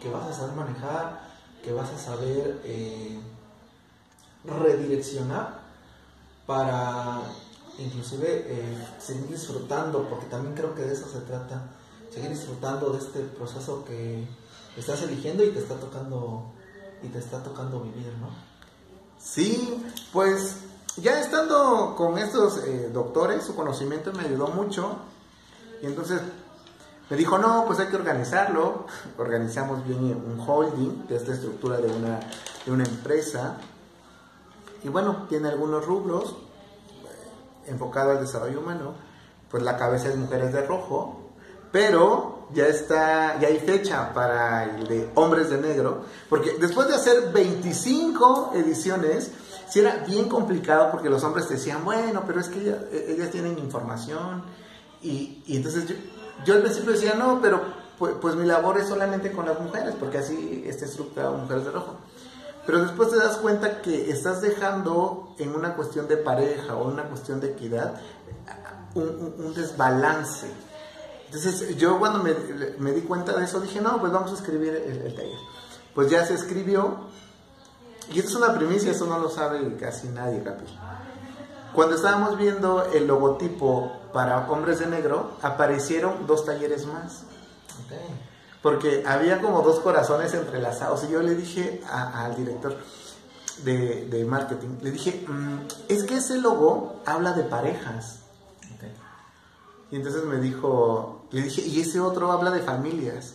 que, 0.00 0.08
vas 0.08 0.28
a 0.28 0.32
saber 0.32 0.54
manejar, 0.54 1.20
que 1.62 1.72
vas 1.72 1.90
a 1.90 1.98
saber... 1.98 2.60
Eh, 2.64 3.20
redireccionar 4.44 5.60
para 6.46 7.20
inclusive 7.78 8.44
eh, 8.44 8.88
seguir 8.98 9.28
disfrutando, 9.28 10.08
porque 10.08 10.26
también 10.26 10.54
creo 10.56 10.74
que 10.74 10.82
de 10.82 10.94
eso 10.94 11.08
se 11.08 11.20
trata, 11.20 11.62
seguir 12.12 12.30
disfrutando 12.30 12.90
de 12.90 12.98
este 12.98 13.20
proceso 13.20 13.84
que 13.84 14.26
estás 14.76 15.00
eligiendo 15.02 15.44
y 15.44 15.50
te 15.50 15.60
está 15.60 15.76
tocando 15.76 16.52
y 17.04 17.06
te 17.06 17.20
está 17.20 17.40
tocando 17.40 17.82
vivir, 17.82 18.12
¿no? 18.20 18.30
Sí, 19.16 19.80
pues 20.12 20.56
ya 20.96 21.20
estando 21.20 21.94
con 21.96 22.18
estos 22.18 22.60
doctores, 22.92 23.44
su 23.44 23.54
conocimiento 23.54 24.12
me 24.12 24.24
ayudó 24.24 24.48
mucho 24.48 24.98
y 25.82 25.86
entonces 25.86 26.20
me 27.10 27.16
dijo, 27.16 27.36
no, 27.36 27.64
pues 27.66 27.78
hay 27.80 27.88
que 27.88 27.96
organizarlo, 27.96 28.86
organizamos 29.18 29.84
bien 29.86 29.98
un 30.04 30.42
holding 30.46 31.06
de 31.08 31.16
esta 31.16 31.32
estructura 31.32 31.76
de 31.76 31.88
una, 31.88 32.20
de 32.64 32.72
una 32.72 32.84
empresa 32.84 33.58
y 34.84 34.88
bueno, 34.88 35.26
tiene 35.28 35.48
algunos 35.48 35.86
rubros 35.86 36.30
eh, 36.30 37.70
enfocado 37.70 38.12
al 38.12 38.20
desarrollo 38.20 38.60
humano. 38.60 38.94
Pues 39.50 39.62
la 39.62 39.76
cabeza 39.76 40.08
es 40.08 40.16
Mujeres 40.16 40.52
de 40.52 40.66
Rojo, 40.66 41.20
pero 41.70 42.48
ya 42.52 42.66
está, 42.66 43.38
ya 43.38 43.48
hay 43.48 43.58
fecha 43.58 44.12
para 44.12 44.64
el 44.64 44.86
de 44.86 45.10
Hombres 45.14 45.50
de 45.50 45.58
Negro, 45.58 46.04
porque 46.28 46.56
después 46.58 46.88
de 46.88 46.94
hacer 46.94 47.32
25 47.32 48.52
ediciones, 48.54 49.30
sí 49.68 49.80
era 49.80 50.04
bien 50.06 50.28
complicado 50.28 50.90
porque 50.90 51.10
los 51.10 51.22
hombres 51.22 51.48
decían, 51.48 51.84
bueno, 51.84 52.24
pero 52.26 52.40
es 52.40 52.48
que 52.48 52.60
e-, 52.68 53.12
ellas, 53.12 53.30
tienen 53.30 53.58
información, 53.58 54.42
y, 55.02 55.42
y 55.46 55.56
entonces 55.56 55.86
yo, 55.86 55.94
yo, 56.44 56.54
al 56.54 56.62
principio 56.62 56.92
decía, 56.92 57.14
no, 57.14 57.40
pero 57.40 57.60
pues, 57.98 58.14
pues, 58.20 58.34
mi 58.34 58.46
labor 58.46 58.78
es 58.78 58.88
solamente 58.88 59.32
con 59.32 59.46
las 59.46 59.60
mujeres, 59.60 59.94
porque 59.98 60.18
así 60.18 60.64
está 60.66 60.86
estructurado 60.86 61.36
Mujeres 61.36 61.64
de 61.64 61.70
Rojo. 61.70 61.96
Pero 62.66 62.82
después 62.82 63.10
te 63.10 63.16
das 63.16 63.36
cuenta 63.38 63.82
que 63.82 64.10
estás 64.10 64.40
dejando 64.40 65.34
en 65.38 65.54
una 65.54 65.74
cuestión 65.74 66.06
de 66.06 66.16
pareja 66.16 66.76
o 66.76 66.88
una 66.88 67.04
cuestión 67.04 67.40
de 67.40 67.48
equidad 67.48 68.00
un, 68.94 69.54
desbalance. 69.54 70.46
Entonces 71.26 71.76
yo 71.76 71.98
cuando 71.98 72.22
me, 72.78 72.92
di 72.92 73.00
cuenta 73.02 73.32
de 73.32 73.44
eso 73.44 73.60
dije, 73.60 73.80
no, 73.80 73.98
pues 74.00 74.12
vamos 74.12 74.30
a 74.30 74.34
escribir 74.34 74.74
el, 74.74 75.14
taller. 75.14 75.38
Pues 75.94 76.10
ya 76.10 76.24
se 76.24 76.34
escribió 76.34 77.06
y 78.12 78.18
esto 78.18 78.30
es 78.30 78.36
una 78.36 78.54
primicia, 78.54 78.90
eso 78.90 79.06
no 79.06 79.18
lo 79.18 79.30
sabe 79.30 79.76
casi 79.76 80.08
nadie, 80.08 80.42
Capi. 80.42 80.64
Cuando 81.74 81.96
estábamos 81.96 82.36
viendo 82.36 82.84
el 82.92 83.06
logotipo 83.06 83.92
para 84.12 84.50
Hombres 84.50 84.78
de 84.78 84.86
Negro, 84.86 85.32
aparecieron 85.42 86.26
dos 86.26 86.44
talleres 86.44 86.86
más. 86.86 87.24
Okay 87.86 88.32
porque 88.62 89.02
había 89.06 89.40
como 89.40 89.60
dos 89.62 89.80
corazones 89.80 90.32
entrelazados. 90.32 91.04
Y 91.04 91.12
yo 91.12 91.20
le 91.20 91.34
dije 91.34 91.82
al 91.90 92.34
director 92.36 92.76
de, 93.64 94.26
marketing, 94.28 94.78
le 94.80 94.90
dije, 94.90 95.24
mm, 95.28 95.58
es 95.88 96.04
que 96.04 96.16
ese 96.16 96.38
logo 96.38 97.00
habla 97.04 97.32
de 97.32 97.42
parejas. 97.42 98.20
Y 99.90 99.96
entonces 99.96 100.24
me 100.24 100.36
dijo, 100.36 101.26
le 101.32 101.42
dije, 101.42 101.60
y 101.60 101.80
ese 101.80 102.00
otro 102.00 102.32
habla 102.32 102.50
de 102.50 102.60
familias. 102.60 103.34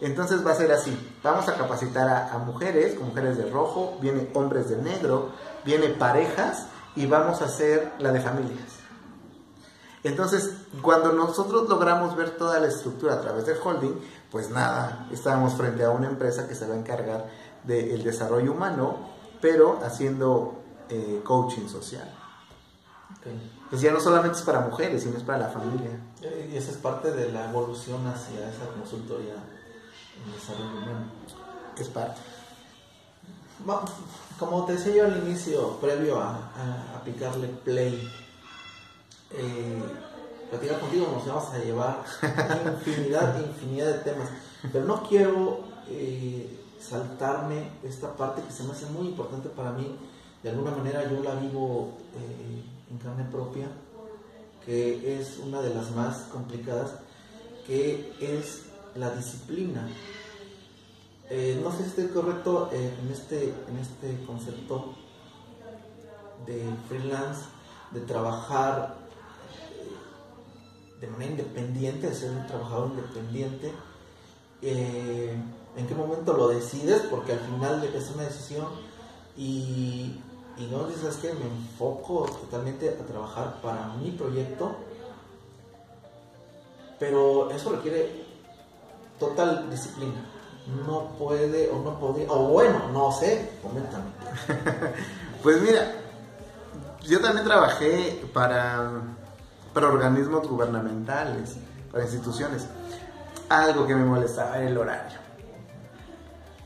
Entonces 0.00 0.46
va 0.46 0.52
a 0.52 0.54
ser 0.54 0.70
así, 0.70 0.96
vamos 1.24 1.48
a 1.48 1.56
capacitar 1.56 2.08
a, 2.08 2.32
a 2.32 2.38
mujeres, 2.38 2.94
con 2.94 3.08
mujeres 3.08 3.36
de 3.36 3.50
rojo, 3.50 3.98
viene 4.00 4.30
hombres 4.32 4.68
de 4.68 4.76
negro, 4.76 5.30
viene 5.64 5.88
parejas 5.88 6.66
y 6.96 7.06
vamos 7.06 7.42
a 7.42 7.46
hacer 7.46 7.92
la 7.98 8.12
de 8.12 8.20
familias. 8.20 8.78
Entonces, 10.04 10.52
cuando 10.80 11.12
nosotros 11.12 11.68
logramos 11.68 12.16
ver 12.16 12.30
toda 12.30 12.60
la 12.60 12.68
estructura 12.68 13.14
a 13.14 13.20
través 13.20 13.46
del 13.46 13.58
holding, 13.62 13.94
pues 14.30 14.50
nada, 14.50 15.08
estábamos 15.10 15.54
frente 15.54 15.84
a 15.84 15.90
una 15.90 16.06
empresa 16.06 16.46
que 16.46 16.54
se 16.54 16.66
va 16.66 16.74
a 16.74 16.78
encargar 16.78 17.28
del 17.64 18.02
desarrollo 18.02 18.52
humano, 18.52 18.96
pero 19.40 19.80
haciendo 19.84 20.54
eh, 20.88 21.20
coaching 21.24 21.68
social. 21.68 22.08
Pues 23.68 23.82
ya 23.82 23.92
no 23.92 24.00
solamente 24.00 24.38
es 24.38 24.44
para 24.44 24.60
mujeres, 24.60 25.02
sino 25.02 25.18
es 25.18 25.22
para 25.22 25.38
la 25.38 25.48
familia. 25.48 25.90
Y 26.50 26.56
esa 26.56 26.70
es 26.70 26.76
parte 26.76 27.10
de 27.10 27.30
la 27.30 27.50
evolución 27.50 28.06
hacia 28.06 28.48
esa 28.48 28.66
consultoría 28.74 29.34
en 29.34 30.32
desarrollo 30.32 30.78
humano. 30.78 31.10
Es 31.76 31.88
parte. 31.88 32.20
Como 34.38 34.64
te 34.66 34.74
decía 34.74 34.94
yo 34.94 35.04
al 35.06 35.26
inicio, 35.26 35.78
previo 35.80 36.20
a, 36.20 36.36
a, 36.94 37.02
picarle 37.04 37.48
play, 37.48 38.08
eh, 39.32 39.82
platicar 40.48 40.78
contigo 40.78 41.08
nos 41.12 41.26
vamos 41.26 41.52
a 41.52 41.58
llevar 41.58 42.04
infinidad, 42.76 43.40
infinidad 43.48 43.86
de 43.86 43.98
temas, 43.98 44.28
pero 44.72 44.84
no 44.84 45.02
quiero 45.02 45.64
eh, 45.88 46.56
saltarme 46.80 47.68
esta 47.82 48.14
parte 48.14 48.42
que 48.42 48.52
se 48.52 48.62
me 48.62 48.72
hace 48.72 48.86
muy 48.86 49.08
importante 49.08 49.48
para 49.48 49.72
mí, 49.72 49.96
de 50.44 50.50
alguna 50.50 50.70
manera 50.70 51.10
yo 51.10 51.20
la 51.20 51.34
vivo 51.34 51.94
eh, 52.14 52.62
en 52.92 52.98
carne 52.98 53.24
propia, 53.32 53.66
que 54.64 55.18
es 55.18 55.38
una 55.38 55.60
de 55.62 55.74
las 55.74 55.90
más 55.90 56.28
complicadas, 56.32 56.92
que 57.66 58.12
es 58.20 58.62
la 58.94 59.10
disciplina. 59.10 59.88
Eh, 61.30 61.60
no 61.62 61.70
sé 61.70 61.78
si 61.78 61.88
estoy 61.90 62.08
correcto 62.08 62.70
eh, 62.72 62.94
en, 63.02 63.12
este, 63.12 63.54
en 63.68 63.78
este 63.78 64.24
concepto 64.24 64.94
de 66.46 66.64
freelance, 66.88 67.42
de 67.90 68.00
trabajar 68.00 68.96
de 71.00 71.06
manera 71.06 71.32
independiente, 71.32 72.08
de 72.08 72.14
ser 72.14 72.30
un 72.30 72.46
trabajador 72.46 72.90
independiente. 72.90 73.72
¿En 74.62 75.86
qué 75.86 75.94
momento 75.94 76.32
lo 76.32 76.48
decides? 76.48 77.02
Porque 77.02 77.32
al 77.32 77.40
final 77.40 77.84
es 77.84 78.10
una 78.10 78.24
decisión 78.24 78.66
y 79.36 80.20
y 80.58 80.66
no 80.66 80.84
dices 80.88 81.16
que 81.16 81.32
me 81.34 81.46
enfoco 81.46 82.26
totalmente 82.40 82.88
a 82.88 83.06
trabajar 83.06 83.60
para 83.62 83.94
mi 83.94 84.10
proyecto, 84.10 84.76
pero 86.98 87.48
eso 87.50 87.70
requiere 87.70 88.24
total 89.20 89.70
disciplina. 89.70 90.37
No 90.86 91.16
puede 91.18 91.70
o 91.70 91.78
no 91.82 91.98
podría, 91.98 92.30
o 92.30 92.48
bueno, 92.48 92.88
no 92.92 93.10
sé, 93.12 93.52
coméntame. 93.62 94.04
pues 95.42 95.62
mira, 95.62 95.92
yo 97.02 97.20
también 97.20 97.46
trabajé 97.46 98.22
para, 98.34 98.90
para 99.72 99.88
organismos 99.88 100.46
gubernamentales, 100.46 101.56
para 101.90 102.04
instituciones. 102.04 102.66
Algo 103.48 103.86
que 103.86 103.94
me 103.94 104.04
molestaba 104.04 104.58
era 104.58 104.68
el 104.68 104.76
horario. 104.76 105.18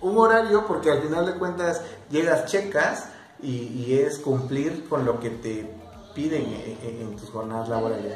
Un 0.01 0.19
horario 0.19 0.67
porque 0.67 0.91
al 0.91 1.01
final 1.01 1.27
de 1.27 1.35
cuentas 1.35 1.83
llegas, 2.11 2.47
checas 2.47 3.09
y, 3.41 3.95
es 3.95 4.19
cumplir 4.19 4.89
con 4.89 5.05
lo 5.05 5.21
que 5.21 5.31
te 5.31 5.75
piden 6.15 6.45
en, 6.83 7.17
tus 7.17 7.31
jornadas 7.31 7.69
laborales. 7.69 8.13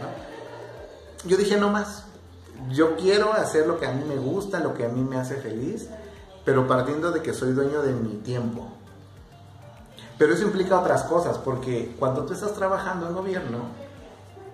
Yo 1.24 1.36
dije 1.36 1.56
no 1.56 1.70
más, 1.70 2.04
yo 2.70 2.96
quiero 2.96 3.32
hacer 3.32 3.66
lo 3.66 3.78
que 3.78 3.86
a 3.86 3.92
mí 3.92 4.04
me 4.04 4.16
gusta, 4.16 4.60
lo 4.60 4.74
que 4.74 4.84
a 4.84 4.88
mí 4.88 5.02
me 5.02 5.16
hace 5.16 5.36
feliz, 5.36 5.88
pero 6.44 6.66
partiendo 6.66 7.10
de 7.10 7.22
que 7.22 7.32
soy 7.32 7.52
dueño 7.52 7.82
de 7.82 7.92
mi 7.92 8.16
tiempo. 8.16 8.68
Pero 10.18 10.32
eso 10.32 10.44
implica 10.44 10.80
otras 10.80 11.04
cosas, 11.04 11.38
porque 11.38 11.94
cuando 11.98 12.24
tú 12.24 12.32
estás 12.32 12.52
trabajando 12.54 13.08
en 13.08 13.14
gobierno 13.14 13.58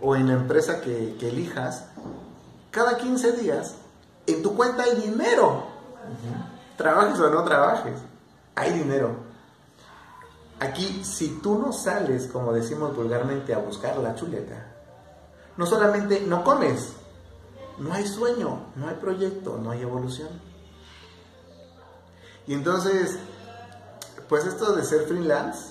o 0.00 0.16
en 0.16 0.28
la 0.28 0.34
empresa 0.34 0.80
que, 0.80 1.16
elijas, 1.20 1.84
cada 2.70 2.96
15 2.96 3.32
días 3.32 3.76
en 4.26 4.42
tu 4.42 4.56
cuenta 4.56 4.82
hay 4.82 4.96
dinero. 4.96 5.66
Trabajes 6.76 7.20
o 7.20 7.30
no 7.30 7.44
trabajes, 7.44 8.00
hay 8.56 8.72
dinero. 8.72 9.32
Aquí, 10.58 11.02
si 11.04 11.40
tú 11.42 11.58
no 11.58 11.72
sales, 11.72 12.26
como 12.26 12.52
decimos 12.52 12.94
vulgarmente, 12.96 13.54
a 13.54 13.58
buscar 13.58 13.96
la 13.98 14.14
chuleta, 14.14 14.66
no 15.56 15.66
solamente 15.66 16.24
no 16.26 16.42
comes, 16.42 16.94
no 17.78 17.92
hay 17.92 18.06
sueño, 18.06 18.66
no 18.76 18.88
hay 18.88 18.94
proyecto, 18.96 19.58
no 19.58 19.70
hay 19.70 19.82
evolución. 19.82 20.28
Y 22.46 22.54
entonces, 22.54 23.18
pues 24.28 24.44
esto 24.44 24.74
de 24.74 24.84
ser 24.84 25.02
freelance, 25.06 25.70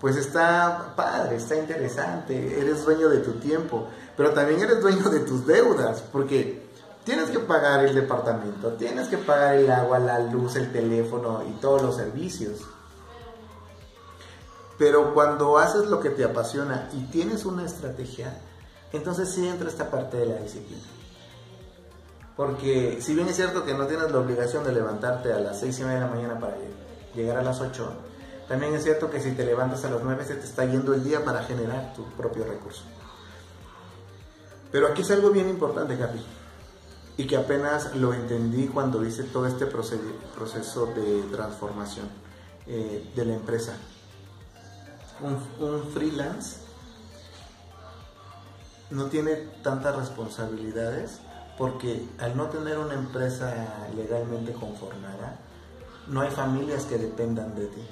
pues 0.00 0.16
está 0.16 0.94
padre, 0.96 1.36
está 1.36 1.56
interesante, 1.56 2.60
eres 2.60 2.84
dueño 2.84 3.08
de 3.08 3.18
tu 3.18 3.32
tiempo, 3.32 3.88
pero 4.16 4.32
también 4.32 4.60
eres 4.60 4.80
dueño 4.80 5.10
de 5.10 5.20
tus 5.20 5.46
deudas, 5.46 6.02
porque 6.12 6.68
tienes 7.04 7.30
que 7.30 7.38
pagar 7.38 7.84
el 7.84 7.94
departamento, 7.94 8.72
tienes 8.74 9.08
que 9.08 9.18
pagar 9.18 9.56
el 9.56 9.70
agua, 9.70 9.98
la 9.98 10.18
luz, 10.18 10.56
el 10.56 10.72
teléfono 10.72 11.42
y 11.48 11.52
todos 11.60 11.82
los 11.82 11.96
servicios. 11.96 12.60
Pero 14.78 15.12
cuando 15.12 15.58
haces 15.58 15.86
lo 15.86 16.00
que 16.00 16.08
te 16.08 16.24
apasiona 16.24 16.88
y 16.94 17.04
tienes 17.10 17.44
una 17.44 17.66
estrategia, 17.66 18.40
entonces 18.92 19.30
sí 19.30 19.46
entra 19.46 19.68
esta 19.68 19.90
parte 19.90 20.16
de 20.16 20.26
la 20.26 20.36
disciplina. 20.36 20.82
Porque 22.36 22.98
si 23.00 23.14
bien 23.14 23.28
es 23.28 23.36
cierto 23.36 23.64
que 23.64 23.74
no 23.74 23.86
tienes 23.86 24.10
la 24.10 24.18
obligación 24.18 24.64
de 24.64 24.72
levantarte 24.72 25.32
a 25.32 25.40
las 25.40 25.60
seis 25.60 25.78
y 25.78 25.82
media 25.82 25.96
de 25.96 26.06
la 26.06 26.10
mañana 26.10 26.40
para 26.40 26.56
llegar 27.14 27.36
a 27.36 27.42
las 27.42 27.60
8, 27.60 27.92
también 28.48 28.74
es 28.74 28.82
cierto 28.82 29.10
que 29.10 29.20
si 29.20 29.32
te 29.32 29.44
levantas 29.44 29.84
a 29.84 29.90
las 29.90 30.02
9 30.02 30.24
se 30.24 30.36
te 30.36 30.44
está 30.44 30.64
yendo 30.64 30.94
el 30.94 31.04
día 31.04 31.24
para 31.24 31.42
generar 31.42 31.92
tu 31.94 32.04
propio 32.12 32.44
recurso. 32.44 32.82
Pero 34.72 34.86
aquí 34.86 35.02
es 35.02 35.10
algo 35.10 35.30
bien 35.30 35.48
importante, 35.48 35.96
Gaby, 35.96 36.24
y 37.18 37.26
que 37.26 37.36
apenas 37.36 37.94
lo 37.96 38.14
entendí 38.14 38.68
cuando 38.68 39.04
hice 39.04 39.24
todo 39.24 39.46
este 39.46 39.66
proceso 39.66 40.86
de 40.86 41.22
transformación 41.30 42.08
eh, 42.66 43.10
de 43.14 43.24
la 43.24 43.34
empresa 43.34 43.74
un, 45.22 45.82
freelance 45.92 46.56
no 48.90 49.06
tiene 49.06 49.34
tantas 49.62 49.96
responsabilidades 49.96 51.20
porque 51.56 52.08
al 52.18 52.36
no 52.36 52.46
tener 52.46 52.78
una 52.78 52.94
empresa 52.94 53.52
legalmente 53.94 54.52
conformada, 54.52 55.38
no 56.06 56.22
hay 56.22 56.30
familias 56.30 56.84
que 56.84 56.98
dependan 56.98 57.54
de 57.54 57.66
ti. 57.66 57.82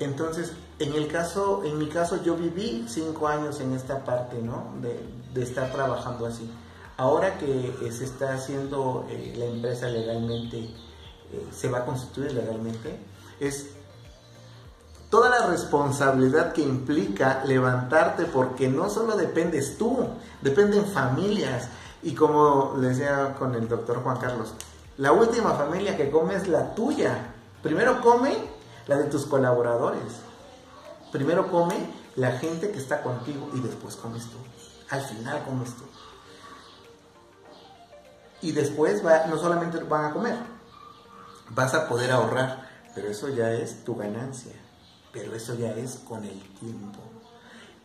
Entonces, 0.00 0.52
en 0.78 0.94
el 0.94 1.08
caso, 1.08 1.62
en 1.64 1.78
mi 1.78 1.88
caso, 1.88 2.22
yo 2.22 2.36
viví 2.36 2.86
cinco 2.88 3.28
años 3.28 3.60
en 3.60 3.72
esta 3.74 4.04
parte, 4.04 4.40
¿no? 4.40 4.72
De, 4.80 5.42
estar 5.42 5.72
trabajando 5.72 6.26
así. 6.26 6.48
Ahora 6.96 7.38
que 7.38 7.74
se 7.90 8.04
está 8.04 8.34
haciendo 8.34 9.04
eh, 9.10 9.34
la 9.36 9.46
empresa 9.46 9.88
legalmente, 9.88 10.58
eh, 10.60 11.46
se 11.52 11.68
va 11.68 11.78
a 11.78 11.84
constituir 11.84 12.32
legalmente, 12.32 12.96
es 13.40 13.70
toda 15.14 15.30
la 15.30 15.46
responsabilidad 15.46 16.52
que 16.52 16.62
implica 16.62 17.44
levantarte, 17.44 18.24
porque 18.24 18.66
no 18.66 18.90
solo 18.90 19.16
dependes 19.16 19.78
tú, 19.78 20.08
dependen 20.42 20.86
familias. 20.86 21.68
Y 22.02 22.16
como 22.16 22.74
decía 22.78 23.36
con 23.38 23.54
el 23.54 23.68
doctor 23.68 24.02
Juan 24.02 24.18
Carlos, 24.18 24.54
la 24.98 25.12
última 25.12 25.52
familia 25.52 25.96
que 25.96 26.10
come 26.10 26.34
es 26.34 26.48
la 26.48 26.74
tuya. 26.74 27.32
Primero 27.62 28.00
come 28.00 28.36
la 28.88 28.96
de 28.96 29.04
tus 29.04 29.24
colaboradores. 29.26 30.02
Primero 31.12 31.48
come 31.48 31.76
la 32.16 32.32
gente 32.32 32.72
que 32.72 32.80
está 32.80 33.00
contigo 33.00 33.50
y 33.54 33.60
después 33.60 33.94
comes 33.94 34.24
tú. 34.24 34.38
Al 34.90 35.00
final 35.00 35.44
comes 35.44 35.76
tú. 35.76 35.84
Y 38.42 38.50
después 38.50 39.06
va, 39.06 39.26
no 39.28 39.38
solamente 39.38 39.78
van 39.84 40.06
a 40.06 40.12
comer, 40.12 40.34
vas 41.50 41.72
a 41.72 41.88
poder 41.88 42.10
ahorrar, 42.10 42.68
pero 42.96 43.06
eso 43.06 43.28
ya 43.28 43.52
es 43.52 43.84
tu 43.84 43.94
ganancia 43.94 44.63
pero 45.14 45.34
eso 45.34 45.54
ya 45.54 45.70
es 45.70 46.00
con 46.06 46.24
el 46.24 46.40
tiempo. 46.58 46.98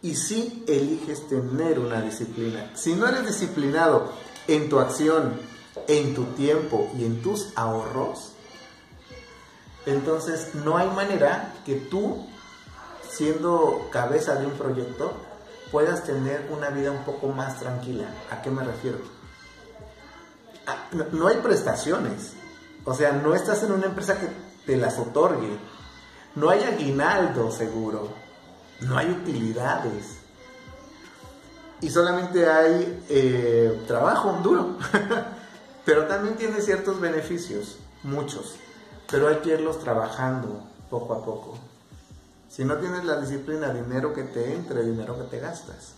Y 0.01 0.15
si 0.15 0.63
eliges 0.67 1.27
tener 1.27 1.80
una 1.80 2.01
disciplina, 2.01 2.71
si 2.73 2.95
no 2.95 3.07
eres 3.07 3.27
disciplinado 3.27 4.11
en 4.47 4.67
tu 4.67 4.80
acción, 4.80 5.39
en 5.88 6.15
tu 6.15 6.23
tiempo 6.34 6.89
y 6.97 7.05
en 7.05 7.21
tus 7.21 7.55
ahorros, 7.55 8.32
entonces 9.86 10.55
no 10.55 10.77
hay 10.77 10.89
manera 10.89 11.53
que 11.65 11.75
tú, 11.75 12.25
siendo 13.07 13.88
cabeza 13.91 14.36
de 14.36 14.47
un 14.47 14.53
proyecto, 14.53 15.13
puedas 15.71 16.03
tener 16.03 16.49
una 16.51 16.69
vida 16.69 16.91
un 16.91 17.03
poco 17.03 17.27
más 17.27 17.59
tranquila. 17.59 18.05
¿A 18.32 18.41
qué 18.41 18.49
me 18.49 18.63
refiero? 18.63 18.97
Ah, 20.65 20.88
no 21.11 21.27
hay 21.27 21.38
prestaciones. 21.38 22.34
O 22.86 22.93
sea, 22.93 23.11
no 23.11 23.36
estás 23.36 23.61
en 23.63 23.73
una 23.73 23.86
empresa 23.86 24.19
que 24.19 24.27
te 24.65 24.77
las 24.77 24.97
otorgue 24.97 25.57
no 26.36 26.49
hay 26.49 26.63
aguinaldo 26.63 27.51
seguro, 27.51 28.09
no 28.82 28.97
hay 28.97 29.09
utilidades. 29.09 30.17
Y 31.82 31.89
solamente 31.89 32.47
hay 32.47 33.05
eh, 33.09 33.84
trabajo 33.88 34.39
duro. 34.43 34.77
Pero 35.86 36.05
también 36.05 36.36
tiene 36.36 36.61
ciertos 36.61 36.99
beneficios, 36.99 37.77
muchos. 38.03 38.55
Pero 39.09 39.27
hay 39.27 39.38
que 39.38 39.53
irlos 39.53 39.80
trabajando 39.80 40.63
poco 40.89 41.13
a 41.13 41.25
poco. 41.25 41.57
Si 42.49 42.65
no 42.65 42.77
tienes 42.77 43.05
la 43.05 43.19
disciplina, 43.19 43.73
dinero 43.73 44.13
que 44.13 44.23
te 44.23 44.53
entre, 44.53 44.84
dinero 44.84 45.17
que 45.17 45.23
te 45.23 45.39
gastas. 45.39 45.93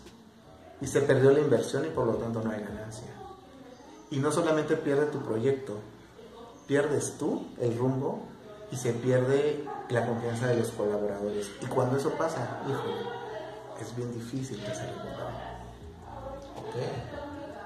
Y 0.79 0.87
se 0.87 1.01
perdió 1.01 1.31
la 1.31 1.39
inversión 1.39 1.85
y 1.85 1.89
por 1.89 2.05
lo 2.05 2.13
tanto 2.15 2.41
no 2.41 2.51
hay 2.51 2.61
ganancia. 2.61 3.07
Y 4.09 4.19
no 4.19 4.31
solamente 4.31 4.77
pierde 4.77 5.07
tu 5.07 5.19
proyecto, 5.19 5.79
pierdes 6.67 7.17
tú 7.17 7.47
el 7.59 7.77
rumbo 7.77 8.30
y 8.71 8.77
se 8.77 8.93
pierde 8.93 9.65
la 9.89 10.05
confianza 10.07 10.47
de 10.47 10.57
los 10.57 10.69
colaboradores. 10.69 11.51
Y 11.61 11.65
cuando 11.65 11.97
eso 11.97 12.11
pasa, 12.11 12.61
híjole, 12.65 13.21
es 13.79 13.95
bien 13.95 14.13
difícil 14.13 14.57
que 14.63 14.73
se 14.73 14.85
recupere. 14.85 15.11
Ok, 16.55 16.75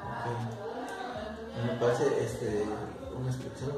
ok. 0.01 1.65
Me 1.65 1.79
parece 1.79 2.23
este, 2.23 2.65
una 3.17 3.29
explicación 3.29 3.71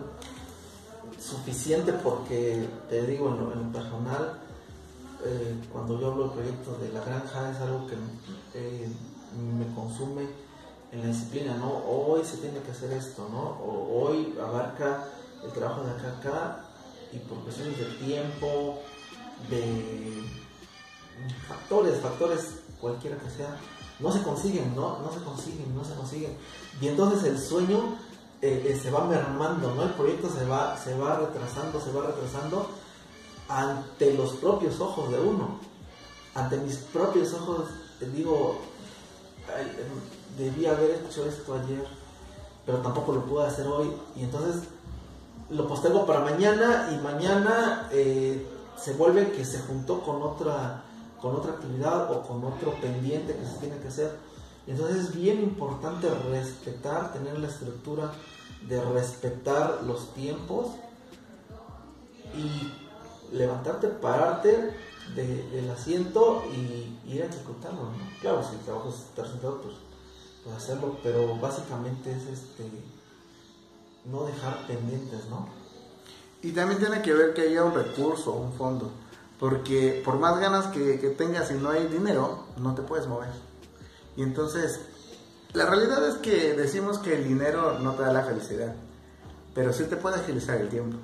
suficiente 1.19 1.93
porque, 1.93 2.67
te 2.89 3.05
digo, 3.05 3.29
en 3.29 3.39
lo, 3.39 3.71
personal, 3.71 4.39
eh, 5.25 5.55
cuando 5.71 5.99
yo 5.99 6.11
hablo 6.11 6.23
del 6.25 6.33
proyecto 6.33 6.77
de 6.77 6.89
la 6.89 7.01
granja 7.03 7.51
es 7.51 7.57
algo 7.57 7.87
que 7.87 7.95
eh, 8.53 8.87
me 9.35 9.73
consume 9.75 10.27
en 10.91 11.01
la 11.01 11.07
disciplina, 11.07 11.55
¿no? 11.55 11.83
Hoy 11.85 12.23
se 12.23 12.37
tiene 12.37 12.59
que 12.59 12.71
hacer 12.71 12.93
esto, 12.93 13.27
¿no? 13.29 13.41
O 13.41 14.05
hoy 14.05 14.37
abarca 14.41 15.05
el 15.43 15.51
trabajo 15.51 15.83
de 15.83 15.91
acá 15.91 16.17
acá 16.19 16.66
y 17.11 17.19
por 17.19 17.39
cuestiones 17.43 17.77
de 17.77 17.85
tiempo, 18.05 18.81
de 19.49 20.23
factores, 21.47 21.99
factores 21.99 22.59
cualquiera 22.79 23.17
que 23.17 23.29
sea, 23.29 23.57
no 23.99 24.11
se 24.11 24.21
consiguen, 24.21 24.75
¿no? 24.75 24.99
No 24.99 25.11
se 25.11 25.23
consiguen, 25.23 25.75
no 25.75 25.83
se 25.83 25.95
consiguen. 25.95 26.37
Y 26.79 26.87
entonces 26.87 27.23
el 27.23 27.39
sueño 27.39 27.97
eh, 28.41 28.67
eh, 28.69 28.79
se 28.81 28.91
va 28.91 29.05
mermando, 29.05 29.73
¿no? 29.73 29.83
El 29.83 29.93
proyecto 29.93 30.29
se 30.29 30.45
va, 30.45 30.77
se 30.77 30.95
va 30.97 31.17
retrasando, 31.17 31.81
se 31.81 31.91
va 31.91 32.05
retrasando 32.05 32.69
ante 33.49 34.13
los 34.13 34.33
propios 34.33 34.79
ojos 34.79 35.11
de 35.11 35.19
uno. 35.19 35.59
Ante 36.35 36.57
mis 36.57 36.75
propios 36.75 37.33
ojos, 37.33 37.69
digo, 38.13 38.59
em, 39.57 40.37
debí 40.37 40.67
haber 40.67 41.03
hecho 41.03 41.25
esto 41.25 41.55
ayer, 41.55 41.83
pero 42.65 42.77
tampoco 42.79 43.13
lo 43.13 43.25
pude 43.25 43.47
hacer 43.47 43.65
hoy. 43.65 43.91
Y 44.15 44.23
entonces 44.23 44.67
lo 45.49 45.67
postergo 45.67 46.05
para 46.05 46.19
mañana 46.19 46.89
y 46.91 46.97
mañana 47.03 47.87
eh, 47.91 48.45
se 48.77 48.93
vuelve 48.93 49.31
que 49.31 49.45
se 49.45 49.59
juntó 49.59 50.01
con 50.01 50.21
otra, 50.21 50.83
con 51.21 51.35
otra 51.35 51.53
actividad 51.53 52.11
o 52.11 52.21
con 52.21 52.43
otro 52.43 52.73
pendiente 52.81 53.35
que 53.35 53.45
se 53.45 53.57
tiene 53.57 53.77
que 53.77 53.87
hacer. 53.87 54.17
Entonces 54.67 54.97
es 54.97 55.15
bien 55.15 55.41
importante 55.41 56.09
respetar, 56.29 57.13
tener 57.13 57.39
la 57.39 57.47
estructura 57.47 58.11
de 58.67 58.83
respetar 58.83 59.79
los 59.85 60.13
tiempos 60.13 60.67
y 62.35 63.35
levantarte, 63.35 63.87
pararte 63.87 64.75
del 65.15 65.69
asiento 65.71 66.43
y 66.53 67.13
ir 67.13 67.23
a 67.23 67.27
ejecutarlo. 67.27 67.89
Claro, 68.19 68.43
si 68.43 68.55
el 68.55 68.61
trabajo 68.61 68.89
es 68.89 68.95
estar 68.95 69.25
sentado, 69.25 69.61
pues, 69.61 69.75
pues 70.43 70.57
hacerlo, 70.57 70.97
pero 71.01 71.37
básicamente 71.37 72.11
es 72.11 72.23
este 72.27 72.69
no 74.11 74.25
dejar 74.25 74.65
pendientes, 74.67 75.25
¿no? 75.29 75.47
Y 76.41 76.51
también 76.51 76.79
tiene 76.79 77.01
que 77.01 77.13
ver 77.13 77.33
que 77.33 77.41
haya 77.41 77.63
un 77.63 77.73
recurso, 77.73 78.31
un 78.33 78.53
fondo, 78.53 78.91
porque 79.39 80.01
por 80.03 80.17
más 80.19 80.39
ganas 80.39 80.67
que, 80.67 80.97
tengas 81.17 81.51
y 81.51 81.55
no 81.55 81.69
hay 81.69 81.87
dinero, 81.87 82.45
no 82.57 82.75
te 82.75 82.83
puedes 82.83 83.07
mover. 83.07 83.29
Y 84.15 84.23
entonces, 84.23 84.79
la 85.53 85.65
realidad 85.65 86.07
es 86.07 86.15
que 86.15 86.53
decimos 86.53 86.99
que 86.99 87.15
el 87.15 87.27
dinero 87.27 87.79
no 87.79 87.93
te 87.93 88.03
da 88.03 88.13
la 88.13 88.23
felicidad, 88.23 88.75
pero 89.53 89.73
sí 89.73 89.83
te 89.85 89.97
puede 89.97 90.17
agilizar 90.17 90.57
el 90.61 90.69
tiempo. 90.69 90.97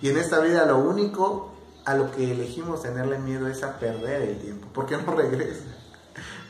Y 0.00 0.08
en 0.08 0.18
esta 0.18 0.40
vida 0.40 0.66
lo 0.66 0.78
único 0.78 1.52
a 1.84 1.94
lo 1.94 2.10
que 2.10 2.32
elegimos 2.32 2.82
tenerle 2.82 3.18
miedo 3.18 3.48
es 3.48 3.62
a 3.62 3.78
perder 3.78 4.22
el 4.22 4.38
tiempo, 4.38 4.66
porque 4.72 4.96
no 5.06 5.14
regresa, 5.14 5.64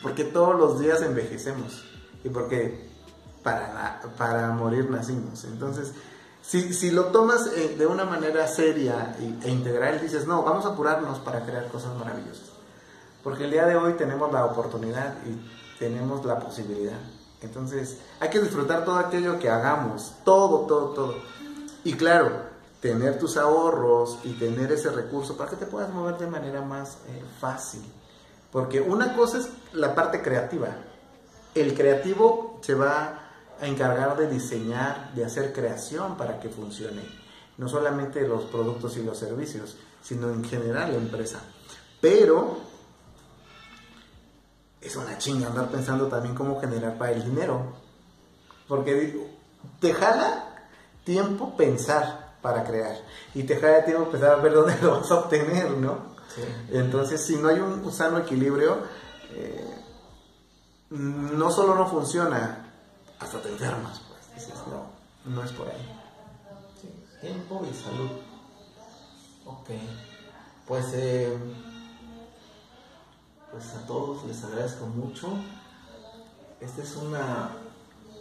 porque 0.02 0.24
todos 0.24 0.56
los 0.56 0.78
días 0.78 1.02
envejecemos 1.02 1.84
y 2.24 2.28
porque 2.28 2.91
para, 3.42 4.00
para 4.16 4.48
morir 4.50 4.90
nacimos. 4.90 5.44
Entonces, 5.44 5.92
si, 6.42 6.74
si 6.74 6.90
lo 6.90 7.06
tomas 7.06 7.46
eh, 7.56 7.76
de 7.78 7.86
una 7.86 8.04
manera 8.04 8.46
seria 8.48 9.16
e 9.44 9.50
integral, 9.50 10.00
dices, 10.00 10.26
no, 10.26 10.42
vamos 10.42 10.64
a 10.66 10.70
apurarnos 10.70 11.18
para 11.20 11.44
crear 11.44 11.68
cosas 11.68 11.96
maravillosas. 11.96 12.50
Porque 13.22 13.44
el 13.44 13.52
día 13.52 13.66
de 13.66 13.76
hoy 13.76 13.94
tenemos 13.94 14.32
la 14.32 14.44
oportunidad 14.44 15.14
y 15.24 15.78
tenemos 15.78 16.24
la 16.24 16.38
posibilidad. 16.40 16.98
Entonces, 17.40 17.98
hay 18.20 18.28
que 18.30 18.40
disfrutar 18.40 18.84
todo 18.84 18.96
aquello 18.96 19.38
que 19.38 19.48
hagamos, 19.48 20.14
todo, 20.24 20.66
todo, 20.66 20.88
todo. 20.90 21.14
Y 21.84 21.94
claro, 21.94 22.30
tener 22.80 23.18
tus 23.18 23.36
ahorros 23.36 24.18
y 24.24 24.32
tener 24.32 24.72
ese 24.72 24.90
recurso 24.90 25.36
para 25.36 25.50
que 25.50 25.56
te 25.56 25.66
puedas 25.66 25.90
mover 25.90 26.18
de 26.18 26.26
manera 26.26 26.62
más 26.62 26.98
eh, 27.08 27.22
fácil. 27.40 27.82
Porque 28.50 28.80
una 28.80 29.14
cosa 29.14 29.38
es 29.38 29.48
la 29.72 29.94
parte 29.94 30.20
creativa. 30.20 30.68
El 31.54 31.74
creativo 31.74 32.58
se 32.62 32.74
va 32.74 33.21
a 33.60 33.66
encargar 33.66 34.16
de 34.16 34.28
diseñar, 34.28 35.12
de 35.14 35.24
hacer 35.24 35.52
creación 35.52 36.16
para 36.16 36.40
que 36.40 36.48
funcione. 36.48 37.02
No 37.58 37.68
solamente 37.68 38.26
los 38.26 38.44
productos 38.44 38.96
y 38.96 39.02
los 39.02 39.18
servicios, 39.18 39.76
sino 40.02 40.30
en 40.30 40.44
general 40.44 40.92
la 40.92 40.98
empresa. 40.98 41.40
Pero 42.00 42.58
es 44.80 44.96
una 44.96 45.16
chinga 45.18 45.48
andar 45.48 45.68
pensando 45.68 46.08
también 46.08 46.34
cómo 46.34 46.60
generar 46.60 46.98
para 46.98 47.12
el 47.12 47.24
dinero. 47.24 47.74
Porque 48.66 49.30
te 49.80 49.94
jala 49.94 50.66
tiempo 51.04 51.56
pensar 51.56 52.36
para 52.42 52.64
crear. 52.64 52.96
Y 53.34 53.44
te 53.44 53.56
jala 53.56 53.84
tiempo 53.84 54.04
empezar 54.04 54.32
a 54.32 54.42
ver 54.42 54.54
dónde 54.54 54.76
lo 54.82 55.00
vas 55.00 55.10
a 55.10 55.20
obtener, 55.20 55.70
¿no? 55.70 56.12
Entonces, 56.70 57.24
si 57.24 57.36
no 57.36 57.48
hay 57.48 57.60
un 57.60 57.92
sano 57.92 58.18
equilibrio, 58.18 58.78
eh, 59.32 59.74
no 60.90 61.50
solo 61.50 61.74
no 61.74 61.86
funciona, 61.88 62.61
hasta 63.22 63.40
te 63.40 63.48
enfermas, 63.48 64.00
pues. 64.08 64.34
Dices, 64.34 64.60
no, 64.66 65.32
no 65.32 65.44
es 65.44 65.52
por 65.52 65.68
ahí. 65.68 66.00
Tiempo 67.20 67.64
y 67.70 67.74
salud. 67.74 68.10
Ok. 69.46 69.70
Pues, 70.66 70.86
eh, 70.94 71.38
pues 73.50 73.74
a 73.74 73.86
todos 73.86 74.24
les 74.24 74.42
agradezco 74.44 74.86
mucho. 74.86 75.28
Esta 76.60 76.82
es 76.82 76.96
una 76.96 77.50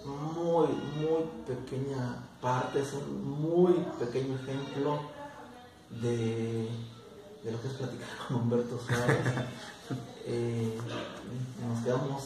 muy, 0.06 0.68
muy 0.68 1.24
pequeña 1.46 2.18
parte, 2.42 2.82
es 2.82 2.94
un 2.94 3.42
muy 3.42 3.74
pequeño 4.00 4.36
ejemplo 4.36 5.02
de, 6.02 6.70
de 7.44 7.52
lo 7.52 7.62
que 7.62 7.68
es 7.68 7.74
platicar 7.74 8.10
con 8.28 8.38
Humberto 8.38 8.80
Suárez. 8.80 9.18
Eh, 10.24 10.78
nos 11.68 11.84
quedamos 11.84 12.24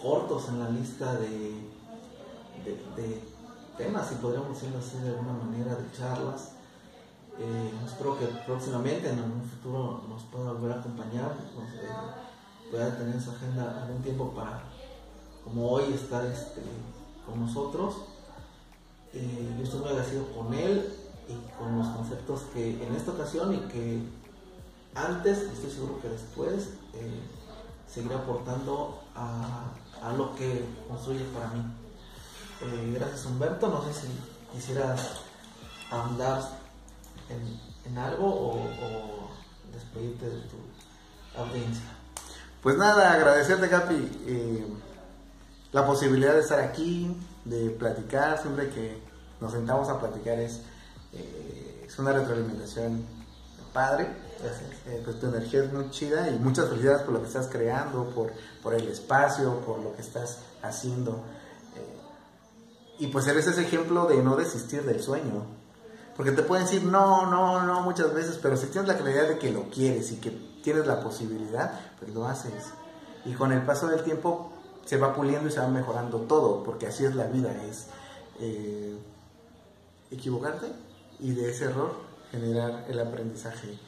cortos 0.00 0.48
en 0.48 0.60
la 0.60 0.70
lista 0.70 1.16
de, 1.16 1.52
temas, 3.76 4.08
si 4.08 4.14
podríamos 4.16 4.54
decirlo 4.54 4.78
así 4.78 4.98
de 4.98 5.10
alguna 5.10 5.32
manera, 5.32 5.74
de 5.74 5.92
charlas. 5.92 6.52
Eh, 7.38 7.70
espero 7.86 8.18
que 8.18 8.26
próximamente, 8.46 9.10
en 9.10 9.20
un 9.20 9.42
futuro, 9.42 10.02
nos 10.08 10.22
pueda 10.24 10.52
volver 10.52 10.72
a 10.72 10.80
acompañar, 10.80 11.36
nos, 11.54 12.70
pueda 12.70 12.96
tener 12.96 13.14
en 13.14 13.22
su 13.22 13.30
agenda 13.30 13.82
algún 13.82 14.02
tiempo 14.02 14.30
para 14.32 14.62
como 15.44 15.70
hoy 15.70 15.92
estar 15.94 16.24
este, 16.26 16.62
con 17.24 17.40
nosotros. 17.40 17.96
Eh, 19.14 19.54
yo 19.56 19.64
estoy 19.64 19.80
muy 19.80 19.88
agradecido 19.88 20.26
con 20.32 20.52
él 20.52 20.92
y 21.28 21.58
con 21.58 21.78
los 21.78 21.86
conceptos 21.88 22.42
que 22.52 22.86
en 22.86 22.94
esta 22.94 23.12
ocasión 23.12 23.54
y 23.54 23.58
que 23.68 24.02
antes, 24.94 25.38
estoy 25.42 25.70
seguro 25.70 26.00
que 26.00 26.08
después, 26.08 26.70
eh, 26.94 27.20
seguirá 27.86 28.16
aportando 28.16 29.00
a, 29.14 29.72
lo 30.16 30.34
que 30.34 30.64
construye 30.88 31.24
para 31.26 31.48
mí. 31.48 31.62
Eh, 32.60 32.94
gracias 32.94 33.26
Humberto, 33.26 33.68
no 33.68 33.82
sé 33.84 33.92
si 34.00 34.08
quisieras 34.52 35.20
andar 35.90 36.42
en, 37.28 37.98
algo 37.98 38.26
o, 38.26 38.56
o 38.64 39.30
despedirte 39.72 40.26
de 40.26 40.40
tu 40.42 40.56
audiencia. 41.40 41.84
Pues 42.62 42.76
nada, 42.76 43.12
agradecerte 43.12 43.68
Capi 43.68 44.76
la 45.72 45.86
posibilidad 45.86 46.34
de 46.34 46.40
estar 46.40 46.60
aquí, 46.60 47.14
de 47.44 47.70
platicar, 47.70 48.40
siempre 48.40 48.70
que 48.70 48.98
nos 49.40 49.52
sentamos 49.52 49.88
a 49.88 50.00
platicar 50.00 50.38
es, 50.38 50.60
eh, 51.12 51.84
es 51.86 51.98
una 51.98 52.12
retroalimentación 52.12 53.04
padre. 53.72 54.08
Eh, 54.86 55.02
pues 55.04 55.18
tu 55.20 55.26
energía 55.26 55.64
es 55.64 55.72
muy 55.72 55.90
chida 55.90 56.30
y 56.30 56.38
muchas 56.38 56.68
felicidades 56.68 57.02
por 57.02 57.14
lo 57.14 57.20
que 57.20 57.26
estás 57.26 57.48
creando, 57.48 58.04
por, 58.10 58.32
por 58.62 58.74
el 58.74 58.86
espacio, 58.88 59.60
por 59.60 59.80
lo 59.80 59.94
que 59.94 60.02
estás 60.02 60.38
haciendo. 60.62 61.22
Y 62.98 63.08
pues 63.08 63.26
eres 63.26 63.46
ese 63.46 63.62
ejemplo 63.62 64.06
de 64.06 64.22
no 64.22 64.36
desistir 64.36 64.82
del 64.84 65.00
sueño. 65.00 65.44
Porque 66.16 66.32
te 66.32 66.42
pueden 66.42 66.64
decir 66.64 66.82
no, 66.82 67.26
no, 67.26 67.62
no 67.62 67.82
muchas 67.82 68.12
veces, 68.12 68.38
pero 68.42 68.56
si 68.56 68.66
tienes 68.66 68.88
la 68.88 68.96
claridad 68.96 69.28
de 69.28 69.38
que 69.38 69.52
lo 69.52 69.70
quieres 69.70 70.10
y 70.10 70.16
que 70.16 70.30
tienes 70.62 70.86
la 70.86 71.00
posibilidad, 71.00 71.80
pues 71.98 72.12
lo 72.12 72.26
haces. 72.26 72.72
Y 73.24 73.34
con 73.34 73.52
el 73.52 73.62
paso 73.62 73.86
del 73.86 74.02
tiempo 74.02 74.52
se 74.84 74.96
va 74.96 75.14
puliendo 75.14 75.48
y 75.48 75.52
se 75.52 75.60
va 75.60 75.68
mejorando 75.68 76.18
todo, 76.22 76.64
porque 76.64 76.86
así 76.86 77.04
es 77.04 77.14
la 77.14 77.26
vida, 77.26 77.52
es 77.68 77.86
eh, 78.40 78.98
equivocarte 80.10 80.66
y 81.20 81.32
de 81.32 81.50
ese 81.50 81.66
error 81.66 81.92
generar 82.30 82.84
el 82.88 82.98
aprendizaje 82.98 83.78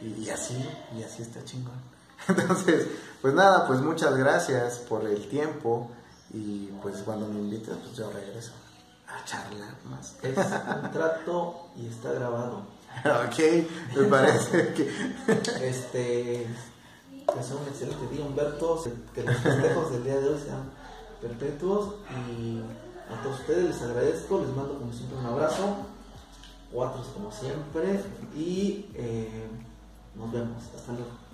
y, 0.00 0.28
así, 0.30 0.56
y 0.96 1.02
así 1.02 1.22
está 1.22 1.44
chingón. 1.44 1.80
Entonces, 2.28 2.86
pues 3.20 3.34
nada, 3.34 3.66
pues 3.66 3.80
muchas 3.80 4.16
gracias 4.16 4.78
por 4.78 5.06
el 5.06 5.28
tiempo 5.28 5.90
y 6.32 6.66
pues 6.82 6.98
cuando 6.98 7.26
me 7.28 7.38
invites, 7.38 7.76
pues 7.82 7.96
yo 7.96 8.10
regreso 8.10 8.52
a 9.06 9.24
charlar 9.24 9.74
más. 9.88 10.16
Es 10.22 10.36
un 10.36 10.90
trato 10.90 11.68
y 11.76 11.86
está 11.86 12.12
grabado. 12.12 12.62
ok, 13.04 13.96
me 13.96 14.04
parece 14.04 14.74
que... 14.74 15.68
este, 15.68 16.46
que 17.34 17.42
sea 17.42 17.56
un 17.56 17.68
excelente 17.68 18.06
día, 18.14 18.24
Humberto, 18.24 18.82
que 19.14 19.22
los 19.22 19.36
festejos 19.36 19.92
del 19.92 20.04
día 20.04 20.18
de 20.18 20.28
hoy 20.28 20.40
sean 20.40 20.70
perpetuos 21.20 21.96
y 22.10 22.60
a 23.12 23.22
todos 23.22 23.40
ustedes 23.40 23.64
les 23.64 23.82
agradezco, 23.82 24.40
les 24.40 24.54
mando 24.54 24.78
como 24.78 24.92
siempre 24.92 25.18
un 25.18 25.26
abrazo, 25.26 25.76
cuatro 26.72 27.02
como 27.14 27.30
siempre 27.32 28.00
y 28.34 28.86
eh, 28.94 29.48
nos 30.14 30.32
vemos, 30.32 30.62
hasta 30.74 30.92
luego. 30.92 31.27